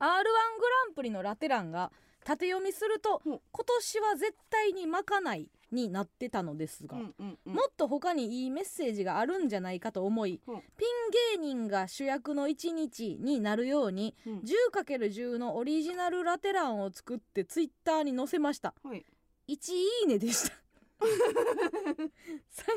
[0.00, 1.90] R1 グランプリのラテ欄が
[2.24, 7.54] 縦読みするとほう今年は絶対にまかないになってたのですが、うんうんうん。
[7.54, 10.60] もっと他にいいメッセージがあるんじゃないかと思い、うん。
[10.76, 14.38] ピン芸人が主役の一日になるように、うん。
[14.72, 18.74] 10×10 のオリジナルラテ欄を作ってツイッターに載せました。
[18.82, 19.04] はい。
[19.48, 20.54] 1いいねでした。
[21.00, 21.06] 3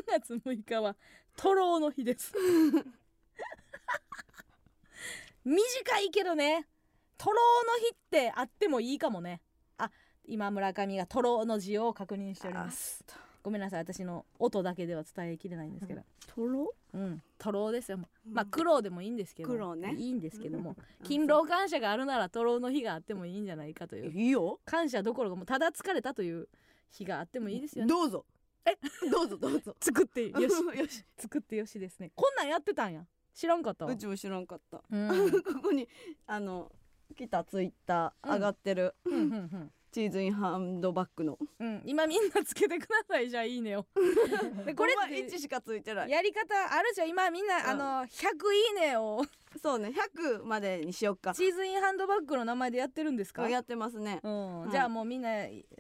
[0.07, 0.95] 月6日は
[1.35, 2.33] トロの日です。
[5.43, 6.67] 短いけどね。
[7.17, 9.41] トロの日ってあってもいいかもね。
[9.43, 9.50] あ
[10.25, 13.03] 今村上がトロの字を確認しております。
[13.43, 16.75] ごめんなさい私の音だけでは伝えきれないんですけどトロ？
[16.93, 17.23] うん。
[17.39, 17.97] トロですよ。
[18.29, 19.49] まあ苦労でもいいんですけど。
[19.49, 19.95] 苦労ね。
[19.97, 20.75] いいんですけども。
[20.77, 21.05] うん。
[21.05, 24.11] 勤労感謝があるならトロの日があってもいいんじゃないかという。
[24.11, 24.59] いいよ。
[24.63, 26.47] 感謝どころかもうただ疲れたという
[26.91, 27.89] 日があってもいいですよね。
[27.89, 28.25] どうぞ。
[28.65, 28.77] え？
[29.09, 29.75] どうぞどうぞ。
[29.81, 30.43] 作ってよし。
[30.77, 31.03] よし。
[31.17, 32.11] 作ってよしですね。
[32.15, 33.05] こんなんやってたんや。
[33.33, 33.91] 知らんかったわ。
[33.91, 34.83] うちも知らんかった。
[34.87, 35.31] うん。
[35.41, 35.89] ここに
[36.27, 36.71] あの
[37.17, 38.93] 来たツイッターうん上がってる。
[39.05, 41.37] うんうんチーズインハンドバッグの。
[41.59, 41.67] うん。
[41.67, 43.29] うん今みんなつけてください。
[43.29, 43.85] じゃあいいねを
[44.65, 46.09] でこれって1しかついてない。
[46.09, 47.09] やり方あるじゃん。
[47.09, 47.65] 今みんな、うん。
[47.65, 49.21] あの100いいねを
[49.61, 49.89] そうね。
[49.89, 51.33] 100までにしよっか。
[51.33, 53.49] チーズインハンドバッグの名前でやってるんですか？
[53.49, 54.19] やってますね。
[54.23, 54.61] うん。
[54.63, 55.29] うんじゃあもうみんな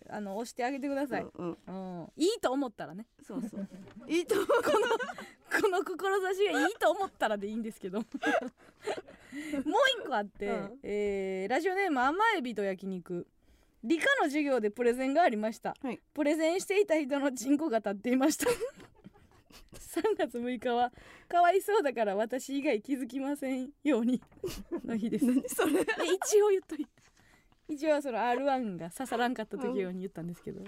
[0.09, 2.01] あの押してあげてください、うんうん。
[2.01, 3.07] うん、いいと思ったらね。
[3.25, 3.67] そうそう。
[4.11, 4.47] いいと思う。
[5.61, 7.99] この志がいいと思ったらでいいんですけど。
[8.01, 8.09] もう
[10.01, 10.79] 一個あって、うん。
[10.83, 13.27] えーラジオネーム甘エビと焼肉
[13.83, 15.99] 理科の授業でプレゼンがありました、はい。
[16.13, 18.45] プレゼンしていた人のチンコが立っていました。
[19.73, 20.91] 3月6日は
[21.27, 24.21] かわいそうだから私以外気づきませんように
[24.85, 25.25] の日です。
[25.25, 27.01] 一応言っといて。
[27.67, 30.61] 一応その R1 が刺さらんかった時用に言ったんですけど、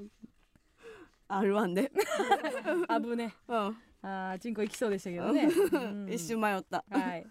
[1.27, 1.91] R1 で。
[2.87, 3.35] あぶね。
[3.47, 3.77] うん。
[4.01, 6.11] あーチンコ行きそうでしたけどね、うん。
[6.11, 6.83] 一瞬迷った。
[6.89, 7.25] はい。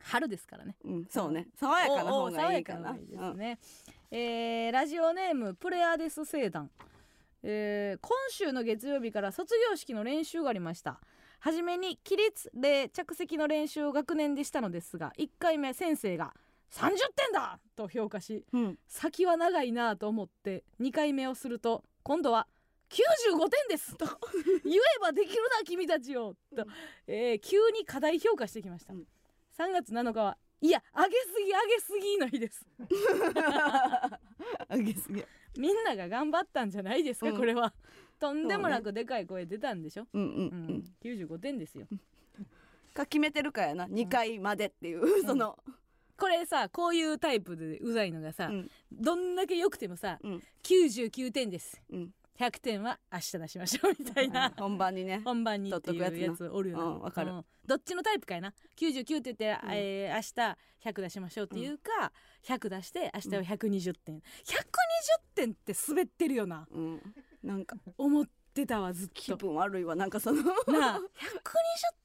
[0.00, 0.76] 春ですからね。
[0.84, 1.48] うんそうね。
[1.54, 2.90] 爽やかな方がいいかな。
[2.90, 3.58] 爽やかなですね、
[4.10, 6.70] えーラジオネームプレアデス星団、
[7.42, 11.00] えー今週の月曜日から卒業式の練習がありました。
[11.40, 16.32] はじめに起立礼着席の練習を学年でしたのですが1回目先生が
[16.72, 17.58] 30点だ!
[17.76, 18.60] と評価しうん。
[18.60, 22.46] うん先は長いなと思って2回目をすると今度は
[22.90, 23.96] 95点です!
[23.96, 24.06] と
[24.64, 26.64] 言えばできるな君たちよと、
[27.06, 29.00] えー急に課題評価してきました、うん。
[29.58, 32.66] 3月7日はいや上げすぎ上げすぎの日です。
[34.68, 35.22] あげすぎ。
[35.58, 37.36] みんなが頑張ったんじゃないですか、うん。
[37.36, 37.72] これは。
[38.18, 40.66] とんでもなくでかい声出たんでしょ、うんうんううん。
[40.78, 41.86] ん95点ですよ。
[42.94, 43.86] か決めてるかやな。
[43.86, 45.58] 2回までっていうその。
[46.18, 48.70] これさこういうタイプでうざいのがさ、うん。
[48.90, 50.42] どんだけ良くてもさうん。
[50.62, 51.82] 99点です。
[51.90, 54.52] うん100点は明日出しましょうみたいな。
[54.58, 55.20] 本番にね。
[55.24, 57.32] 本番にっていうやつおるよな、うんわかる。
[57.64, 58.54] どっちのタイプかやな。
[58.76, 59.70] 99って言って、うん。
[59.72, 60.58] えー明日
[60.90, 62.12] 100出しましょうっていうか、
[62.44, 64.22] 100出して明日は120点、120
[65.34, 66.68] 点って滑ってるよな。
[66.70, 67.14] うん。
[67.42, 67.76] なんか。
[67.96, 70.42] 思ってたわずっ気と分悪いわなんかその。
[70.42, 71.00] なあ120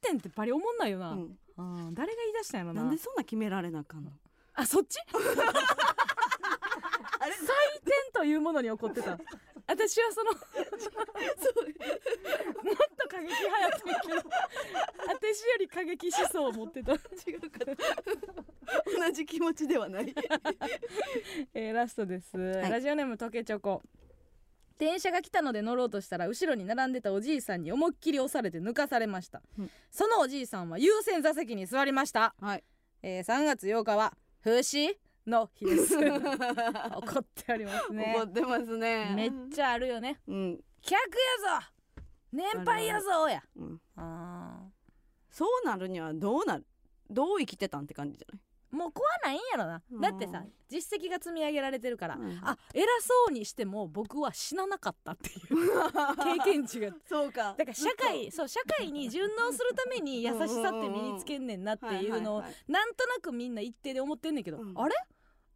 [0.00, 1.38] 点ってバリ思んないよな、うん。
[1.56, 1.94] うん。
[1.94, 2.82] 誰が言い出したんやろな。
[2.82, 4.12] なんでそんな決められなあかんの？
[4.54, 4.98] あそっち？
[7.20, 7.34] あれ？
[7.34, 7.38] 採
[7.84, 9.18] 点というものに怒ってた
[9.66, 10.44] 私はそのもっ
[12.96, 14.14] と過激派やったんやけど
[15.08, 16.92] 私より過激思想を持ってた。
[16.92, 19.06] 違うかな。
[19.06, 20.14] 同じ気持ちではない。
[21.54, 22.38] えーラストです、い。
[22.38, 23.82] ラジオネームとけチョコ。
[24.78, 29.70] 電車が来たので乗ろうとしたら後ろに並んでたおじいさんに思いっきり押されて抜かされました、うん。
[29.90, 32.64] そのおじいさんは優先座席に座りました、はい。
[33.02, 35.96] えー3月8日は風刺の日です。
[35.98, 38.14] 怒っておりますね。
[38.16, 39.12] 怒ってますね。
[39.14, 40.20] めっちゃあるよね。
[40.26, 41.66] うん、客やぞ。
[42.32, 43.42] 年配やぞや。
[43.56, 44.68] うん、あ
[45.30, 46.66] そうなるにはどうなる
[47.10, 48.40] どう生きてたんって感じじゃない？
[48.40, 49.82] ーもう怖ないんやろな。
[49.92, 50.00] うん。
[50.00, 52.40] だってさ実績が積み上げられてるから、うん。
[52.42, 56.90] あ偉そうにしても僕は死ななかったっていう経験値が。
[57.06, 57.54] そうか。
[57.56, 64.72] だから社会そう社会に順応するために優しさって身につけんねんなっていうのをなんとなくみんな一定で思ってんねんけど、うん。
[64.76, 64.94] あれ？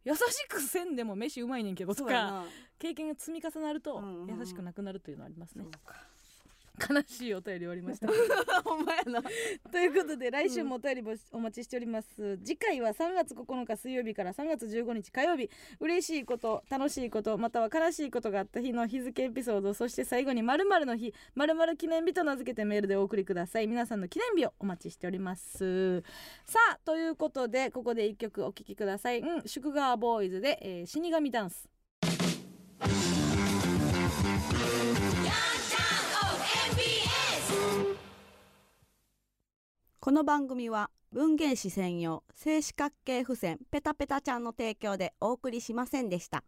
[0.03, 2.45] 優しくせんでも飯うまいねんけどとか
[2.79, 5.65] 経験が積み重なると優しくなくなるというのはありますね。
[5.65, 5.95] そう、か
[6.77, 8.07] 悲しいお便り終わりました。
[8.63, 9.21] ほんまやな。
[9.71, 15.49] ということで来週もお便りぼお待ちしております、次回は3月9日水曜日から3月15日火曜日。
[15.79, 23.67] 嬉しいこと楽しいことまたは悲しいことがあった日の日付エピソードそして最後に〇〇の日〇〇記念日と名付けてメールでお送りください。
[23.67, 26.01] 皆さんの記念日をお待ちしております。
[26.45, 29.19] さあということでここで一曲お聴きください。
[29.19, 31.69] うん祝賀ボーイズで、えー死神ダンス
[40.07, 46.45] この番組は文芸誌専用静止角形付箋ペタペタちゃんの提供でお送りしませんでした。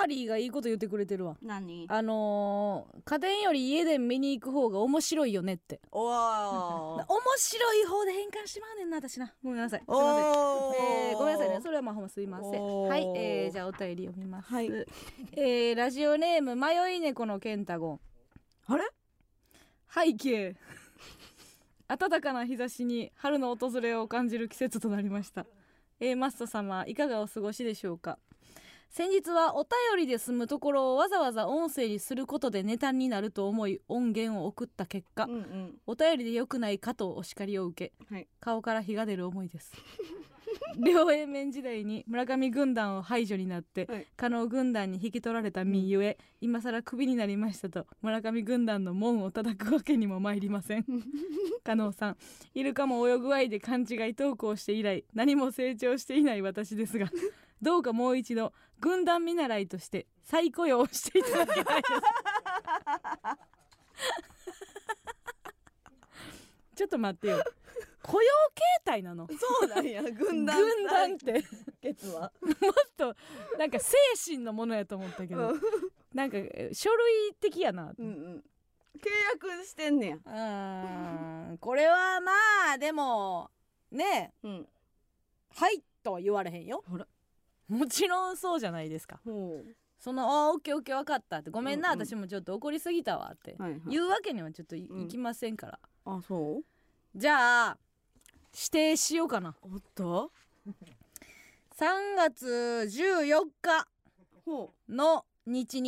[0.00, 1.36] アーリーがいいこと言ってくれてるわ。
[1.42, 1.86] 何？
[1.88, 5.80] あのー家電より家電見に行く方が面白いよねって。
[5.92, 6.12] おー。
[7.06, 9.32] 面白い方で変換してまうねんな私な。
[9.42, 9.80] ごめんなさい。
[9.80, 10.84] すいません。
[11.10, 11.60] えーごめんなさいね。
[11.60, 12.82] それはまあほんますいません。
[12.88, 14.66] はい、えーじゃあお便り読みます、はい。
[14.66, 18.00] えーラジオネーム迷い猫のケンタゴン。
[18.66, 18.84] あれ？
[19.92, 20.56] 背景。
[21.86, 25.46] 暖かな日差しに春の訪れを感じる季節となりました。
[26.00, 28.18] A マスト様いかがお過ごしでしょうか？
[28.90, 35.74] 先日はお便りで済むところをわざわざ音声にすることでネタになると思い音源を送った結果うんうん。
[35.86, 38.28] お便りで良くないかとお叱りを受けはい。
[38.40, 39.72] 顔から火が出る思いです。
[40.78, 44.06] 両 A 面時代に村上軍団を排除になって、はい。
[44.16, 50.84] 加納軍団に引き取られた身ゆえ、今更クビになりましたと村上軍団の門を叩くわけにも参りません。
[51.64, 52.16] 加納さん
[52.54, 57.10] イルカも泳ぐ愛で勘違い投稿して以来何も成長していない私ですが
[57.64, 61.94] どうかもう一度軍団見習いとして再雇用していただきたいです。
[66.76, 67.42] ちょっと待ってよ。
[68.02, 69.26] 雇用形態なの？
[69.28, 70.02] そうなんや。
[70.02, 70.60] 軍団。
[70.60, 71.42] 軍団って。
[71.80, 72.54] ケツはもっ
[72.98, 73.16] と
[73.58, 75.54] なんか精神のものやと思ったけど。
[76.12, 78.44] なんかえ書類的やな、うんうん。
[78.98, 80.16] 契約してんねや。
[80.16, 82.32] うーんこれはま
[82.74, 83.50] あでも
[83.90, 84.68] ねうん。
[85.56, 86.84] はいとは言われへんよ。
[86.86, 87.06] ほら
[87.68, 89.20] もちろんそうじゃないですか。
[89.24, 89.62] ほ
[89.98, 93.56] その「あオッケーオッケー分かった」って「ごめんな、うんうん私もちょっと怒りすぎたわ」って。
[93.88, 95.08] 言うわけにはちょっとい,、うん。
[95.08, 95.78] きませんから。
[96.04, 96.64] あそう？
[97.18, 97.78] じゃあ
[98.52, 99.56] 指定しようかな。
[99.62, 100.30] おっと
[101.76, 103.88] ？3月14日
[104.44, 105.80] ほの日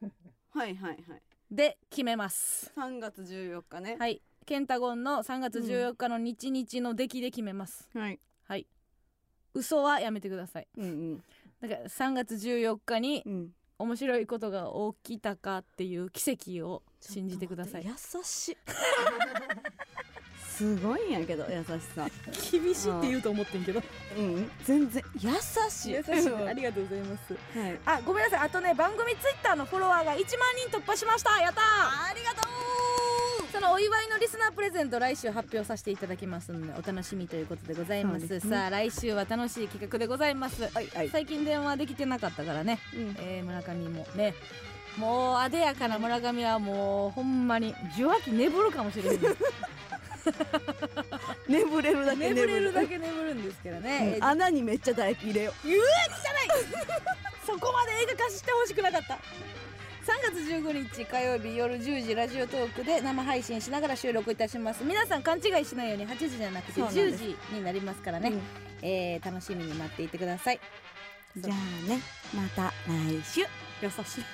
[0.00, 1.22] 々うはいはいはい。
[1.50, 2.72] で決めます。
[2.76, 3.96] 3月14日ね。
[3.98, 4.22] はい。
[4.46, 8.20] ケンタゴンの3月14日の日々の出来で決めます、はいはい
[9.54, 10.66] 嘘はやめてください。
[10.76, 11.24] うんうん。
[11.60, 13.50] だから3月14日にうん。
[13.76, 14.68] 面白いことが
[15.04, 17.84] 起きたかっていう奇跡を信じてください。
[17.84, 18.56] 優しい。
[20.56, 22.06] すごいんやけど優しさ。
[22.52, 23.82] 厳しいって言うと思ってんけど。
[24.16, 24.50] うん。
[24.64, 25.02] 全然。
[25.18, 25.30] 優
[25.68, 25.92] しい。
[25.94, 26.12] 優しい。
[26.46, 27.34] ありがとうございます。
[27.58, 27.80] はい。
[27.84, 28.40] あごめんなさい。
[28.40, 30.22] あとね番組ツイッターのフォロワーが1万
[30.56, 31.40] 人突破しました。
[31.40, 31.64] やったー。
[32.10, 32.48] ありがと
[33.54, 38.40] そのお祝いのリスナープレゼント来週発表させていただきますのでお楽しみということでございます。
[38.40, 40.64] さあ来週は楽しい企画でございます。
[40.64, 41.08] うはいはい。
[41.08, 43.16] 最近電話できてなかったからね、うん。
[43.20, 44.34] えー村上もね。
[44.98, 49.20] もうあでやかな村上はもうほんまに受話器眠るかもしれへん。
[51.48, 55.82] 眠れるだけ眠れるだけ眠るんですけどね、えー穴にめっちゃ唾液入れよ言うや
[56.12, 56.48] つじゃない。
[57.46, 59.14] そこまで映画化してほしくなかった。
[59.14, 59.18] 3
[60.12, 64.84] 月15日火曜日夜10時ラジオトークで生配信しながら収録いたします。
[64.84, 67.24] 皆さん勘違いしないように8時じゃなくてそうなんです。
[67.24, 68.40] 10時になりますからね、うん。
[68.82, 70.60] えー楽しみに待っていてください。
[71.36, 72.00] じゃあね
[72.34, 73.40] また来週。
[73.82, 74.24] 優しい